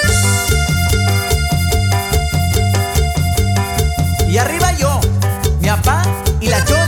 Y 4.28 4.38
arriba 4.38 4.71
yo, 4.73 4.99
mi 5.61 5.67
papá 5.67 6.03
y 6.41 6.47
la 6.47 6.63
chona. 6.65 6.84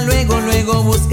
Luego, 0.00 0.40
luego 0.40 0.82
busca 0.82 1.05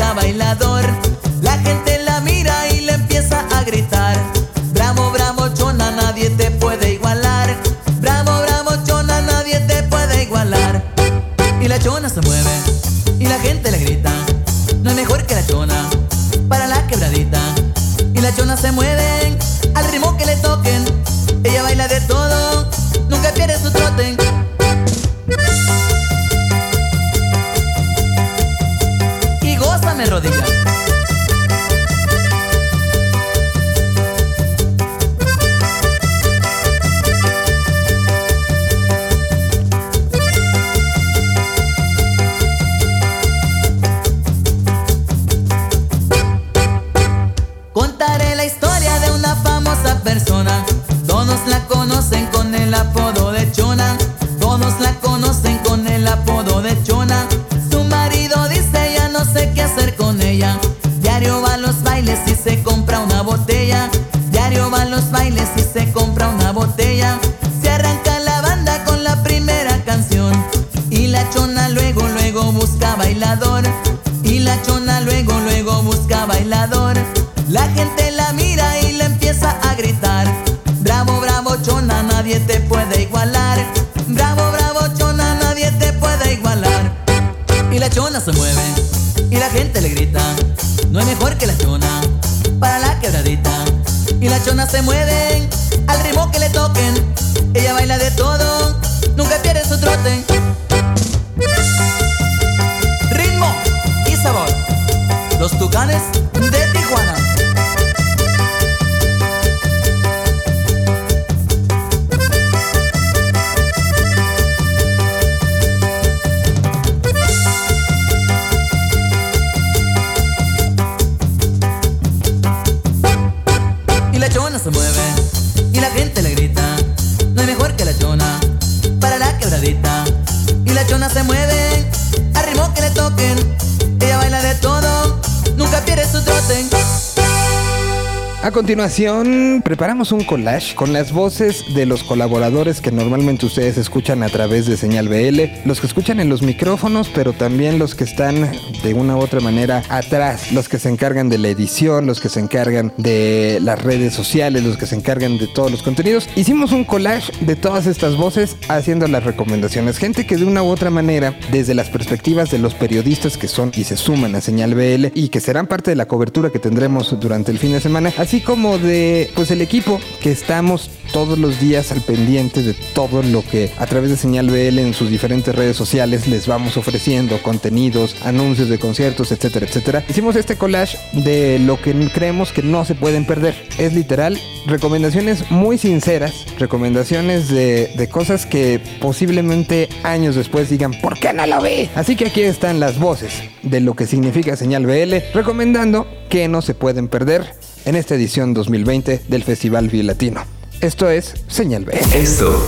continuación, 139.83 139.92
un 140.11 140.23
collage 140.23 140.75
con 140.75 140.91
las 140.91 141.11
voces 141.11 141.63
de 141.73 141.85
los 141.85 142.03
colaboradores 142.03 142.81
que 142.81 142.91
normalmente 142.91 143.45
ustedes 143.45 143.77
escuchan 143.77 144.23
a 144.23 144.29
través 144.29 144.65
de 144.65 144.75
Señal 144.75 145.07
BL, 145.07 145.65
los 145.65 145.79
que 145.79 145.87
escuchan 145.87 146.19
en 146.19 146.29
los 146.29 146.41
micrófonos, 146.41 147.09
pero 147.13 147.33
también 147.33 147.79
los 147.79 147.95
que 147.95 148.03
están 148.03 148.51
de 148.83 148.93
una 148.93 149.15
u 149.15 149.19
otra 149.19 149.39
manera 149.39 149.83
atrás, 149.89 150.51
los 150.51 150.67
que 150.67 150.79
se 150.79 150.89
encargan 150.89 151.29
de 151.29 151.37
la 151.37 151.47
edición, 151.47 152.05
los 152.05 152.19
que 152.19 152.29
se 152.29 152.39
encargan 152.39 152.91
de 152.97 153.59
las 153.61 153.81
redes 153.81 154.13
sociales, 154.13 154.63
los 154.63 154.77
que 154.77 154.85
se 154.85 154.95
encargan 154.95 155.37
de 155.37 155.47
todos 155.47 155.71
los 155.71 155.83
contenidos. 155.83 156.27
Hicimos 156.35 156.71
un 156.71 156.83
collage 156.83 157.31
de 157.41 157.55
todas 157.55 157.87
estas 157.87 158.17
voces 158.17 158.57
haciendo 158.67 159.07
las 159.07 159.23
recomendaciones. 159.23 159.97
Gente 159.97 160.25
que 160.25 160.37
de 160.37 160.45
una 160.45 160.63
u 160.63 160.67
otra 160.67 160.89
manera, 160.89 161.37
desde 161.51 161.73
las 161.73 161.89
perspectivas 161.89 162.51
de 162.51 162.59
los 162.59 162.73
periodistas 162.73 163.37
que 163.37 163.47
son 163.47 163.71
y 163.75 163.83
se 163.85 163.95
suman 163.95 164.35
a 164.35 164.41
Señal 164.41 164.75
BL 164.75 165.07
y 165.13 165.29
que 165.29 165.39
serán 165.39 165.67
parte 165.67 165.91
de 165.91 165.95
la 165.95 166.07
cobertura 166.07 166.49
que 166.49 166.59
tendremos 166.59 167.17
durante 167.19 167.51
el 167.51 167.59
fin 167.59 167.71
de 167.71 167.79
semana, 167.79 168.11
así 168.17 168.41
como 168.41 168.77
de 168.77 169.31
pues 169.35 169.51
el 169.51 169.61
equipo 169.61 169.92
que 170.21 170.31
estamos 170.31 170.89
todos 171.11 171.37
los 171.37 171.59
días 171.59 171.91
al 171.91 172.01
pendiente 172.01 172.63
de 172.63 172.73
todo 172.93 173.21
lo 173.23 173.43
que 173.43 173.71
a 173.77 173.85
través 173.85 174.09
de 174.09 174.17
Señal 174.17 174.47
BL 174.49 174.79
en 174.79 174.93
sus 174.93 175.09
diferentes 175.09 175.53
redes 175.53 175.77
sociales 175.77 176.27
les 176.27 176.47
vamos 176.47 176.77
ofreciendo 176.77 177.41
contenidos, 177.41 178.15
anuncios 178.23 178.69
de 178.69 178.79
conciertos, 178.79 179.31
etcétera, 179.31 179.65
etcétera. 179.65 180.03
Hicimos 180.09 180.35
este 180.35 180.55
collage 180.55 180.97
de 181.11 181.59
lo 181.59 181.81
que 181.81 181.93
creemos 182.13 182.51
que 182.51 182.63
no 182.63 182.85
se 182.85 182.95
pueden 182.95 183.25
perder. 183.25 183.55
Es 183.77 183.93
literal 183.93 184.39
recomendaciones 184.65 185.51
muy 185.51 185.77
sinceras, 185.77 186.45
recomendaciones 186.57 187.49
de, 187.49 187.91
de 187.95 188.09
cosas 188.09 188.45
que 188.45 188.81
posiblemente 189.01 189.89
años 190.03 190.35
después 190.35 190.69
digan, 190.69 190.93
¿por 191.01 191.19
qué 191.19 191.33
no 191.33 191.45
lo 191.45 191.61
vi? 191.61 191.89
Así 191.95 192.15
que 192.15 192.27
aquí 192.27 192.41
están 192.41 192.79
las 192.79 192.97
voces 192.97 193.33
de 193.61 193.79
lo 193.81 193.93
que 193.95 194.07
significa 194.07 194.55
Señal 194.55 194.85
BL, 194.85 195.15
recomendando 195.33 196.07
que 196.29 196.47
no 196.47 196.61
se 196.61 196.73
pueden 196.73 197.07
perder 197.07 197.53
en 197.85 197.95
esta 197.95 198.15
edición 198.15 198.53
2020 198.53 199.21
del 199.27 199.43
Festival 199.43 199.89
Vive 199.89 200.03
Latino. 200.03 200.43
Esto 200.81 201.09
es 201.09 201.33
Señal 201.47 201.85
B. 201.85 201.97
Esto 202.13 202.61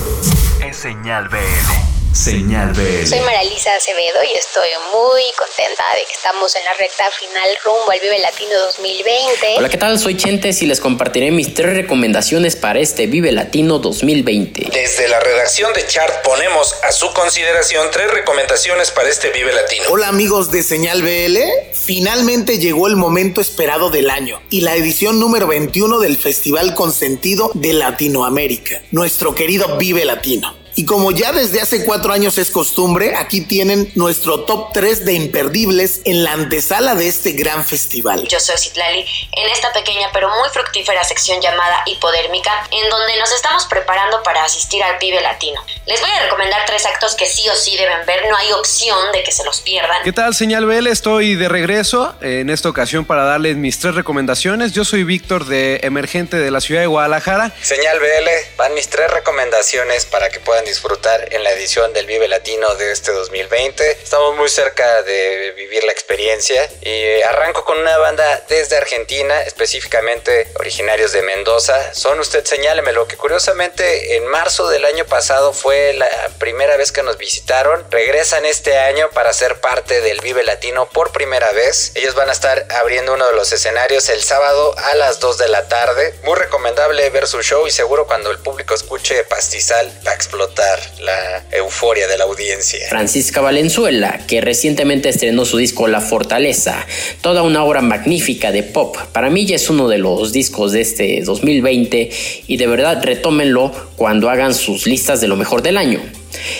es 0.66 0.78
Señal 0.78 1.28
BL. 1.30 1.95
Señal 2.16 2.72
BL. 2.72 3.06
Soy 3.06 3.20
Maralisa 3.20 3.76
Acevedo 3.76 4.24
y 4.24 4.38
estoy 4.38 4.70
muy 4.94 5.22
contenta 5.38 5.84
de 5.96 6.06
que 6.06 6.14
estamos 6.14 6.56
en 6.56 6.64
la 6.64 6.74
recta 6.76 7.04
final 7.12 7.50
rumbo 7.66 7.92
al 7.92 8.00
Vive 8.00 8.20
Latino 8.20 8.58
2020. 8.68 9.56
Hola, 9.58 9.68
¿qué 9.68 9.78
tal? 9.78 10.00
Soy 10.00 10.16
Chentes 10.16 10.62
y 10.62 10.66
les 10.66 10.80
compartiré 10.80 11.32
mis 11.32 11.54
tres 11.54 11.76
recomendaciones 11.76 12.56
para 12.56 12.80
este 12.80 13.08
Vive 13.08 13.34
Latino 13.34 13.80
2020. 13.80 14.70
Desde 14.72 15.10
la 15.10 15.20
redacción 15.20 15.74
de 15.74 15.86
Chart 15.88 16.24
ponemos 16.24 16.74
a 16.84 16.94
su 16.94 17.12
consideración 17.12 17.90
tres 17.92 18.10
recomendaciones 18.10 18.92
para 18.92 19.10
este 19.10 19.32
Vive 19.32 19.52
Latino. 19.52 19.84
Hola 19.90 20.08
amigos 20.08 20.52
de 20.52 20.64
Señal 20.64 21.02
BL, 21.02 21.38
finalmente 21.74 22.60
llegó 22.60 22.88
el 22.88 22.96
momento 22.96 23.42
esperado 23.42 23.90
del 23.90 24.10
año 24.10 24.42
y 24.50 24.62
la 24.62 24.74
edición 24.76 25.20
número 25.20 25.48
21 25.48 26.00
del 26.00 26.16
Festival 26.16 26.76
Consentido 26.76 27.52
de 27.56 27.74
Latinoamérica, 27.74 28.82
nuestro 28.92 29.36
querido 29.36 29.76
Vive 29.76 30.06
Latino. 30.06 30.65
Y 30.78 30.86
como 30.86 31.12
ya 31.12 31.32
desde 31.32 31.62
hace 31.62 31.86
cuatro 31.86 32.12
años 32.12 32.38
es 32.38 32.52
costumbre, 32.52 33.16
aquí 33.16 33.40
tienen 33.40 33.90
nuestro 33.96 34.42
top 34.42 34.74
3 34.74 35.06
de 35.06 35.14
imperdibles 35.14 36.02
en 36.04 36.26
la 36.26 36.34
antesala 36.34 36.96
de 36.96 37.08
este 37.08 37.32
gran 37.32 37.66
festival. 37.66 38.28
Yo 38.28 38.42
soy 38.42 38.58
Citlali 38.58 39.06
en 39.32 39.50
esta 39.52 39.72
pequeña 39.72 40.10
pero 40.12 40.28
muy 40.28 40.50
fructífera 40.50 41.02
sección 41.06 41.40
llamada 41.42 41.82
Hipodérmica, 41.86 42.52
en 42.72 42.90
donde 42.90 43.18
nos 43.18 43.32
estamos 43.32 43.66
preparando 43.68 44.22
para 44.24 44.44
asistir 44.44 44.84
al 44.84 45.00
Vive 45.00 45.22
Latino. 45.22 45.64
Les 45.86 46.02
voy 46.02 46.10
a 46.10 46.24
recomendar 46.24 46.66
tres 46.66 46.86
actos 46.86 47.16
que 47.16 47.26
sí 47.26 47.48
o 47.48 47.56
sí 47.56 47.78
deben 47.78 48.06
ver, 48.06 48.30
no 48.30 48.36
hay 48.36 48.52
opción 48.52 49.14
de 49.14 49.24
que 49.24 49.32
se 49.32 49.46
los 49.46 49.62
pierdan. 49.62 50.04
¿Qué 50.04 50.12
tal, 50.12 50.36
señal 50.36 50.66
BL? 50.66 50.88
Estoy 50.88 51.36
de 51.36 51.48
regreso 51.48 52.16
en 52.20 52.50
esta 52.50 52.68
ocasión 52.68 53.06
para 53.06 53.24
darles 53.24 53.56
mis 53.56 53.80
tres 53.80 53.96
recomendaciones. 53.96 54.74
Yo 54.74 54.84
soy 54.84 55.06
Víctor 55.06 55.46
de 55.46 55.80
Emergente 55.84 56.36
de 56.36 56.52
la 56.52 56.60
ciudad 56.60 56.82
de 56.82 56.88
Guadalajara. 56.88 57.54
Señal 57.62 57.98
BL, 58.00 58.58
van 58.58 58.74
mis 58.74 58.90
tres 58.90 59.10
recomendaciones 59.10 60.06
para 60.06 60.30
que 60.30 60.42
puedan 60.42 60.65
disfrutar 60.66 61.34
en 61.34 61.44
la 61.44 61.52
edición 61.52 61.94
del 61.94 62.08
Vive 62.08 62.28
Latino 62.28 62.74
de 62.76 62.92
este 62.92 63.12
2020. 63.12 63.92
Estamos 63.92 64.36
muy 64.36 64.50
cerca 64.50 65.04
de 65.04 65.54
vivir 65.56 65.84
la 65.84 65.92
experiencia 65.92 66.68
y 66.82 67.22
arranco 67.22 67.64
con 67.64 67.78
una 67.78 67.98
banda 68.00 68.44
desde 68.50 68.76
Argentina, 68.76 69.44
específicamente 69.44 70.48
originarios 70.56 71.12
de 71.12 71.22
Mendoza. 71.22 71.94
Son 71.94 72.20
Usted 72.20 72.44
Señálemelo, 72.44 73.08
que 73.08 73.16
curiosamente 73.16 74.18
en 74.18 74.26
marzo 74.26 74.68
del 74.68 74.86
año 74.86 75.06
pasado 75.06 75.54
fue 75.54 75.94
la 75.94 76.10
primera 76.40 76.78
vez 76.78 76.92
que 76.92 77.04
nos 77.04 77.18
visitaron. 77.18 77.86
Regresan 77.92 78.46
este 78.46 78.80
año 78.80 79.12
para 79.12 79.34
ser 79.34 79.62
parte 79.62 80.02
del 80.02 80.20
Vive 80.22 80.44
Latino 80.44 80.90
por 80.90 81.12
primera 81.12 81.52
vez. 81.52 81.92
Ellos 81.94 82.16
van 82.16 82.30
a 82.30 82.34
estar 82.34 82.66
abriendo 82.72 83.14
uno 83.14 83.28
de 83.28 83.34
los 83.34 83.52
escenarios 83.52 84.10
el 84.10 84.24
sábado 84.24 84.76
a 84.78 84.96
las 84.96 85.20
2 85.20 85.38
de 85.38 85.48
la 85.48 85.68
tarde. 85.68 86.16
Muy 86.24 86.36
recomendable 86.36 87.08
ver 87.12 87.28
su 87.28 87.44
show 87.44 87.68
y 87.68 87.72
seguro 87.72 88.08
cuando 88.08 88.32
el 88.32 88.40
público 88.40 88.74
escuche 88.74 89.24
Pastizal 89.26 89.92
va 90.06 90.12
a 90.12 90.16
explotar 90.16 90.55
la 91.02 91.58
euforia 91.58 92.08
de 92.08 92.18
la 92.18 92.24
audiencia. 92.24 92.88
Francisca 92.90 93.42
Valenzuela, 93.42 94.20
que 94.28 94.42
recientemente 94.42 95.10
estrenó 95.10 95.46
su 95.46 95.58
disco 95.58 95.88
La 95.88 96.02
Fortaleza, 96.02 96.86
toda 97.22 97.44
una 97.44 97.64
obra 97.64 97.82
magnífica 97.82 98.52
de 98.52 98.64
pop. 98.64 98.98
Para 99.12 99.30
mí 99.30 99.46
ya 99.46 99.56
es 99.56 99.70
uno 99.70 99.88
de 99.88 99.98
los 99.98 100.32
discos 100.32 100.72
de 100.72 100.82
este 100.82 101.22
2020 101.22 102.10
y 102.48 102.58
de 102.58 102.68
verdad 102.68 103.04
retómenlo 103.04 103.72
cuando 103.96 104.30
hagan 104.30 104.54
sus 104.54 104.88
listas 104.88 105.22
de 105.22 105.28
lo 105.28 105.36
mejor 105.36 105.62
del 105.62 105.78
año. 105.78 106.02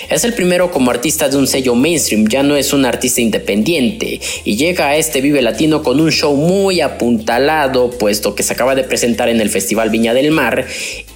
Es 0.08 0.24
el 0.24 0.34
primero 0.34 0.70
como 0.70 0.90
artista 0.90 1.28
de 1.28 1.36
un 1.36 1.46
sello 1.46 1.74
mainstream, 1.74 2.26
ya 2.28 2.42
no 2.42 2.56
es 2.56 2.72
un 2.72 2.84
artista 2.84 3.20
independiente 3.20 4.20
y 4.44 4.56
llega 4.56 4.88
a 4.88 4.96
este 4.96 5.20
Vive 5.20 5.42
Latino 5.42 5.82
con 5.82 6.00
un 6.00 6.10
show 6.10 6.34
muy 6.34 6.80
apuntalado, 6.80 7.90
puesto 7.90 8.34
que 8.34 8.42
se 8.42 8.52
acaba 8.52 8.74
de 8.74 8.84
presentar 8.84 9.28
en 9.28 9.40
el 9.40 9.50
Festival 9.50 9.90
Viña 9.90 10.14
del 10.14 10.30
Mar 10.30 10.66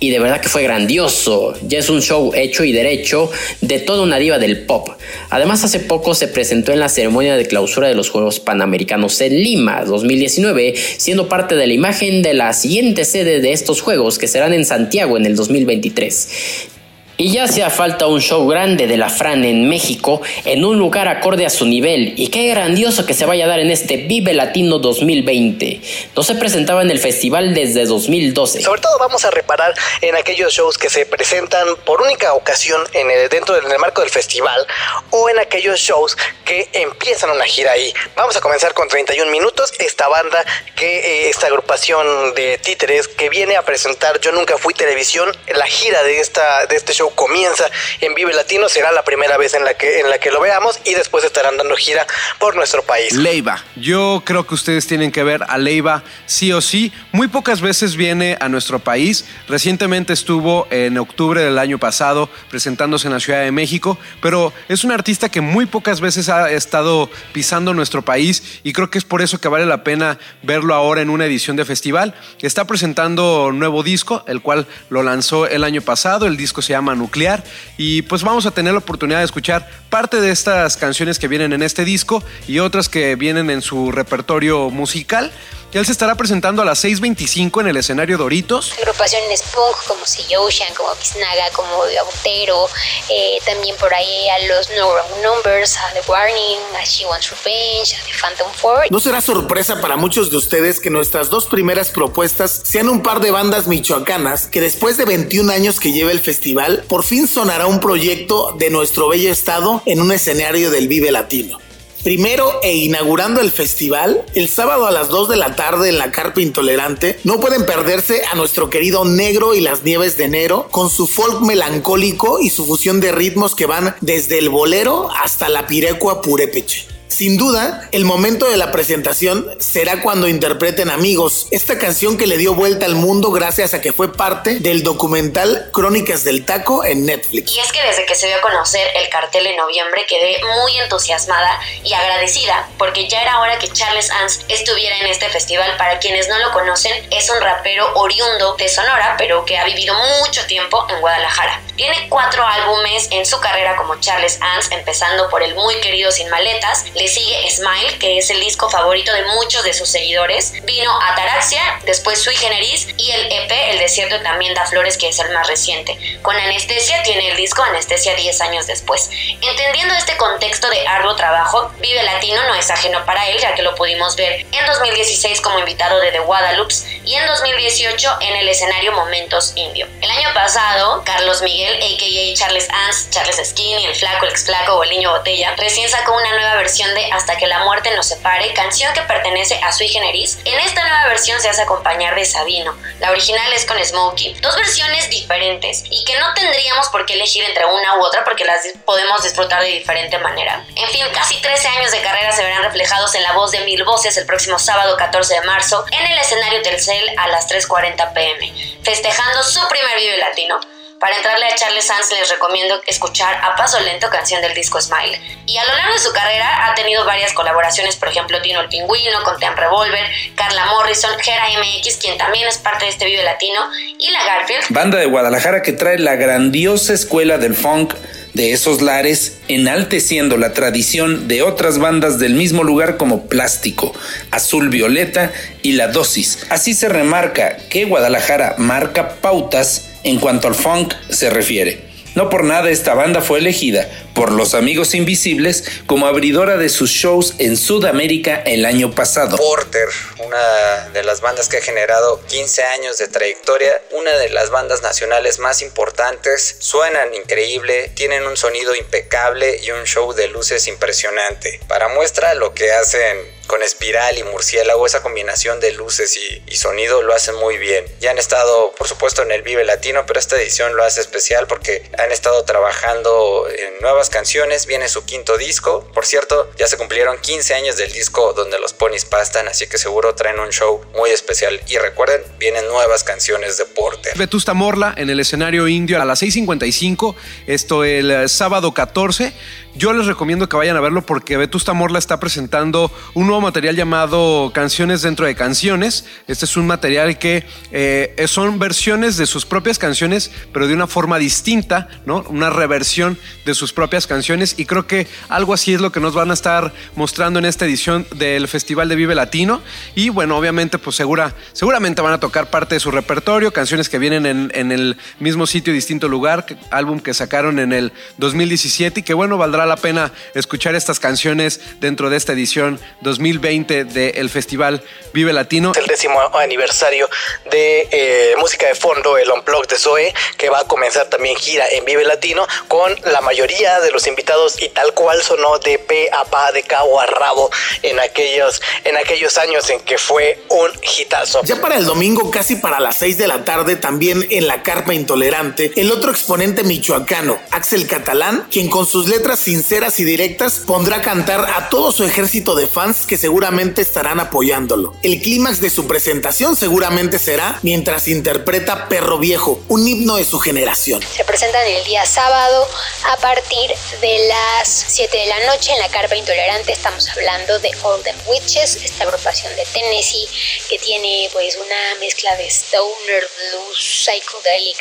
y 0.01 0.11
de 0.11 0.19
verdad 0.19 0.41
que 0.41 0.49
fue 0.49 0.63
grandioso. 0.63 1.55
Ya 1.67 1.79
es 1.79 1.91
un 1.91 2.03
show 2.03 2.33
hecho 2.35 2.65
y 2.65 2.73
derecho 2.73 3.31
de 3.61 3.79
toda 3.79 4.03
una 4.03 4.19
diva 4.19 4.39
del 4.39 4.65
pop. 4.65 4.89
Además, 5.29 5.65
hace 5.65 5.81
poco 5.81 6.15
se 6.15 6.29
presentó 6.29 6.73
en 6.73 6.81
la 6.81 6.89
ceremonia 6.89 7.37
de 7.37 7.47
clausura 7.47 7.89
de 7.89 7.95
los 7.95 8.11
Juegos 8.11 8.41
Panamericanos 8.41 9.21
en 9.21 9.43
Lima 9.43 9.85
2019, 9.85 10.75
siendo 10.97 11.29
parte 11.29 11.57
de 11.57 11.67
la 11.67 11.75
imagen 11.75 12.23
de 12.23 12.35
la 12.35 12.53
siguiente 12.53 13.05
sede 13.05 13.41
de 13.41 13.53
estos 13.53 13.81
Juegos 13.83 14.19
que 14.19 14.29
serán 14.29 14.55
en 14.55 14.65
Santiago 14.65 15.17
en 15.17 15.27
el 15.27 15.37
2023. 15.37 16.80
Y 17.21 17.31
ya 17.31 17.45
hacía 17.45 17.69
falta 17.69 18.07
un 18.07 18.23
show 18.23 18.49
grande 18.49 18.87
de 18.87 18.97
la 18.97 19.11
Fran 19.11 19.45
en 19.45 19.69
México, 19.69 20.23
en 20.47 20.65
un 20.65 20.79
lugar 20.79 21.07
acorde 21.07 21.45
a 21.45 21.51
su 21.51 21.67
nivel, 21.67 22.15
y 22.17 22.29
qué 22.29 22.49
grandioso 22.49 23.05
que 23.05 23.13
se 23.13 23.27
vaya 23.27 23.45
a 23.45 23.49
dar 23.49 23.61
en 23.61 23.71
este 23.71 23.99
Vive 23.99 24.33
Latino 24.33 24.79
2020. 24.79 25.83
No 26.17 26.23
se 26.23 26.35
presentaba 26.37 26.81
en 26.81 26.91
el 26.91 26.99
festival 26.99 27.53
desde 27.53 27.85
2012. 27.85 28.63
Sobre 28.63 28.81
todo 28.81 28.99
vamos 28.99 29.27
a 29.27 29.31
reparar 29.31 29.75
en 30.01 30.17
aquellos 30.17 30.55
shows 30.55 30.79
que 30.79 30.89
se 30.89 31.05
presentan 31.05 31.69
por 31.85 32.01
única 32.01 32.33
ocasión 32.33 32.81
en 32.95 33.11
el, 33.11 33.29
dentro 33.29 33.55
del 33.55 33.67
marco 33.79 34.01
del 34.01 34.09
festival 34.09 34.67
o 35.11 35.29
en 35.29 35.41
aquellos 35.41 35.79
shows 35.79 36.17
que 36.47 36.71
empiezan 36.73 37.29
una 37.29 37.45
gira 37.45 37.73
ahí. 37.73 37.93
Vamos 38.17 38.35
a 38.39 38.41
comenzar 38.41 38.73
con 38.73 38.89
31 38.89 39.31
minutos, 39.31 39.75
esta 39.79 40.09
banda 40.09 40.43
que 40.75 41.27
eh, 41.27 41.29
esta 41.29 41.49
agrupación 41.49 42.35
de 42.35 42.57
títeres 42.57 43.09
que 43.09 43.29
viene 43.29 43.57
a 43.57 43.63
presentar 43.63 44.19
Yo 44.21 44.33
nunca 44.33 44.57
fui 44.57 44.73
televisión, 44.73 45.31
la 45.55 45.67
gira 45.67 46.03
de 46.03 46.21
esta 46.21 46.65
de 46.65 46.77
este 46.77 46.95
show 46.95 47.10
comienza 47.15 47.65
en 48.01 48.15
Vive 48.15 48.33
Latino, 48.33 48.69
será 48.69 48.93
la 48.93 49.03
primera 49.05 49.37
vez 49.37 49.55
en 49.55 49.65
la 49.65 49.75
que 49.75 50.01
en 50.01 50.11
la 50.11 50.19
que 50.19 50.31
lo 50.31 50.41
veamos 50.41 50.79
y 50.85 50.95
después 50.95 51.25
estarán 51.25 51.57
dando 51.57 51.77
gira 51.77 52.07
por 52.39 52.57
nuestro 52.57 52.83
país. 52.83 53.13
Leiva. 53.13 53.63
Yo 53.77 54.23
creo 54.25 54.47
que 54.47 54.55
ustedes 54.55 54.87
tienen 54.87 55.13
que 55.13 55.23
ver 55.23 55.45
a 55.49 55.59
Leiva 55.59 56.03
sí 56.27 56.53
o 56.53 56.61
sí. 56.61 56.93
Muy 57.13 57.29
pocas 57.29 57.61
veces 57.61 57.97
viene 57.97 58.37
a 58.41 58.49
nuestro 58.49 58.79
país. 58.79 59.25
Recientemente 59.49 60.13
estuvo 60.13 60.67
en 60.71 60.99
octubre 60.99 61.43
del 61.43 61.59
año 61.59 61.79
pasado 61.79 62.29
presentándose 62.51 63.09
en 63.09 63.15
la 63.15 63.21
Ciudad 63.21 63.43
de 63.43 63.53
México, 63.53 63.99
pero 64.21 64.53
es 64.69 64.85
un 64.85 64.93
artista 64.93 65.29
que 65.29 65.41
muy 65.41 65.67
pocas 65.67 66.01
veces 66.01 66.29
ha 66.29 66.51
estado 66.51 67.11
pisando 67.33 67.75
nuestro 67.75 68.03
país 68.03 68.61
y 68.63 68.73
creo 68.73 68.91
que 68.91 68.99
es 68.99 69.05
por 69.05 69.23
eso 69.23 69.41
que 69.41 69.49
vale 69.49 69.67
la 69.67 69.85
pena 69.85 70.19
verlo 70.43 70.75
ahora 70.75 71.03
en 71.03 71.11
una 71.11 71.27
edición 71.27 71.57
de 71.57 71.65
festival. 71.65 72.15
Está 72.41 72.65
presentando 72.67 73.51
nuevo 73.53 73.83
disco, 73.83 74.25
el 74.27 74.41
cual 74.43 74.67
lo 74.89 75.03
lanzó 75.03 75.47
el 75.47 75.65
año 75.65 75.83
pasado. 75.83 76.27
El 76.27 76.37
disco 76.37 76.63
se 76.63 76.73
llama 76.73 76.95
Nuclear 77.01 77.43
y 77.77 78.03
pues 78.03 78.23
vamos 78.23 78.47
a 78.47 78.53
tener 78.53 78.73
la 78.73 78.79
oportunidad 78.79 79.19
de 79.19 79.25
escuchar 79.25 79.69
parte 79.91 80.21
de 80.21 80.31
estas 80.31 80.77
canciones 80.77 81.19
que 81.19 81.27
vienen 81.27 81.53
en 81.53 81.63
este 81.63 81.85
disco 81.85 82.23
y 82.47 82.61
otras 82.61 82.89
que 82.89 83.17
vienen 83.17 83.51
en 83.51 83.63
su 83.63 83.91
repertorio 83.91 84.71
musical. 84.71 85.33
Él 85.73 85.87
se 85.87 85.93
estará 85.93 86.17
presentando 86.17 86.63
a 86.63 86.65
las 86.65 86.83
6.25 86.85 87.61
en 87.61 87.69
el 87.69 87.77
escenario 87.77 88.19
Doritos. 88.19 88.73
Agrupaciones 88.77 89.43
punk 89.43 89.77
como 89.87 90.05
Sea 90.05 90.41
Ocean, 90.41 90.75
como 90.75 90.93
Biznaga, 90.97 91.49
como 91.53 91.85
Agutero, 91.85 92.67
eh, 93.09 93.39
también 93.47 93.77
por 93.77 93.95
ahí 93.95 94.29
a 94.31 94.47
los 94.49 94.69
No 94.71 94.91
Wrong 94.91 95.23
Numbers, 95.23 95.77
a 95.77 95.93
The 95.93 96.01
Warning, 96.11 96.59
a 96.77 96.85
She 96.85 97.07
Wants 97.07 97.31
Revenge, 97.31 97.95
a 97.95 98.05
The 98.05 98.13
Phantom 98.21 98.53
Four. 98.53 98.87
No 98.91 98.99
será 98.99 99.21
sorpresa 99.21 99.81
para 99.81 99.97
muchos 99.97 100.33
de 100.33 100.39
ustedes 100.39 100.81
que 100.81 100.91
nuestras 100.91 101.31
dos 101.31 101.47
primeras 101.47 101.91
propuestas 101.91 102.63
sean 102.65 102.89
un 102.89 103.05
par 103.05 103.21
de 103.21 103.31
bandas 103.31 103.69
michoacanas 103.69 104.49
que 104.49 104.61
después 104.61 104.97
de 104.97 105.05
21 105.05 105.53
años 105.53 105.79
que 105.79 105.93
lleva 105.93 106.11
el 106.11 106.21
festival, 106.21 106.85
por 106.89 107.05
fin 107.05 107.29
sonará 107.29 107.69
un 107.69 107.79
proyecto 107.79 108.57
de 108.59 108.71
nuestro 108.71 109.09
bello 109.09 109.31
estado 109.31 109.85
en 109.87 110.01
un 110.01 110.11
escenario 110.11 110.73
del 110.73 110.89
Vive 110.89 111.13
Latino. 111.13 111.70
Primero 112.03 112.61
e 112.63 112.77
inaugurando 112.77 113.43
el 113.43 113.51
festival, 113.51 114.25
el 114.35 114.49
sábado 114.49 114.87
a 114.87 114.91
las 114.91 115.09
2 115.09 115.29
de 115.29 115.37
la 115.37 115.55
tarde 115.55 115.91
en 115.91 115.99
la 115.99 116.11
Carpa 116.11 116.41
Intolerante, 116.41 117.19
no 117.25 117.41
pueden 117.41 117.67
perderse 117.67 118.23
a 118.25 118.37
nuestro 118.37 118.71
querido 118.71 119.05
Negro 119.05 119.55
y 119.55 119.61
las 119.61 119.83
Nieves 119.83 120.17
de 120.17 120.25
Enero 120.25 120.69
con 120.71 120.89
su 120.89 121.07
folk 121.07 121.43
melancólico 121.43 122.41
y 122.41 122.49
su 122.49 122.65
fusión 122.65 123.01
de 123.01 123.13
ritmos 123.13 123.55
que 123.55 123.67
van 123.67 123.95
desde 124.01 124.39
el 124.39 124.49
bolero 124.49 125.11
hasta 125.11 125.51
la 125.51 125.67
pirecua 125.67 126.23
purépeche. 126.23 126.90
Sin 127.11 127.37
duda, 127.37 127.89
el 127.91 128.05
momento 128.05 128.49
de 128.49 128.57
la 128.57 128.71
presentación 128.71 129.45
será 129.59 130.01
cuando 130.01 130.29
interpreten 130.29 130.91
Amigos, 130.91 131.49
esta 131.51 131.77
canción 131.77 132.17
que 132.17 132.29
le 132.29 132.39
dio 132.39 132.55
vuelta 132.55 132.87
al 132.87 132.95
mundo 132.95 133.33
gracias 133.33 133.75
a 133.75 133.81
que 133.81 133.93
fue 133.93 134.13
parte 134.13 134.61
del 134.61 134.85
documental 134.85 135.71
Crónicas 135.73 136.23
del 136.23 136.47
Taco 136.47 136.85
en 136.85 137.07
Netflix. 137.07 137.51
Y 137.53 137.59
es 137.59 137.73
que 137.73 137.83
desde 137.83 138.07
que 138.07 138.15
se 138.15 138.29
dio 138.29 138.37
a 138.37 138.41
conocer 138.41 138.87
el 138.95 139.09
cartel 139.09 139.45
en 139.49 139.57
noviembre 139.57 140.07
quedé 140.09 140.37
muy 140.63 140.79
entusiasmada 140.79 141.61
y 141.83 141.93
agradecida 141.93 142.69
porque 142.79 143.09
ya 143.09 143.21
era 143.23 143.41
hora 143.41 143.59
que 143.59 143.69
Charles 143.69 144.09
Ans 144.13 144.45
estuviera 144.49 144.97
en 144.99 145.07
este 145.09 145.29
festival. 145.31 145.77
Para 145.77 145.99
quienes 145.99 146.29
no 146.29 146.39
lo 146.39 146.53
conocen, 146.53 146.93
es 147.11 147.29
un 147.29 147.41
rapero 147.41 147.93
oriundo 147.97 148.55
de 148.57 148.69
Sonora, 148.69 149.17
pero 149.19 149.45
que 149.45 149.59
ha 149.59 149.65
vivido 149.65 149.95
mucho 150.21 150.47
tiempo 150.47 150.87
en 150.89 151.01
Guadalajara. 151.01 151.61
Tiene 151.81 152.11
cuatro 152.11 152.45
álbumes 152.45 153.09
en 153.11 153.25
su 153.25 153.41
carrera 153.41 153.75
como 153.75 153.99
Charles 154.01 154.39
Ans, 154.43 154.71
empezando 154.71 155.31
por 155.31 155.43
el 155.43 155.55
muy 155.55 155.77
querido 155.77 156.13
Sin 156.13 156.29
Maletas, 156.29 156.85
le 156.93 157.09
sigue 157.09 157.51
Smile, 157.51 157.99
que 157.99 158.19
es 158.19 158.29
el 158.29 158.39
disco 158.39 158.69
favorito 158.69 159.11
de 159.15 159.25
muchos 159.25 159.65
de 159.65 159.73
sus 159.73 159.89
seguidores. 159.89 160.53
Vino 160.65 160.93
Ataraxia, 161.01 161.63
después 161.85 162.23
Sui 162.23 162.37
Generis 162.37 162.87
y 162.99 163.13
el 163.13 163.33
EP 163.33 163.51
El 163.71 163.79
Desierto 163.79 164.21
también 164.21 164.53
da 164.53 164.67
flores, 164.67 164.99
que 164.99 165.09
es 165.09 165.19
el 165.21 165.31
más 165.31 165.47
reciente. 165.47 165.97
Con 166.21 166.37
Anestesia 166.37 167.03
tiene 167.03 167.31
el 167.31 167.37
disco 167.39 167.63
Anestesia 167.63 168.15
10 168.15 168.43
años 168.43 168.67
después. 168.67 169.09
Entendiendo 169.41 169.95
este 169.95 170.19
contexto 170.19 170.69
de 170.69 170.87
arduo 170.87 171.17
trabajo, 171.17 171.73
Vive 171.79 172.03
Latino 172.03 172.45
no 172.45 172.57
es 172.57 172.71
ajeno 172.71 173.07
para 173.07 173.27
él, 173.31 173.39
ya 173.41 173.55
que 173.55 173.63
lo 173.63 173.75
pudimos 173.75 174.17
ver 174.17 174.45
en 174.53 174.67
2016 174.67 175.41
como 175.41 175.59
invitado 175.59 175.99
de 176.01 176.13
The 176.13 176.19
Guadalupe 176.19 176.75
y 177.07 177.15
en 177.15 177.27
2018 177.27 178.19
en 178.21 178.37
el 178.37 178.51
escenario 178.51 178.93
Momentos 178.93 179.55
Indio. 179.57 179.87
El 180.03 180.11
año 180.11 180.29
pasado, 180.35 181.03
Carlos 181.07 181.41
Miguel, 181.41 181.70
a.k.a. 181.75 182.35
Charles 182.35 182.69
Ans, 182.71 183.09
Charles 183.11 183.41
Skinny, 183.45 183.87
el 183.87 183.95
flaco, 183.95 184.25
el 184.25 184.31
ex 184.31 184.45
flaco 184.45 184.77
o 184.77 184.85
el 184.85 184.91
niño 184.91 185.11
botella, 185.11 185.55
recién 185.57 185.89
sacó 185.89 186.15
una 186.15 186.33
nueva 186.33 186.55
versión 186.57 186.95
de 186.95 187.11
Hasta 187.13 187.37
que 187.37 187.47
la 187.47 187.61
muerte 187.65 187.91
nos 187.93 188.07
separe, 188.07 188.53
canción 188.55 188.93
que 188.95 189.03
pertenece 189.03 189.61
a 189.63 189.73
Sui 189.73 189.89
Generis. 189.89 190.39
En 190.45 190.59
esta 190.59 190.83
nueva 190.83 191.07
versión 191.09 191.41
se 191.41 191.49
hace 191.49 191.63
acompañar 191.63 192.15
de 192.15 192.25
Sabino. 192.25 192.77
La 193.01 193.11
original 193.11 193.53
es 193.53 193.65
con 193.65 193.83
Smokey. 193.85 194.35
Dos 194.41 194.57
versiones 194.57 195.11
diferentes 195.11 195.85
y 195.91 196.05
que 196.05 196.19
no 196.19 196.33
tendríamos 196.35 196.89
por 196.89 197.07
qué 197.07 197.15
elegir 197.15 197.45
entre 197.45 197.67
una 197.67 197.99
u 197.99 198.03
otra 198.03 198.25
porque 198.25 198.45
las 198.45 198.59
podemos 198.85 199.23
disfrutar 199.23 199.63
de 199.63 199.69
diferente 199.69 200.19
manera. 200.19 200.65
En 200.77 200.89
fin, 200.91 201.07
casi 201.13 201.41
13 201.41 201.69
años 201.69 201.91
de 201.91 202.01
carrera 202.03 202.33
se 202.33 202.43
verán 202.43 202.63
reflejados 202.63 203.15
en 203.15 203.23
la 203.23 203.33
voz 203.33 203.51
de 203.51 203.61
Mil 203.61 203.85
Voces 203.85 204.17
el 204.17 204.27
próximo 204.27 204.59
sábado 204.59 204.97
14 204.97 205.35
de 205.35 205.43
marzo 205.43 205.85
en 205.91 206.07
el 206.07 206.19
escenario 206.19 206.63
Telcel 206.63 207.15
a 207.17 207.29
las 207.29 207.49
3.40 207.49 208.13
pm, 208.13 208.53
festejando 208.83 209.43
su 209.43 209.61
primer 209.69 209.97
video 209.97 210.17
latino. 210.19 210.61
Para 211.01 211.17
entrarle 211.17 211.47
a 211.47 211.55
Charles 211.55 211.87
Sands 211.87 212.11
les 212.11 212.29
recomiendo 212.29 212.79
escuchar 212.87 213.35
a 213.43 213.57
paso 213.57 213.81
lento 213.81 214.11
canción 214.11 214.43
del 214.43 214.53
disco 214.53 214.79
Smile. 214.83 215.19
Y 215.47 215.57
a 215.57 215.65
lo 215.65 215.75
largo 215.75 215.95
de 215.95 215.99
su 215.99 216.13
carrera 216.13 216.67
ha 216.67 216.75
tenido 216.75 217.07
varias 217.07 217.33
colaboraciones, 217.33 217.97
por 217.97 218.09
ejemplo 218.09 218.43
Tino 218.43 218.61
el 218.61 218.69
Pingüino, 218.69 219.23
con 219.25 219.41
Ten 219.41 219.57
Revolver, 219.57 220.05
Carla 220.35 220.67
Morrison, 220.67 221.19
Gera 221.21 221.47
MX, 221.59 221.97
quien 221.97 222.19
también 222.19 222.47
es 222.47 222.59
parte 222.59 222.85
de 222.85 222.91
este 222.91 223.07
video 223.07 223.25
latino, 223.25 223.63
y 223.99 224.11
la 224.11 224.23
Garfield. 224.27 224.65
Banda 224.69 224.99
de 224.99 225.07
Guadalajara 225.07 225.63
que 225.63 225.73
trae 225.73 225.99
la 225.99 226.17
grandiosa 226.17 226.93
escuela 226.93 227.39
del 227.39 227.55
funk 227.55 227.95
de 228.35 228.53
esos 228.53 228.83
lares, 228.83 229.39
enalteciendo 229.49 230.37
la 230.37 230.53
tradición 230.53 231.29
de 231.29 231.41
otras 231.41 231.79
bandas 231.79 232.19
del 232.19 232.35
mismo 232.35 232.63
lugar 232.63 232.99
como 232.99 233.27
Plástico, 233.27 233.95
Azul 234.31 234.69
Violeta 234.69 235.33
y 235.63 235.73
La 235.73 235.89
Dosis. 235.89 236.47
Así 236.51 236.75
se 236.75 236.91
remarca 236.91 237.57
que 237.71 237.87
Guadalajara 237.87 238.57
marca 238.59 239.17
pautas 239.23 239.90
en 240.05 240.19
cuanto 240.19 240.49
al 240.49 240.55
funk 240.55 240.95
se 241.09 241.31
refiere. 241.31 241.91
No 242.15 242.29
por 242.29 242.43
nada 242.43 242.71
esta 242.71 242.95
banda 242.95 243.21
fue 243.21 243.39
elegida 243.39 243.89
por 244.15 244.33
los 244.33 244.55
Amigos 244.55 244.95
Invisibles 244.95 245.65
como 245.87 246.07
abridora 246.07 246.57
de 246.57 246.69
sus 246.69 246.91
shows 246.91 247.35
en 247.39 247.57
Sudamérica 247.57 248.43
el 248.45 248.65
año 248.65 248.91
pasado. 248.91 249.37
Porter, 249.37 249.89
una 250.19 250.89
de 250.93 251.05
las 251.05 251.21
bandas 251.21 251.49
que 251.49 251.59
ha 251.59 251.63
generado 251.63 252.21
15 252.27 252.65
años 252.65 252.99
de 252.99 253.07
trayectoria, 253.07 253.81
una 253.93 254.11
de 254.19 254.29
las 254.31 254.51
bandas 254.51 254.83
nacionales 254.83 255.39
más 255.39 255.63
importantes, 255.63 256.57
suenan 256.59 257.15
increíble, 257.15 257.93
tienen 257.95 258.27
un 258.27 258.37
sonido 258.37 258.75
impecable 258.75 259.61
y 259.63 259.71
un 259.71 259.85
show 259.85 260.13
de 260.13 260.27
luces 260.29 260.67
impresionante. 260.67 261.61
Para 261.69 261.89
muestra 261.89 262.35
lo 262.35 262.55
que 262.55 262.73
hacen 262.73 263.19
con 263.47 263.63
espiral 263.63 264.17
y 264.19 264.23
murciélago, 264.23 264.87
esa 264.87 265.03
combinación 265.03 265.61
de 265.61 265.73
luces 265.73 266.17
y, 266.47 266.57
sonido 266.57 267.03
lo 267.03 267.15
hacen 267.15 267.37
muy 267.37 267.57
bien. 267.57 267.87
Ya 268.01 268.11
han 268.11 268.19
estado, 268.19 268.73
por 268.77 268.87
supuesto, 268.87 269.23
en 269.23 269.33
el 269.33 269.43
Vive 269.43 269.65
Latino, 269.65 270.05
pero 270.07 270.21
esta 270.21 270.37
edición 270.37 270.77
lo 270.77 270.85
hace 270.85 271.01
especial 271.01 271.47
porque 271.47 271.91
han 271.99 272.13
estado 272.13 272.45
trabajando 272.45 273.49
en 273.49 273.81
nuevas 273.81 274.11
canciones. 274.11 274.67
Viene 274.67 274.89
su 274.91 275.07
quinto 275.07 275.39
disco. 275.39 275.89
Por 275.95 276.05
cierto, 276.05 276.51
ya 276.59 276.67
se 276.67 276.77
cumplieron 276.77 277.19
15 277.19 277.55
años 277.55 277.77
del 277.79 277.91
disco 277.93 278.35
donde 278.35 278.59
los 278.59 278.75
ponis 278.75 279.07
pastan, 279.07 279.49
así 279.49 279.67
que 279.69 279.79
seguro 279.79 280.15
traen 280.15 280.39
un 280.39 280.51
show 280.51 280.85
muy 280.95 281.11
especial. 281.11 281.61
Y 281.67 281.79
recuerden, 281.79 282.23
vienen 282.39 282.69
nuevas 282.69 283.05
canciones 283.05 283.57
de 283.57 283.65
Porter. 283.65 284.17
Vetusta 284.19 284.53
Morla 284.53 284.95
en 284.97 285.09
el 285.09 285.19
escenario 285.19 285.67
indio 285.67 286.01
a 286.01 286.05
las 286.05 286.23
6.55, 286.23 287.15
esto 287.47 287.85
el 287.85 288.11
eh, 288.11 288.29
sábado 288.29 288.75
14. 288.75 289.33
Yo 289.81 289.95
les 289.95 290.05
recomiendo 290.05 290.47
que 290.47 290.59
vayan 290.59 290.77
a 290.77 290.81
verlo 290.81 291.01
porque 291.01 291.39
Vetusta 291.39 291.73
Morla 291.73 291.99
está 291.99 292.21
presentando 292.21 292.93
un 293.15 293.27
nuevo 293.27 293.41
material 293.41 293.77
llamado 293.77 294.51
Canciones 294.53 295.01
dentro 295.01 295.25
de 295.25 295.35
canciones. 295.35 296.05
Este 296.27 296.45
es 296.45 296.59
un 296.59 296.67
material 296.67 297.17
que 297.17 297.47
eh, 297.73 298.15
son 298.29 298.59
versiones 298.59 299.17
de 299.17 299.25
sus 299.25 299.47
propias 299.47 299.79
canciones, 299.79 300.33
pero 300.53 300.69
de 300.69 300.75
una 300.75 300.87
forma 300.87 301.17
distinta, 301.17 301.89
¿no? 302.05 302.27
Una 302.29 302.51
reversión 302.51 303.17
de 303.47 303.55
sus 303.55 303.73
propias 303.73 304.07
canciones. 304.07 304.55
Y 304.59 304.67
creo 304.67 304.87
que 304.87 305.07
algo 305.31 305.55
así 305.55 305.73
es 305.73 305.81
lo 305.81 305.91
que 305.93 306.01
nos 306.01 306.13
van 306.13 306.31
a 306.31 306.35
estar 306.35 306.75
mostrando 306.95 307.39
en 307.39 307.47
esta 307.47 307.65
edición 307.65 308.07
del 308.17 308.49
Festival 308.49 308.87
de 308.91 308.97
Vive 308.97 309.15
Latino. 309.15 309.63
Y 309.95 310.11
bueno, 310.11 310.37
obviamente, 310.37 310.77
pues 310.77 310.95
segura, 310.95 311.35
seguramente 311.55 312.03
van 312.03 312.13
a 312.13 312.21
tocar 312.21 312.51
parte 312.51 312.75
de 312.75 312.81
su 312.81 312.91
repertorio, 312.91 313.51
canciones 313.51 313.89
que 313.89 313.99
vienen 313.99 314.27
en, 314.27 314.53
en 314.55 314.73
el 314.73 314.99
mismo 315.21 315.47
sitio, 315.47 315.73
distinto 315.73 316.07
lugar, 316.07 316.45
álbum 316.71 317.01
que 317.01 317.15
sacaron 317.15 317.59
en 317.59 317.73
el 317.73 317.95
2017 318.19 319.01
y 319.01 319.03
que 319.03 319.15
bueno, 319.15 319.39
valdrá 319.39 319.70
la 319.71 319.77
pena 319.77 320.13
escuchar 320.35 320.75
estas 320.75 320.99
canciones 320.99 321.61
dentro 321.79 322.11
de 322.11 322.17
esta 322.17 322.33
edición 322.33 322.81
2020 323.03 323.85
del 323.85 324.29
Festival 324.29 324.83
Vive 325.13 325.33
Latino. 325.33 325.73
El 325.77 325.87
décimo 325.87 326.21
aniversario 326.35 327.09
de 327.51 327.89
eh, 327.93 328.35
música 328.39 328.67
de 328.67 328.75
fondo, 328.75 329.17
el 329.17 329.31
Unplugged 329.31 329.69
de 329.69 329.79
Zoe, 329.79 330.13
que 330.37 330.51
va 330.51 330.61
a 330.61 330.65
comenzar 330.65 331.07
también 331.07 331.37
gira 331.37 331.65
en 331.71 331.85
Vive 331.85 332.05
Latino 332.05 332.47
con 332.67 332.93
la 333.05 333.21
mayoría 333.21 333.79
de 333.79 333.93
los 333.93 334.09
invitados 334.09 334.61
y 334.61 334.69
tal 334.71 334.93
cual 334.93 335.23
sonó 335.23 335.59
de 335.61 335.79
pe 335.79 336.11
a 336.13 336.25
pa, 336.25 336.51
de 336.51 336.65
cabo 336.65 337.01
a 337.01 337.07
rabo 337.07 337.49
en 337.83 338.01
aquellos, 338.01 338.61
en 338.83 338.97
aquellos 338.97 339.39
años 339.39 339.71
en 339.71 339.81
que 339.81 339.99
fue 339.99 340.43
un 340.49 340.71
hitazo. 340.83 341.43
Ya 341.45 341.61
para 341.61 341.77
el 341.77 341.85
domingo, 341.85 342.29
casi 342.33 342.57
para 342.57 342.81
las 342.81 342.97
6 342.97 343.19
de 343.19 343.29
la 343.29 343.45
tarde, 343.45 343.77
también 343.77 344.27
en 344.31 344.49
la 344.49 344.65
Carpa 344.65 344.95
Intolerante, 344.95 345.71
el 345.77 345.93
otro 345.93 346.11
exponente 346.11 346.65
michoacano, 346.65 347.39
Axel 347.53 347.87
Catalán, 347.87 348.49
quien 348.51 348.69
con 348.69 348.85
sus 348.85 349.09
letras 349.09 349.39
sinceras 349.51 349.99
y 349.99 350.05
directas 350.05 350.61
pondrá 350.65 350.99
a 350.99 351.03
cantar 351.03 351.41
a 351.41 351.69
todo 351.71 351.91
su 351.91 352.05
ejército 352.05 352.55
de 352.55 352.69
fans 352.69 353.05
que 353.05 353.19
seguramente 353.19 353.83
estarán 353.83 354.21
apoyándolo. 354.21 354.95
El 355.03 355.21
clímax 355.21 355.61
de 355.61 355.71
su 355.71 355.89
presentación 355.89 356.55
seguramente 356.55 357.19
será 357.19 357.59
mientras 357.63 358.07
interpreta 358.07 358.89
Perro 358.89 359.19
Viejo, 359.19 359.61
un 359.67 359.89
himno 359.89 360.19
de 360.19 360.25
su 360.25 360.39
generación. 360.39 361.03
Se 361.03 361.25
presentan 361.25 361.67
el 361.67 361.83
día 361.83 362.07
sábado 362.07 362.69
a 363.13 363.17
partir 363.17 363.73
de 364.01 364.29
las 364.29 364.69
7 364.69 365.19
de 365.19 365.27
la 365.27 365.47
noche 365.47 365.73
en 365.73 365.81
la 365.81 365.89
Carpa 365.89 366.15
Intolerante. 366.15 366.71
Estamos 366.71 367.09
hablando 367.09 367.59
de 367.59 367.71
All 367.83 368.01
Them 368.05 368.17
Witches, 368.29 368.77
esta 368.77 369.03
agrupación 369.03 369.53
de 369.57 369.65
Tennessee 369.73 370.29
que 370.69 370.79
tiene 370.79 371.29
pues 371.33 371.57
una 371.57 371.99
mezcla 371.99 372.37
de 372.37 372.47
stoner, 372.47 373.27
blues, 373.37 374.05
psychedelic, 374.05 374.79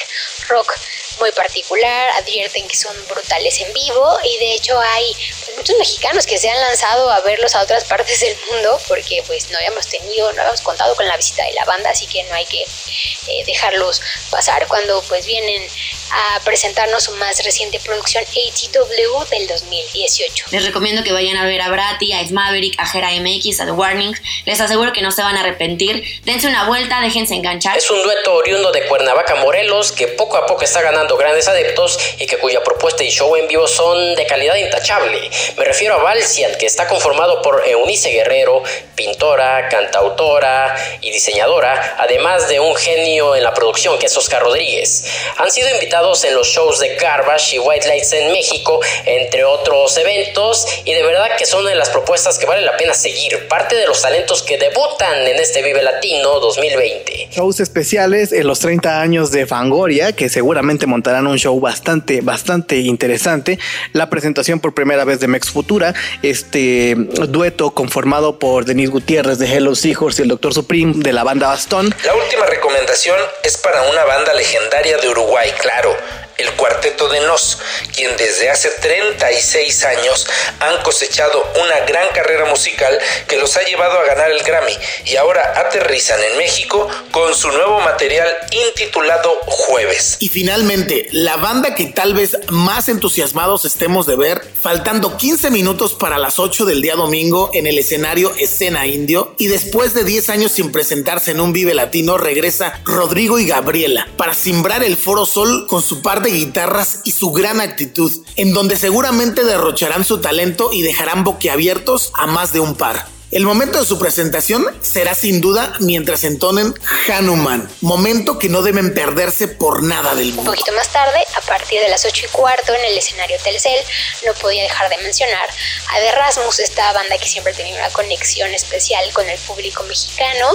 rock 0.47 0.75
muy 1.19 1.31
particular, 1.31 2.09
advierten 2.11 2.67
que 2.67 2.75
son 2.75 2.95
brutales 3.07 3.59
en 3.61 3.73
vivo 3.73 4.17
y 4.23 4.37
de 4.37 4.53
hecho 4.53 4.79
hay 4.79 5.15
pues, 5.45 5.57
muchos 5.57 5.77
mexicanos 5.77 6.25
que 6.25 6.37
se 6.37 6.49
han 6.49 6.59
lanzado 6.59 7.09
a 7.11 7.21
verlos 7.21 7.55
a 7.55 7.61
otras 7.61 7.83
partes 7.89 8.19
del 8.19 8.35
mundo 8.51 8.79
porque 8.87 9.23
pues 9.27 9.49
no 9.49 9.57
habíamos 9.57 9.87
tenido, 9.87 10.31
no 10.33 10.41
habíamos 10.41 10.61
contado 10.61 10.95
con 10.95 11.07
la 11.07 11.17
visita 11.17 11.43
de 11.43 11.53
la 11.53 11.65
banda, 11.65 11.89
así 11.89 12.07
que 12.07 12.23
no 12.23 12.35
hay 12.35 12.45
que 12.45 12.61
eh, 12.61 13.43
dejarlos 13.45 14.01
pasar 14.31 14.67
cuando 14.67 15.01
pues 15.03 15.25
vienen 15.25 15.67
a 16.11 16.39
presentarnos 16.43 17.03
su 17.03 17.11
más 17.13 17.43
reciente 17.43 17.79
producción 17.79 18.23
ATW 18.23 19.25
del 19.29 19.47
2018. 19.47 20.45
Les 20.51 20.65
recomiendo 20.65 21.03
que 21.03 21.11
vayan 21.11 21.37
a 21.37 21.45
ver 21.45 21.61
a 21.61 21.69
Brati, 21.69 22.13
a 22.13 22.21
Ed 22.21 22.31
Maverick, 22.31 22.75
a 22.79 22.85
Jera 22.85 23.09
MX, 23.11 23.61
a 23.61 23.65
The 23.65 23.71
Warning. 23.71 24.15
Les 24.45 24.59
aseguro 24.59 24.93
que 24.93 25.01
no 25.01 25.11
se 25.11 25.21
van 25.21 25.37
a 25.37 25.41
arrepentir. 25.41 26.03
Dense 26.23 26.47
una 26.47 26.65
vuelta, 26.67 27.01
déjense 27.01 27.35
enganchar. 27.35 27.77
Es 27.77 27.89
un 27.89 28.01
dueto 28.01 28.33
oriundo 28.33 28.71
de 28.71 28.85
Cuernavaca, 28.87 29.35
Morelos, 29.35 29.91
que 29.91 30.07
poco 30.07 30.37
a 30.37 30.45
poco 30.45 30.63
está 30.63 30.81
ganando 30.81 31.08
grandes 31.17 31.47
adeptos 31.47 31.99
y 32.17 32.25
que 32.25 32.37
cuya 32.37 32.63
propuesta 32.63 33.03
y 33.03 33.09
show 33.09 33.35
en 33.35 33.47
vivo 33.47 33.67
son 33.67 34.15
de 34.15 34.25
calidad 34.25 34.55
intachable. 34.55 35.29
Me 35.57 35.65
refiero 35.65 35.95
a 35.95 36.03
Valsian, 36.03 36.55
que 36.57 36.65
está 36.65 36.87
conformado 36.87 37.41
por 37.41 37.67
Eunice 37.67 38.09
Guerrero, 38.09 38.63
pintora, 38.95 39.69
cantautora 39.69 40.75
y 41.01 41.11
diseñadora, 41.11 41.95
además 41.99 42.47
de 42.47 42.59
un 42.59 42.75
genio 42.75 43.35
en 43.35 43.43
la 43.43 43.53
producción 43.53 43.97
que 43.99 44.07
es 44.07 44.17
Oscar 44.17 44.41
Rodríguez. 44.41 45.05
Han 45.37 45.51
sido 45.51 45.69
invitados 45.69 46.23
en 46.23 46.35
los 46.35 46.47
shows 46.47 46.79
de 46.79 46.95
Garbage 46.95 47.55
y 47.55 47.59
White 47.59 47.87
Lights 47.87 48.13
en 48.13 48.31
México, 48.31 48.79
entre 49.05 49.43
otros 49.43 49.97
eventos, 49.97 50.65
y 50.85 50.93
de 50.93 51.03
verdad 51.03 51.35
que 51.37 51.45
son 51.45 51.65
de 51.65 51.75
las 51.75 51.89
propuestas 51.89 52.37
que 52.37 52.45
vale 52.45 52.61
la 52.61 52.75
pena 52.77 52.93
seguir, 52.93 53.47
parte 53.47 53.75
de 53.75 53.87
los 53.87 54.01
talentos 54.01 54.43
que 54.43 54.57
debutan 54.57 55.27
en 55.27 55.37
este 55.37 55.61
Vive 55.61 55.81
Latino 55.81 56.39
2020. 56.39 57.29
Shows 57.31 57.59
especiales 57.59 58.31
en 58.31 58.47
los 58.47 58.59
30 58.59 59.01
años 59.01 59.31
de 59.31 59.45
Fangoria, 59.45 60.11
que 60.11 60.29
seguramente 60.29 60.85
montarán 60.99 61.27
un 61.27 61.37
show 61.37 61.57
bastante, 61.61 62.19
bastante 62.19 62.75
interesante. 62.75 63.57
La 63.93 64.09
presentación 64.09 64.59
por 64.59 64.73
primera 64.73 65.05
vez 65.05 65.21
de 65.21 65.27
Mex 65.27 65.49
Futura, 65.49 65.93
este 66.23 66.93
dueto 66.97 67.71
conformado 67.71 68.37
por 68.37 68.65
Denis 68.65 68.89
Gutiérrez 68.89 69.39
de 69.39 69.45
Hello 69.45 69.75
Seahorse 69.75 70.21
y 70.21 70.23
el 70.23 70.29
Doctor 70.29 70.53
Supreme 70.53 70.95
de 70.97 71.13
la 71.13 71.23
banda 71.23 71.47
Bastón. 71.47 71.95
La 72.03 72.13
última 72.15 72.45
recomendación 72.47 73.17
es 73.45 73.55
para 73.55 73.81
una 73.83 74.03
banda 74.03 74.33
legendaria 74.33 74.97
de 74.97 75.07
Uruguay, 75.07 75.49
claro. 75.61 75.95
El 76.39 76.51
cuarteto 76.53 77.09
de 77.09 77.21
Nos, 77.21 77.59
quien 77.95 78.15
desde 78.17 78.49
hace 78.49 78.69
36 78.69 79.83
años 79.85 80.27
han 80.59 80.81
cosechado 80.83 81.43
una 81.61 81.79
gran 81.81 82.07
carrera 82.13 82.45
musical 82.45 82.97
que 83.27 83.37
los 83.37 83.55
ha 83.57 83.63
llevado 83.63 83.99
a 83.99 84.05
ganar 84.05 84.31
el 84.31 84.43
Grammy 84.43 84.77
y 85.05 85.15
ahora 85.15 85.53
aterrizan 85.55 86.19
en 86.31 86.37
México 86.37 86.87
con 87.11 87.35
su 87.35 87.49
nuevo 87.49 87.79
material 87.81 88.27
intitulado 88.67 89.39
Jueves. 89.45 90.17
Y 90.19 90.29
finalmente, 90.29 91.07
la 91.11 91.37
banda 91.37 91.75
que 91.75 91.85
tal 91.85 92.13
vez 92.13 92.37
más 92.49 92.89
entusiasmados 92.89 93.65
estemos 93.65 94.05
de 94.05 94.15
ver, 94.15 94.41
faltando 94.61 95.17
15 95.17 95.51
minutos 95.51 95.93
para 95.93 96.17
las 96.17 96.39
8 96.39 96.65
del 96.65 96.81
día 96.81 96.95
domingo 96.95 97.51
en 97.53 97.67
el 97.67 97.77
escenario 97.77 98.33
Escena 98.39 98.87
Indio 98.87 99.35
y 99.37 99.47
después 99.47 99.93
de 99.93 100.03
10 100.03 100.29
años 100.29 100.51
sin 100.51 100.71
presentarse 100.71 101.31
en 101.31 101.41
un 101.41 101.53
Vive 101.53 101.73
Latino, 101.73 102.17
regresa 102.17 102.79
Rodrigo 102.85 103.39
y 103.39 103.47
Gabriela 103.47 104.07
para 104.17 104.33
simbrar 104.33 104.83
el 104.83 104.97
Foro 104.97 105.25
Sol 105.25 105.67
con 105.67 105.81
su 105.81 106.01
par 106.01 106.21
de 106.29 106.37
guitarras 106.37 107.01
y 107.05 107.11
su 107.11 107.31
gran 107.31 107.59
actitud, 107.59 108.11
en 108.35 108.53
donde 108.53 108.77
seguramente 108.77 109.43
derrocharán 109.43 110.03
su 110.03 110.19
talento 110.19 110.69
y 110.71 110.81
dejarán 110.81 111.23
boquiabiertos 111.23 112.11
a 112.13 112.27
más 112.27 112.53
de 112.53 112.59
un 112.59 112.75
par. 112.75 113.07
El 113.31 113.45
momento 113.45 113.79
de 113.79 113.85
su 113.85 113.99
presentación 113.99 114.65
será 114.81 115.13
sin 115.13 115.39
duda 115.39 115.73
mientras 115.79 116.23
entonen 116.23 116.73
Hanuman, 117.07 117.69
momento 117.81 118.39
que 118.39 118.49
no 118.49 118.63
deben 118.63 118.91
perderse 118.95 119.47
por 119.47 119.83
nada 119.83 120.15
del 120.15 120.29
Un 120.29 120.35
mundo. 120.37 120.51
poquito 120.51 120.71
más 120.73 120.89
tarde, 120.89 121.19
a 121.35 121.41
partir 121.41 121.79
de 121.79 121.89
las 121.89 122.05
8 122.05 122.25
y 122.25 122.29
cuarto, 122.29 122.73
en 122.73 122.85
el 122.85 122.97
escenario 122.97 123.37
Telcel, 123.43 123.83
no 124.25 124.33
podía 124.33 124.63
dejar 124.63 124.89
de 124.89 124.97
mencionar 124.97 125.47
a 125.47 125.99
The 125.99 126.11
Rasmus, 126.11 126.59
esta 126.59 126.91
banda 126.93 127.19
que 127.19 127.27
siempre 127.27 127.53
tenido 127.53 127.77
una 127.77 127.91
conexión 127.91 128.51
especial 128.51 129.05
con 129.13 129.29
el 129.29 129.37
público 129.39 129.83
mexicano. 129.83 130.47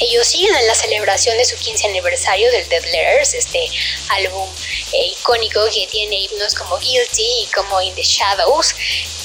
Ellos 0.00 0.26
siguen 0.26 0.54
en 0.56 0.66
la 0.66 0.74
celebración 0.74 1.36
de 1.38 1.44
su 1.44 1.56
15 1.56 1.86
aniversario 1.86 2.50
del 2.50 2.68
Dead 2.68 2.84
Letters, 2.84 3.34
este 3.34 3.68
álbum 4.08 4.48
eh, 4.92 5.06
icónico 5.18 5.60
que 5.72 5.86
tiene 5.86 6.16
himnos 6.16 6.54
como 6.54 6.78
Guilty 6.78 7.42
y 7.42 7.46
como 7.54 7.80
In 7.80 7.94
the 7.94 8.02
Shadows, 8.02 8.74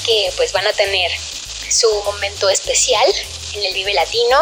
que 0.04 0.32
pues 0.36 0.52
van 0.52 0.66
a 0.66 0.72
tener 0.72 1.10
su 1.70 1.88
momento 2.04 2.48
especial 2.48 3.06
en 3.54 3.64
el 3.64 3.74
Vive 3.74 3.94
Latino. 3.94 4.38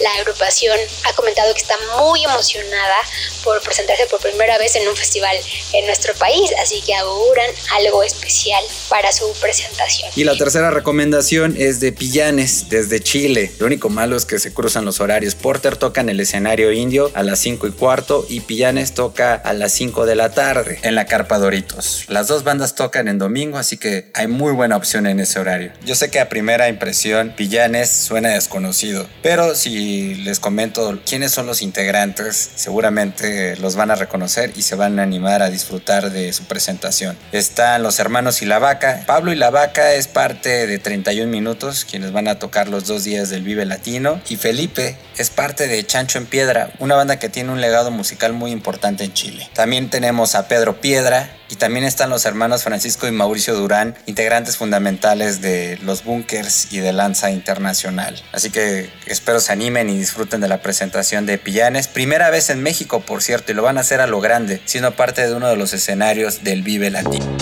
La 0.00 0.14
agrupación 0.20 0.78
ha 1.04 1.12
comentado 1.14 1.52
que 1.54 1.60
está 1.60 1.74
muy 1.98 2.24
emocionada 2.24 2.96
por 3.44 3.60
presentarse 3.62 4.06
por 4.06 4.20
primera 4.20 4.58
vez 4.58 4.76
en 4.76 4.86
un 4.88 4.96
festival 4.96 5.36
en 5.72 5.86
nuestro 5.86 6.14
país, 6.14 6.50
así 6.62 6.80
que 6.82 6.94
auguran 6.94 7.50
algo 7.72 8.02
especial 8.02 8.62
para 8.88 9.12
su 9.12 9.32
presentación. 9.40 10.10
Y 10.16 10.24
la 10.24 10.36
tercera 10.36 10.70
recomendación 10.70 11.56
es 11.58 11.80
de 11.80 11.92
Pillanes, 11.92 12.68
desde 12.68 13.00
Chile. 13.00 13.52
Lo 13.58 13.66
único 13.66 13.88
malo 13.88 14.16
es 14.16 14.24
que 14.24 14.38
se 14.38 14.52
cruzan 14.52 14.84
los 14.84 15.00
horarios. 15.00 15.34
Porter 15.34 15.76
toca 15.76 16.00
en 16.00 16.08
el 16.08 16.20
escenario 16.20 16.72
indio 16.72 17.10
a 17.14 17.22
las 17.22 17.40
5 17.40 17.66
y 17.66 17.72
cuarto 17.72 18.26
y 18.28 18.40
Pillanes 18.40 18.94
toca 18.94 19.34
a 19.34 19.52
las 19.52 19.72
5 19.72 20.06
de 20.06 20.14
la 20.14 20.32
tarde 20.32 20.78
en 20.82 20.94
la 20.94 21.06
Carpa 21.06 21.38
Doritos. 21.38 22.04
Las 22.08 22.28
dos 22.28 22.44
bandas 22.44 22.74
tocan 22.74 23.08
en 23.08 23.18
domingo, 23.18 23.58
así 23.58 23.76
que 23.76 24.10
hay 24.14 24.26
muy 24.26 24.52
buena 24.52 24.76
opción 24.76 25.06
en 25.06 25.20
ese 25.20 25.38
horario. 25.38 25.72
Yo 25.84 25.94
sé 25.94 26.10
que 26.10 26.20
a 26.20 26.28
primera 26.28 26.68
impresión 26.72 27.32
Pillanes 27.36 27.90
suena 27.90 28.30
desconocido, 28.30 29.06
pero 29.22 29.54
si 29.54 30.14
les 30.16 30.40
comento 30.40 31.00
quiénes 31.06 31.30
son 31.30 31.46
los 31.46 31.62
integrantes, 31.62 32.50
seguramente 32.54 33.56
los 33.56 33.76
van 33.76 33.90
a 33.90 33.94
reconocer 33.94 34.52
y 34.56 34.62
se 34.62 34.74
van 34.74 34.98
a 34.98 35.02
animar 35.02 35.42
a 35.42 35.50
disfrutar 35.50 36.10
de 36.10 36.32
su 36.32 36.44
presentación. 36.44 37.16
Están 37.32 37.82
los 37.82 37.98
hermanos 37.98 38.42
y 38.42 38.46
la 38.46 38.58
vaca. 38.58 39.04
Pablo 39.06 39.32
y 39.32 39.36
la 39.36 39.50
vaca 39.50 39.94
es 39.94 40.08
parte 40.08 40.66
de 40.66 40.78
31 40.78 41.30
minutos, 41.30 41.86
quienes 41.88 42.12
van 42.12 42.28
a 42.28 42.38
tocar 42.38 42.68
los 42.68 42.86
dos 42.86 43.04
días 43.04 43.30
del 43.30 43.42
Vive 43.42 43.64
Latino. 43.64 44.20
Y 44.28 44.36
Felipe 44.36 44.96
es 45.16 45.30
parte 45.30 45.68
de 45.68 45.84
Chancho 45.86 46.18
en 46.18 46.26
Piedra, 46.26 46.72
una 46.78 46.94
banda 46.94 47.18
que 47.18 47.28
tiene 47.28 47.52
un 47.52 47.60
legado 47.60 47.90
musical 47.90 48.32
muy 48.32 48.50
importante 48.50 49.04
en 49.04 49.12
Chile. 49.12 49.48
También 49.54 49.90
tenemos 49.90 50.34
a 50.34 50.48
Pedro 50.48 50.80
Piedra 50.80 51.30
y 51.52 51.56
también 51.56 51.84
están 51.84 52.08
los 52.08 52.24
hermanos 52.24 52.62
Francisco 52.62 53.06
y 53.06 53.12
Mauricio 53.12 53.54
Durán, 53.54 53.94
integrantes 54.06 54.56
fundamentales 54.56 55.42
de 55.42 55.78
los 55.82 56.02
Bunkers 56.02 56.61
y 56.70 56.78
de 56.78 56.92
Lanza 56.92 57.30
Internacional. 57.30 58.22
Así 58.32 58.50
que 58.50 58.90
espero 59.06 59.40
se 59.40 59.52
animen 59.52 59.90
y 59.90 59.98
disfruten 59.98 60.40
de 60.40 60.48
la 60.48 60.62
presentación 60.62 61.26
de 61.26 61.38
Pillanes. 61.38 61.88
Primera 61.88 62.30
vez 62.30 62.50
en 62.50 62.62
México, 62.62 63.00
por 63.00 63.22
cierto, 63.22 63.52
y 63.52 63.54
lo 63.54 63.62
van 63.62 63.78
a 63.78 63.80
hacer 63.80 64.00
a 64.00 64.06
lo 64.06 64.20
grande, 64.20 64.60
siendo 64.64 64.94
parte 64.94 65.26
de 65.26 65.34
uno 65.34 65.48
de 65.48 65.56
los 65.56 65.72
escenarios 65.72 66.44
del 66.44 66.62
Vive 66.62 66.90
Latino. 66.90 67.36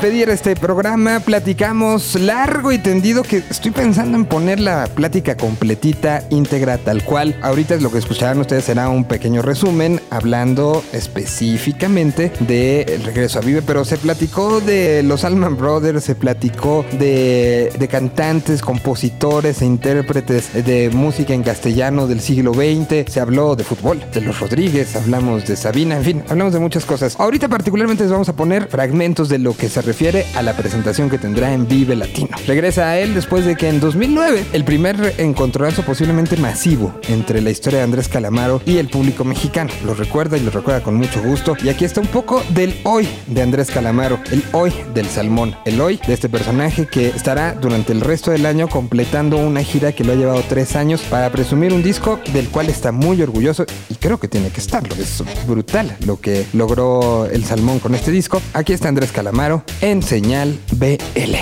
Despedir 0.00 0.30
este 0.30 0.56
programa, 0.56 1.20
platicamos 1.20 2.14
largo 2.18 2.72
y 2.72 2.78
tendido 2.78 3.22
que 3.22 3.42
estoy 3.50 3.70
pensando 3.70 4.16
en 4.16 4.24
poner 4.24 4.58
la 4.58 4.86
plática 4.86 5.36
completita, 5.36 6.24
íntegra, 6.30 6.78
tal 6.78 7.04
cual. 7.04 7.36
Ahorita 7.42 7.76
lo 7.76 7.92
que 7.92 7.98
escucharán 7.98 8.38
ustedes 8.38 8.64
será 8.64 8.88
un 8.88 9.04
pequeño 9.04 9.42
resumen 9.42 10.00
hablando 10.08 10.82
específicamente 10.94 12.32
del 12.40 13.04
regreso 13.04 13.40
a 13.40 13.42
Vive, 13.42 13.60
pero 13.60 13.84
se 13.84 13.98
platicó 13.98 14.62
de 14.62 15.02
los 15.02 15.24
Alman 15.24 15.58
Brothers, 15.58 16.02
se 16.02 16.14
platicó 16.14 16.82
de, 16.98 17.70
de 17.78 17.88
cantantes, 17.88 18.62
compositores 18.62 19.60
e 19.60 19.66
intérpretes 19.66 20.64
de 20.64 20.88
música 20.88 21.34
en 21.34 21.42
castellano 21.42 22.06
del 22.06 22.22
siglo 22.22 22.54
XX, 22.54 23.12
se 23.12 23.20
habló 23.20 23.54
de 23.54 23.64
fútbol, 23.64 24.02
de 24.14 24.22
los 24.22 24.40
Rodríguez, 24.40 24.96
hablamos 24.96 25.46
de 25.46 25.56
Sabina, 25.56 25.98
en 25.98 26.04
fin, 26.04 26.24
hablamos 26.30 26.54
de 26.54 26.58
muchas 26.58 26.86
cosas. 26.86 27.16
Ahorita 27.20 27.48
particularmente 27.48 28.04
les 28.04 28.12
vamos 28.12 28.30
a 28.30 28.32
poner 28.32 28.66
fragmentos 28.68 29.28
de 29.28 29.36
lo 29.36 29.54
que 29.54 29.68
se 29.68 29.89
refiere 29.90 30.24
a 30.36 30.42
la 30.42 30.56
presentación 30.56 31.10
que 31.10 31.18
tendrá 31.18 31.52
en 31.52 31.66
Vive 31.66 31.96
Latino. 31.96 32.28
Regresa 32.46 32.90
a 32.90 32.98
él 33.00 33.12
después 33.12 33.44
de 33.44 33.56
que 33.56 33.68
en 33.68 33.80
2009, 33.80 34.46
el 34.52 34.64
primer 34.64 35.16
encontronazo 35.18 35.82
posiblemente 35.82 36.36
masivo 36.36 36.94
entre 37.08 37.40
la 37.40 37.50
historia 37.50 37.80
de 37.80 37.86
Andrés 37.86 38.06
Calamaro 38.06 38.62
y 38.64 38.78
el 38.78 38.88
público 38.88 39.24
mexicano. 39.24 39.72
Lo 39.84 39.94
recuerda 39.94 40.36
y 40.38 40.42
lo 40.42 40.52
recuerda 40.52 40.84
con 40.84 40.94
mucho 40.94 41.20
gusto. 41.20 41.56
Y 41.64 41.70
aquí 41.70 41.84
está 41.84 42.00
un 42.00 42.06
poco 42.06 42.40
del 42.50 42.78
hoy 42.84 43.08
de 43.26 43.42
Andrés 43.42 43.68
Calamaro, 43.72 44.20
el 44.30 44.44
hoy 44.52 44.72
del 44.94 45.08
salmón, 45.08 45.56
el 45.64 45.80
hoy 45.80 45.98
de 46.06 46.14
este 46.14 46.28
personaje 46.28 46.86
que 46.86 47.08
estará 47.08 47.54
durante 47.54 47.92
el 47.92 48.00
resto 48.00 48.30
del 48.30 48.46
año 48.46 48.68
completando 48.68 49.38
una 49.38 49.64
gira 49.64 49.90
que 49.90 50.04
lo 50.04 50.12
ha 50.12 50.14
llevado 50.14 50.44
tres 50.48 50.76
años 50.76 51.00
para 51.00 51.32
presumir 51.32 51.72
un 51.72 51.82
disco 51.82 52.20
del 52.32 52.48
cual 52.48 52.68
está 52.68 52.92
muy 52.92 53.20
orgulloso 53.22 53.66
y 53.88 53.96
creo 53.96 54.20
que 54.20 54.28
tiene 54.28 54.50
que 54.50 54.60
estarlo. 54.60 54.94
Es 54.94 55.20
brutal 55.48 55.96
lo 56.06 56.20
que 56.20 56.46
logró 56.52 57.26
el 57.26 57.44
salmón 57.44 57.80
con 57.80 57.96
este 57.96 58.12
disco. 58.12 58.40
Aquí 58.54 58.72
está 58.72 58.86
Andrés 58.86 59.10
Calamaro 59.10 59.64
en 59.80 60.02
Señal 60.02 60.58
BL. 60.72 61.36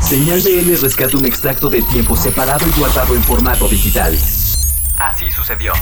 Señal 0.00 0.40
BL 0.40 0.80
rescata 0.80 1.16
un 1.16 1.26
extracto 1.26 1.68
de 1.68 1.82
tiempo 1.82 2.16
separado 2.16 2.64
y 2.66 2.78
guardado 2.78 3.14
en 3.14 3.22
formato 3.22 3.68
digital. 3.68 4.14
Así 4.98 5.30
sucedió. 5.30 5.72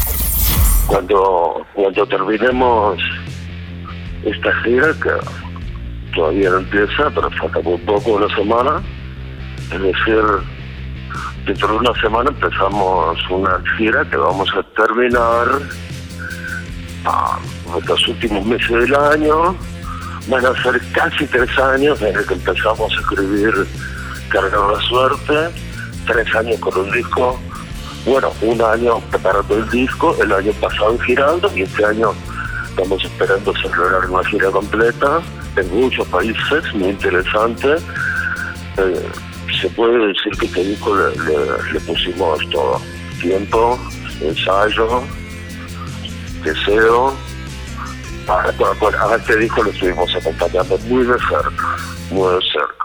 Cuando, 0.86 1.64
cuando 1.74 2.06
terminemos 2.06 2.98
esta 4.24 4.52
gira, 4.62 4.92
que 4.94 5.10
todavía 6.14 6.50
no 6.50 6.58
empieza, 6.58 7.10
pero 7.14 7.30
falta 7.30 7.60
muy 7.60 7.78
poco, 7.78 8.12
una 8.12 8.34
semana, 8.34 8.82
es 9.72 9.80
decir, 9.80 10.22
dentro 11.46 11.68
de 11.68 11.76
una 11.76 12.00
semana 12.00 12.30
empezamos 12.30 13.18
una 13.30 13.62
gira 13.76 14.04
que 14.10 14.16
vamos 14.16 14.48
a 14.56 14.62
terminar 14.82 15.46
a 17.04 17.38
los 17.86 18.08
últimos 18.08 18.44
meses 18.46 18.70
del 18.70 18.94
año. 18.96 19.56
Van 20.28 20.44
a 20.44 20.62
ser 20.62 20.80
casi 20.92 21.26
tres 21.26 21.58
años 21.58 22.00
desde 22.00 22.24
que 22.24 22.34
empezamos 22.34 22.92
a 22.92 23.00
escribir 23.00 23.52
Cargar 24.28 24.72
la 24.72 24.80
Suerte, 24.80 25.50
tres 26.06 26.34
años 26.34 26.58
con 26.60 26.76
un 26.78 26.90
disco, 26.90 27.38
bueno, 28.06 28.32
un 28.42 28.60
año 28.60 29.00
preparando 29.10 29.56
el 29.56 29.68
disco, 29.70 30.16
el 30.20 30.32
año 30.32 30.52
pasado 30.60 30.98
girando 31.00 31.50
y 31.54 31.62
este 31.62 31.84
año 31.84 32.12
estamos 32.68 33.04
esperando 33.04 33.52
celebrar 33.54 34.10
una 34.10 34.24
gira 34.24 34.50
completa 34.50 35.20
en 35.56 35.80
muchos 35.80 36.06
países, 36.08 36.74
muy 36.74 36.90
interesante. 36.90 37.76
Eh, 38.76 39.08
se 39.60 39.68
puede 39.70 40.08
decir 40.08 40.32
que 40.38 40.46
este 40.46 40.64
disco 40.64 40.96
le 41.72 41.80
pusimos 41.80 42.38
todo, 42.50 42.80
tiempo, 43.20 43.78
ensayo, 44.20 45.02
deseo. 46.42 47.14
A, 48.26 48.40
a- 48.40 49.16
este 49.16 49.36
disco 49.36 49.62
lo 49.62 49.70
estuvimos 49.70 50.14
acompañando 50.14 50.78
muy 50.88 51.04
de 51.04 51.18
cerca, 51.18 51.76
muy 52.10 52.34
de 52.34 52.40
cerca. 52.42 52.84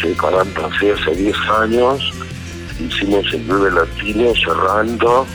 Sí, 0.00 0.14
caramba, 0.18 0.70
sí, 0.78 0.90
hace 0.90 1.10
10 1.14 1.36
años 1.60 2.12
hicimos 2.78 3.24
el 3.34 3.40
Vive 3.42 3.70
Latino 3.72 4.32
cerrando 4.42 5.26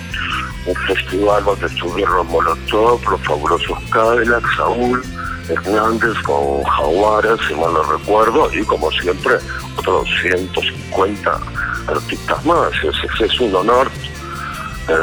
un 0.66 0.76
festival 0.88 1.44
donde 1.46 1.68
estuvieron 1.68 2.26
Molotov, 2.28 3.00
los 3.12 3.22
fabulosos 3.22 3.78
Cadillacs, 3.92 4.56
Saúl, 4.58 5.04
Hernández 5.48 6.18
con 6.24 6.64
Jaguares, 6.64 7.40
si 7.48 7.54
mal 7.54 7.72
no 7.74 7.84
recuerdo, 7.84 8.52
y 8.52 8.64
como 8.64 8.90
siempre, 8.94 9.36
otros 9.78 10.08
150 10.24 11.40
artistas 11.88 12.46
más. 12.46 12.72
Es, 12.84 13.22
es 13.22 13.40
un 13.40 13.56
honor 13.56 13.88
eh, 14.88 14.94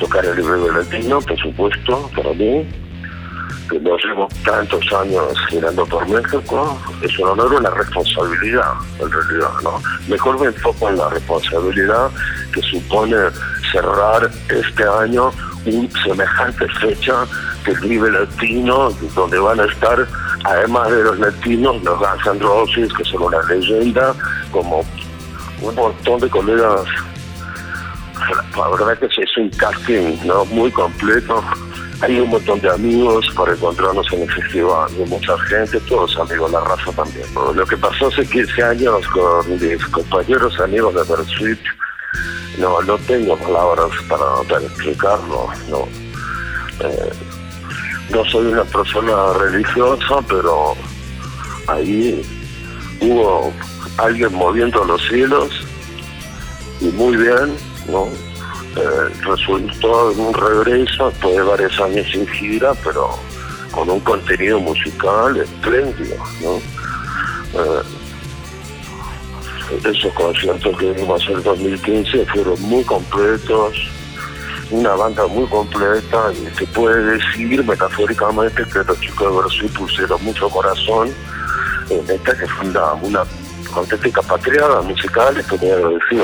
tocar 0.00 0.24
el 0.24 0.34
Vive 0.34 0.72
Latino, 0.72 1.20
por 1.20 1.38
supuesto, 1.38 2.10
para 2.16 2.32
mí 2.32 2.66
no 3.76 3.96
llevo 3.98 4.28
tantos 4.44 4.84
años 4.92 5.22
girando 5.48 5.84
por 5.86 6.08
México, 6.08 6.78
es 7.02 7.18
un 7.18 7.28
honor 7.28 7.54
una 7.54 7.70
responsabilidad, 7.70 8.72
en 8.98 9.10
realidad, 9.10 9.50
¿no? 9.62 9.80
Mejor 10.08 10.40
me 10.40 10.46
enfoco 10.46 10.88
en 10.88 10.96
la 10.96 11.08
responsabilidad 11.10 12.10
que 12.52 12.62
supone 12.62 13.16
cerrar 13.70 14.30
este 14.48 14.84
año 14.84 15.30
un 15.66 15.90
semejante 16.04 16.66
fecha 16.80 17.26
que 17.64 17.72
vive 17.86 18.10
latino, 18.10 18.90
donde 19.14 19.38
van 19.38 19.60
a 19.60 19.64
estar, 19.64 20.06
además 20.44 20.90
de 20.90 21.04
los 21.04 21.18
latinos, 21.18 21.82
los 21.82 21.98
Guns 21.98 22.26
N' 22.26 22.40
Roses, 22.40 22.92
que 22.94 23.04
son 23.04 23.22
una 23.22 23.42
leyenda, 23.42 24.14
como 24.50 24.84
un 25.60 25.74
montón 25.74 26.20
de 26.20 26.30
colegas 26.30 26.84
la 28.56 28.68
verdad 28.68 28.98
que 28.98 29.06
es 29.06 29.36
un 29.36 29.48
casting 29.50 30.16
¿no? 30.24 30.44
muy 30.46 30.70
completo. 30.70 31.42
Hay 32.00 32.20
un 32.20 32.30
montón 32.30 32.60
de 32.60 32.70
amigos 32.70 33.26
para 33.34 33.52
encontrarnos 33.52 34.06
en 34.12 34.22
el 34.22 34.32
festival, 34.32 34.96
de 34.96 35.04
mucha 35.06 35.36
gente, 35.40 35.80
todos 35.80 36.16
amigos, 36.18 36.52
la 36.52 36.60
raza 36.60 36.92
también. 36.92 37.26
Lo 37.34 37.66
que 37.66 37.76
pasó 37.76 38.06
hace 38.06 38.24
15 38.24 38.62
años 38.62 39.08
con 39.08 39.60
mis 39.60 39.84
compañeros 39.86 40.60
amigos 40.60 40.94
de 40.94 41.02
Bersuit, 41.02 41.58
no, 42.58 42.80
no 42.82 42.96
tengo 42.98 43.36
palabras 43.36 43.90
para, 44.08 44.64
explicarlo. 44.64 45.48
No. 45.68 45.88
Eh, 46.86 47.12
no 48.10 48.24
soy 48.26 48.46
una 48.46 48.64
persona 48.64 49.32
religiosa, 49.34 50.22
pero 50.28 50.76
ahí 51.66 52.22
hubo 53.00 53.52
alguien 53.98 54.32
moviendo 54.34 54.84
los 54.84 55.02
cielos 55.08 55.50
y 56.80 56.86
muy 56.86 57.16
bien, 57.16 57.56
¿no? 57.88 58.08
Resultó 59.22 60.12
en 60.12 60.20
un 60.20 60.34
regreso 60.34 61.10
después 61.10 61.36
de 61.36 61.42
varios 61.42 61.80
años 61.80 62.06
sin 62.12 62.26
gira, 62.28 62.72
pero 62.84 63.10
con 63.70 63.90
un 63.90 64.00
contenido 64.00 64.60
musical 64.60 65.36
espléndido. 65.36 66.16
Eh, 67.54 67.82
esos 69.84 70.12
conciertos 70.14 70.76
que 70.78 70.92
vimos 70.92 71.22
en 71.28 71.36
el 71.36 71.42
2015 71.42 72.26
fueron 72.26 72.60
muy 72.62 72.82
completos, 72.84 73.74
una 74.70 74.94
banda 74.94 75.26
muy 75.26 75.46
completa 75.46 76.32
y 76.32 76.56
se 76.56 76.66
puede 76.68 77.18
decir 77.18 77.64
metafóricamente 77.64 78.64
que 78.64 78.78
los 78.84 79.00
chicos 79.00 79.30
de 79.30 79.40
Brasil 79.40 79.70
pusieron 79.76 80.24
mucho 80.24 80.48
corazón 80.48 81.12
en 81.90 82.10
esta 82.10 82.36
que 82.36 82.46
fue 82.46 82.68
una, 82.68 82.92
una 82.94 83.22
auténtica 83.74 84.22
patriada 84.22 84.80
musical, 84.82 85.36
esto 85.36 85.56
quiero 85.56 85.90
decir. 85.90 86.22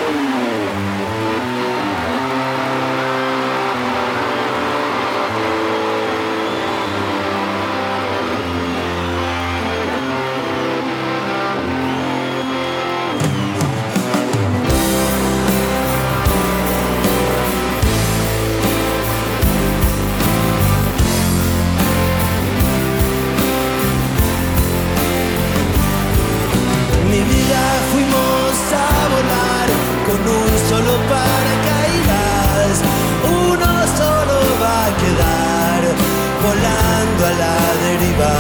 A 37.05 37.33
la 37.43 37.57
deriva. 37.85 38.35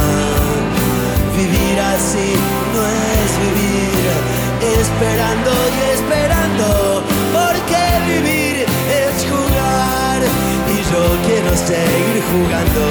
Vivir 1.37 1.79
así 1.81 2.31
no 2.73 2.81
es 3.13 3.31
vivir, 3.45 4.05
esperando 4.81 5.51
y 5.75 5.81
esperando. 5.97 7.03
Porque 7.37 7.83
vivir 8.13 8.67
es 9.03 9.15
jugar 9.31 10.21
y 10.75 10.77
yo 10.91 11.03
quiero 11.27 11.51
seguir 11.57 12.17
jugando. 12.31 12.85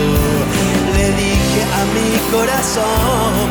Le 0.96 1.08
dije 1.24 1.62
a 1.80 1.84
mi 1.96 2.12
corazón, 2.36 3.46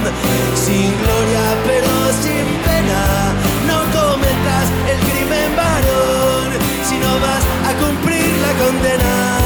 sin 0.55 0.90
gloria 1.03 1.44
pero 1.66 1.90
sin 2.23 2.47
pena, 2.66 3.03
no 3.69 3.78
cometas 3.99 4.66
el 4.93 4.99
crimen 5.09 5.51
varón, 5.57 6.49
si 6.89 6.97
no 6.99 7.12
vas 7.24 7.44
a 7.69 7.73
cumplir 7.82 8.31
la 8.47 8.53
condena 8.65 9.41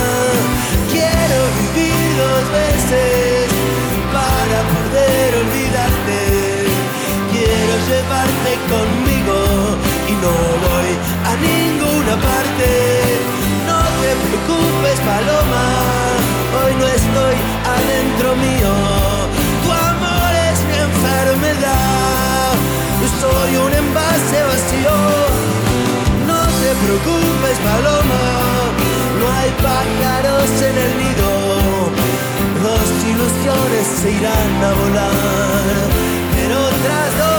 dos 2.26 2.44
veces 2.62 3.46
para 4.16 4.58
poder 4.74 5.28
olvidarte. 5.44 6.20
Quiero 7.32 7.74
llevarte 7.90 8.52
conmigo 8.72 9.38
y 10.10 10.14
no 10.24 10.34
voy 10.66 10.90
a 11.30 11.32
ninguna 11.48 12.14
parte. 12.28 12.68
No 13.68 13.78
te 14.00 14.10
preocupes, 14.24 14.98
paloma, 15.10 15.64
hoy 16.58 16.72
no 16.80 16.86
estoy 17.00 17.36
adentro 17.76 18.28
mío. 18.46 18.72
Tu 19.62 19.68
amor 19.90 20.32
es 20.50 20.58
mi 20.70 20.78
enfermedad, 20.88 22.52
soy 23.22 23.50
un 23.64 23.72
envase 23.82 24.38
vacío. 24.50 24.96
No 26.30 26.40
te 26.62 26.70
preocupes, 26.84 27.56
paloma, 27.68 28.24
no 29.20 29.26
hay 29.38 29.50
pájaros 29.66 30.50
en 30.68 30.76
el 30.84 30.92
nido. 31.02 31.45
Ilusiones 33.08 33.86
se 34.00 34.10
irán 34.10 34.64
a 34.64 34.72
volar, 34.74 35.88
pero 36.34 36.58
otras 36.58 37.18
dos 37.18 37.35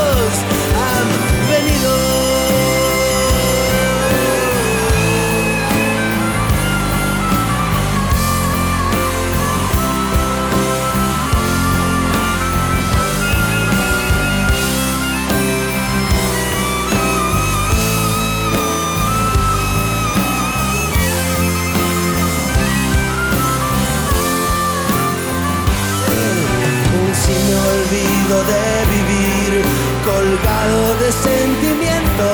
olvido 27.88 28.44
de 28.44 28.66
vivir 28.92 29.64
colgado 30.04 30.96
de 31.00 31.12
sentimiento. 31.12 32.28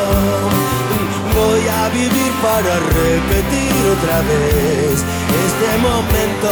Voy 1.35 1.63
a 1.67 1.89
vivir 1.89 2.31
para 2.41 2.73
repetir 2.79 3.73
otra 3.95 4.17
vez 4.21 5.03
este 5.45 5.69
momento. 5.81 6.49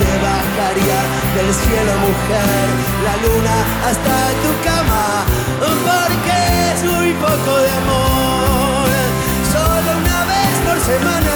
Te 0.00 0.12
bajaría 0.26 1.00
del 1.36 1.50
cielo, 1.54 1.92
mujer, 2.06 2.66
la 3.06 3.14
luna 3.24 3.56
hasta 3.88 4.16
tu 4.42 4.50
cama, 4.64 5.24
porque 5.86 6.36
es 6.72 6.84
muy 6.84 7.12
poco 7.14 7.52
de 7.58 7.70
amor. 7.82 8.88
Solo 9.52 9.90
una 10.02 10.20
vez 10.32 10.54
por 10.66 10.78
semana 10.80 11.34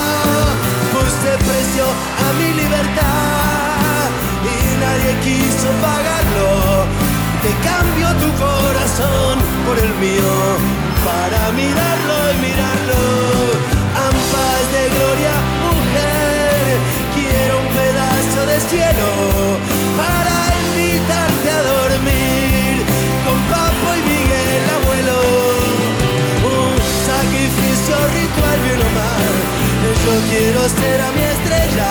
puse 0.93 1.31
precio 1.44 1.85
a 1.85 2.32
mi 2.39 2.62
libertad 2.62 3.49
nadie 4.81 5.12
quiso 5.24 5.69
pagarlo. 5.85 6.48
Te 7.43 7.52
cambio 7.69 8.09
tu 8.23 8.28
corazón 8.44 9.35
por 9.66 9.77
el 9.78 9.93
mío 10.05 10.32
para 11.09 11.40
mirarlo 11.61 12.16
y 12.32 12.36
mirarlo. 12.47 13.01
Ampas 14.09 14.62
de 14.74 14.82
gloria, 14.94 15.35
mujer, 15.65 16.69
quiero 17.16 17.52
un 17.62 17.69
pedazo 17.81 18.40
de 18.51 18.59
cielo 18.70 19.09
para 20.01 20.35
invitarte 20.65 21.48
a 21.59 21.62
dormir 21.74 22.74
con 23.24 23.39
Papo 23.52 23.89
y 24.01 24.02
Miguel, 24.12 24.65
abuelo. 24.78 25.19
Un 26.57 26.74
sacrificio 27.09 27.97
ritual 28.19 28.59
bien 28.66 28.81
o 28.89 28.90
mal. 29.01 29.35
Yo 30.05 30.15
quiero 30.31 30.61
ser 30.69 31.01
a 31.01 31.11
mi 31.12 31.23
estrella 31.35 31.90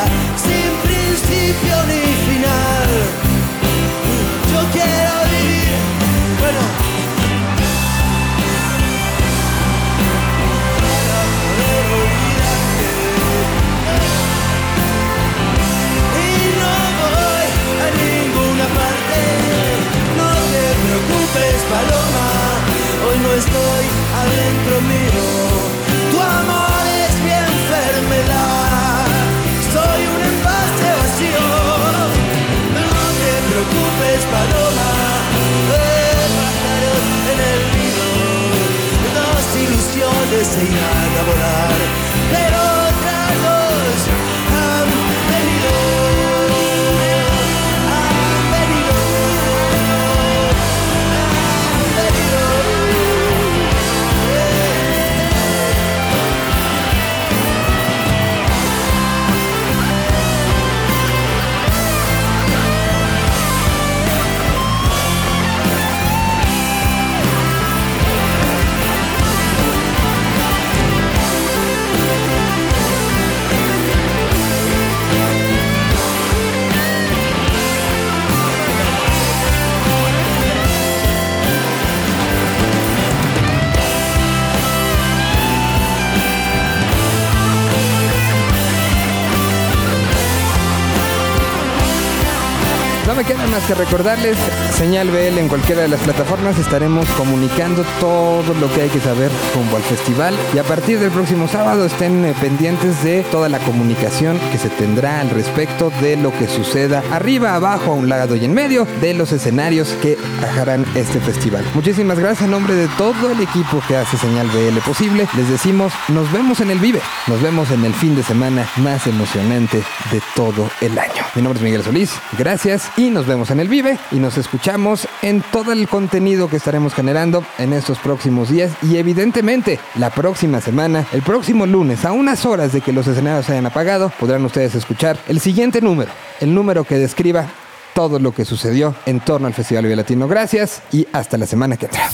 recordarles, 93.90 94.38
señal 94.78 95.10
BL 95.10 95.40
en 95.40 95.48
cualquiera 95.48 95.82
de 95.82 95.88
las 95.88 96.00
plataformas, 96.02 96.60
estaremos 96.60 97.08
comunicando 97.18 97.84
todo 98.00 98.54
lo 98.54 98.72
que 98.72 98.84
hay 98.84 98.90
que 98.90 99.00
saber 99.00 99.32
rumbo 99.56 99.78
al 99.78 99.82
festival 99.82 100.36
y 100.54 100.60
a 100.60 100.64
partir 100.64 101.00
del 101.00 101.10
próximo 101.10 101.48
sábado 101.48 101.86
estén 101.86 102.24
eh, 102.24 102.36
pendientes 102.40 103.04
de 103.04 103.24
toda 103.32 103.50
la 103.50 103.58
comunicación 103.58 104.38
que 104.52 104.60
se 104.60 104.70
tendrá 104.70 105.22
al 105.22 105.32
respecto 105.32 105.92
de 106.02 106.18
lo 106.18 106.32
que 106.32 106.48
suceda 106.48 107.02
arriba, 107.12 107.56
abajo, 107.56 107.94
a 107.94 107.96
un 107.96 108.10
lado 108.10 108.36
y 108.36 108.46
en 108.46 108.54
medio 108.54 108.86
de 109.02 109.16
los 109.16 109.32
escenarios 109.32 109.98
que 110.04 110.20
harán 110.60 110.86
este 110.94 111.20
festival. 111.20 111.66
Muchísimas 111.74 112.20
gracias 112.20 112.44
en 112.44 112.52
nombre 112.52 112.76
de 112.76 112.88
todo 112.90 113.32
el 113.32 113.42
equipo 113.42 113.82
que 113.88 113.98
hace 113.98 114.18
señal 114.18 114.50
BL 114.50 114.78
posible. 114.86 115.28
Les 115.36 115.50
decimos, 115.50 115.94
nos 116.10 116.32
vemos 116.32 116.60
en 116.60 116.70
el 116.70 116.78
Vive, 116.78 117.02
nos 117.26 117.42
vemos 117.42 117.72
en 117.72 117.84
el 117.86 117.96
fin 117.96 118.16
de 118.16 118.22
semana 118.22 118.70
más 118.78 119.08
emocionante 119.08 119.78
de 120.12 120.22
todo 120.36 120.70
el 120.80 121.00
año. 121.00 121.19
Mi 121.36 121.42
nombre 121.44 121.60
es 121.60 121.64
Miguel 121.64 121.84
Solís, 121.84 122.12
gracias 122.38 122.90
y 122.98 123.10
nos 123.12 123.28
vemos 123.28 123.52
en 123.52 123.60
el 123.60 123.68
Vive 123.68 124.00
y 124.12 124.16
nos 124.16 124.38
escuchamos 124.38 125.08
en 125.22 125.44
todo 125.52 125.72
el 125.72 125.88
contenido 125.88 126.50
que 126.50 126.56
estaremos 126.58 126.94
generando 126.94 127.46
en 127.60 127.74
estos 127.74 128.00
próximos 128.00 128.50
días 128.50 128.72
y 128.82 128.98
evidentemente 128.98 129.80
la 129.96 130.10
próxima 130.10 130.60
semana, 130.60 131.06
el 131.14 131.22
próximo 131.22 131.68
lunes, 131.68 132.04
a 132.04 132.14
unas 132.14 132.46
horas 132.46 132.74
de 132.74 132.82
que 132.82 132.94
los 132.94 133.06
escenarios 133.06 133.46
se 133.46 133.52
hayan 133.52 133.68
apagado, 133.68 134.12
podrán 134.20 134.44
ustedes 134.44 134.74
escuchar 134.74 135.20
el 135.28 135.40
siguiente 135.40 135.82
número, 135.82 136.12
el 136.40 136.54
número 136.54 136.84
que 136.84 136.96
describa 136.96 137.46
todo 137.94 138.18
lo 138.18 138.34
que 138.34 138.46
sucedió 138.46 138.96
en 139.06 139.20
torno 139.20 139.48
al 139.48 139.54
Festival 139.54 139.84
Vive 139.84 139.96
Latino. 139.98 140.28
Gracias 140.28 140.82
y 140.92 141.08
hasta 141.14 141.38
la 141.38 141.46
semana 141.46 141.78
que 141.78 141.86
entra. 141.86 142.10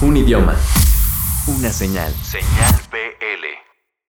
Un 0.00 0.16
idioma. 0.16 0.56
Una 1.46 1.72
señal. 1.72 2.14
Señal 2.22 2.74
BL. 2.90 3.67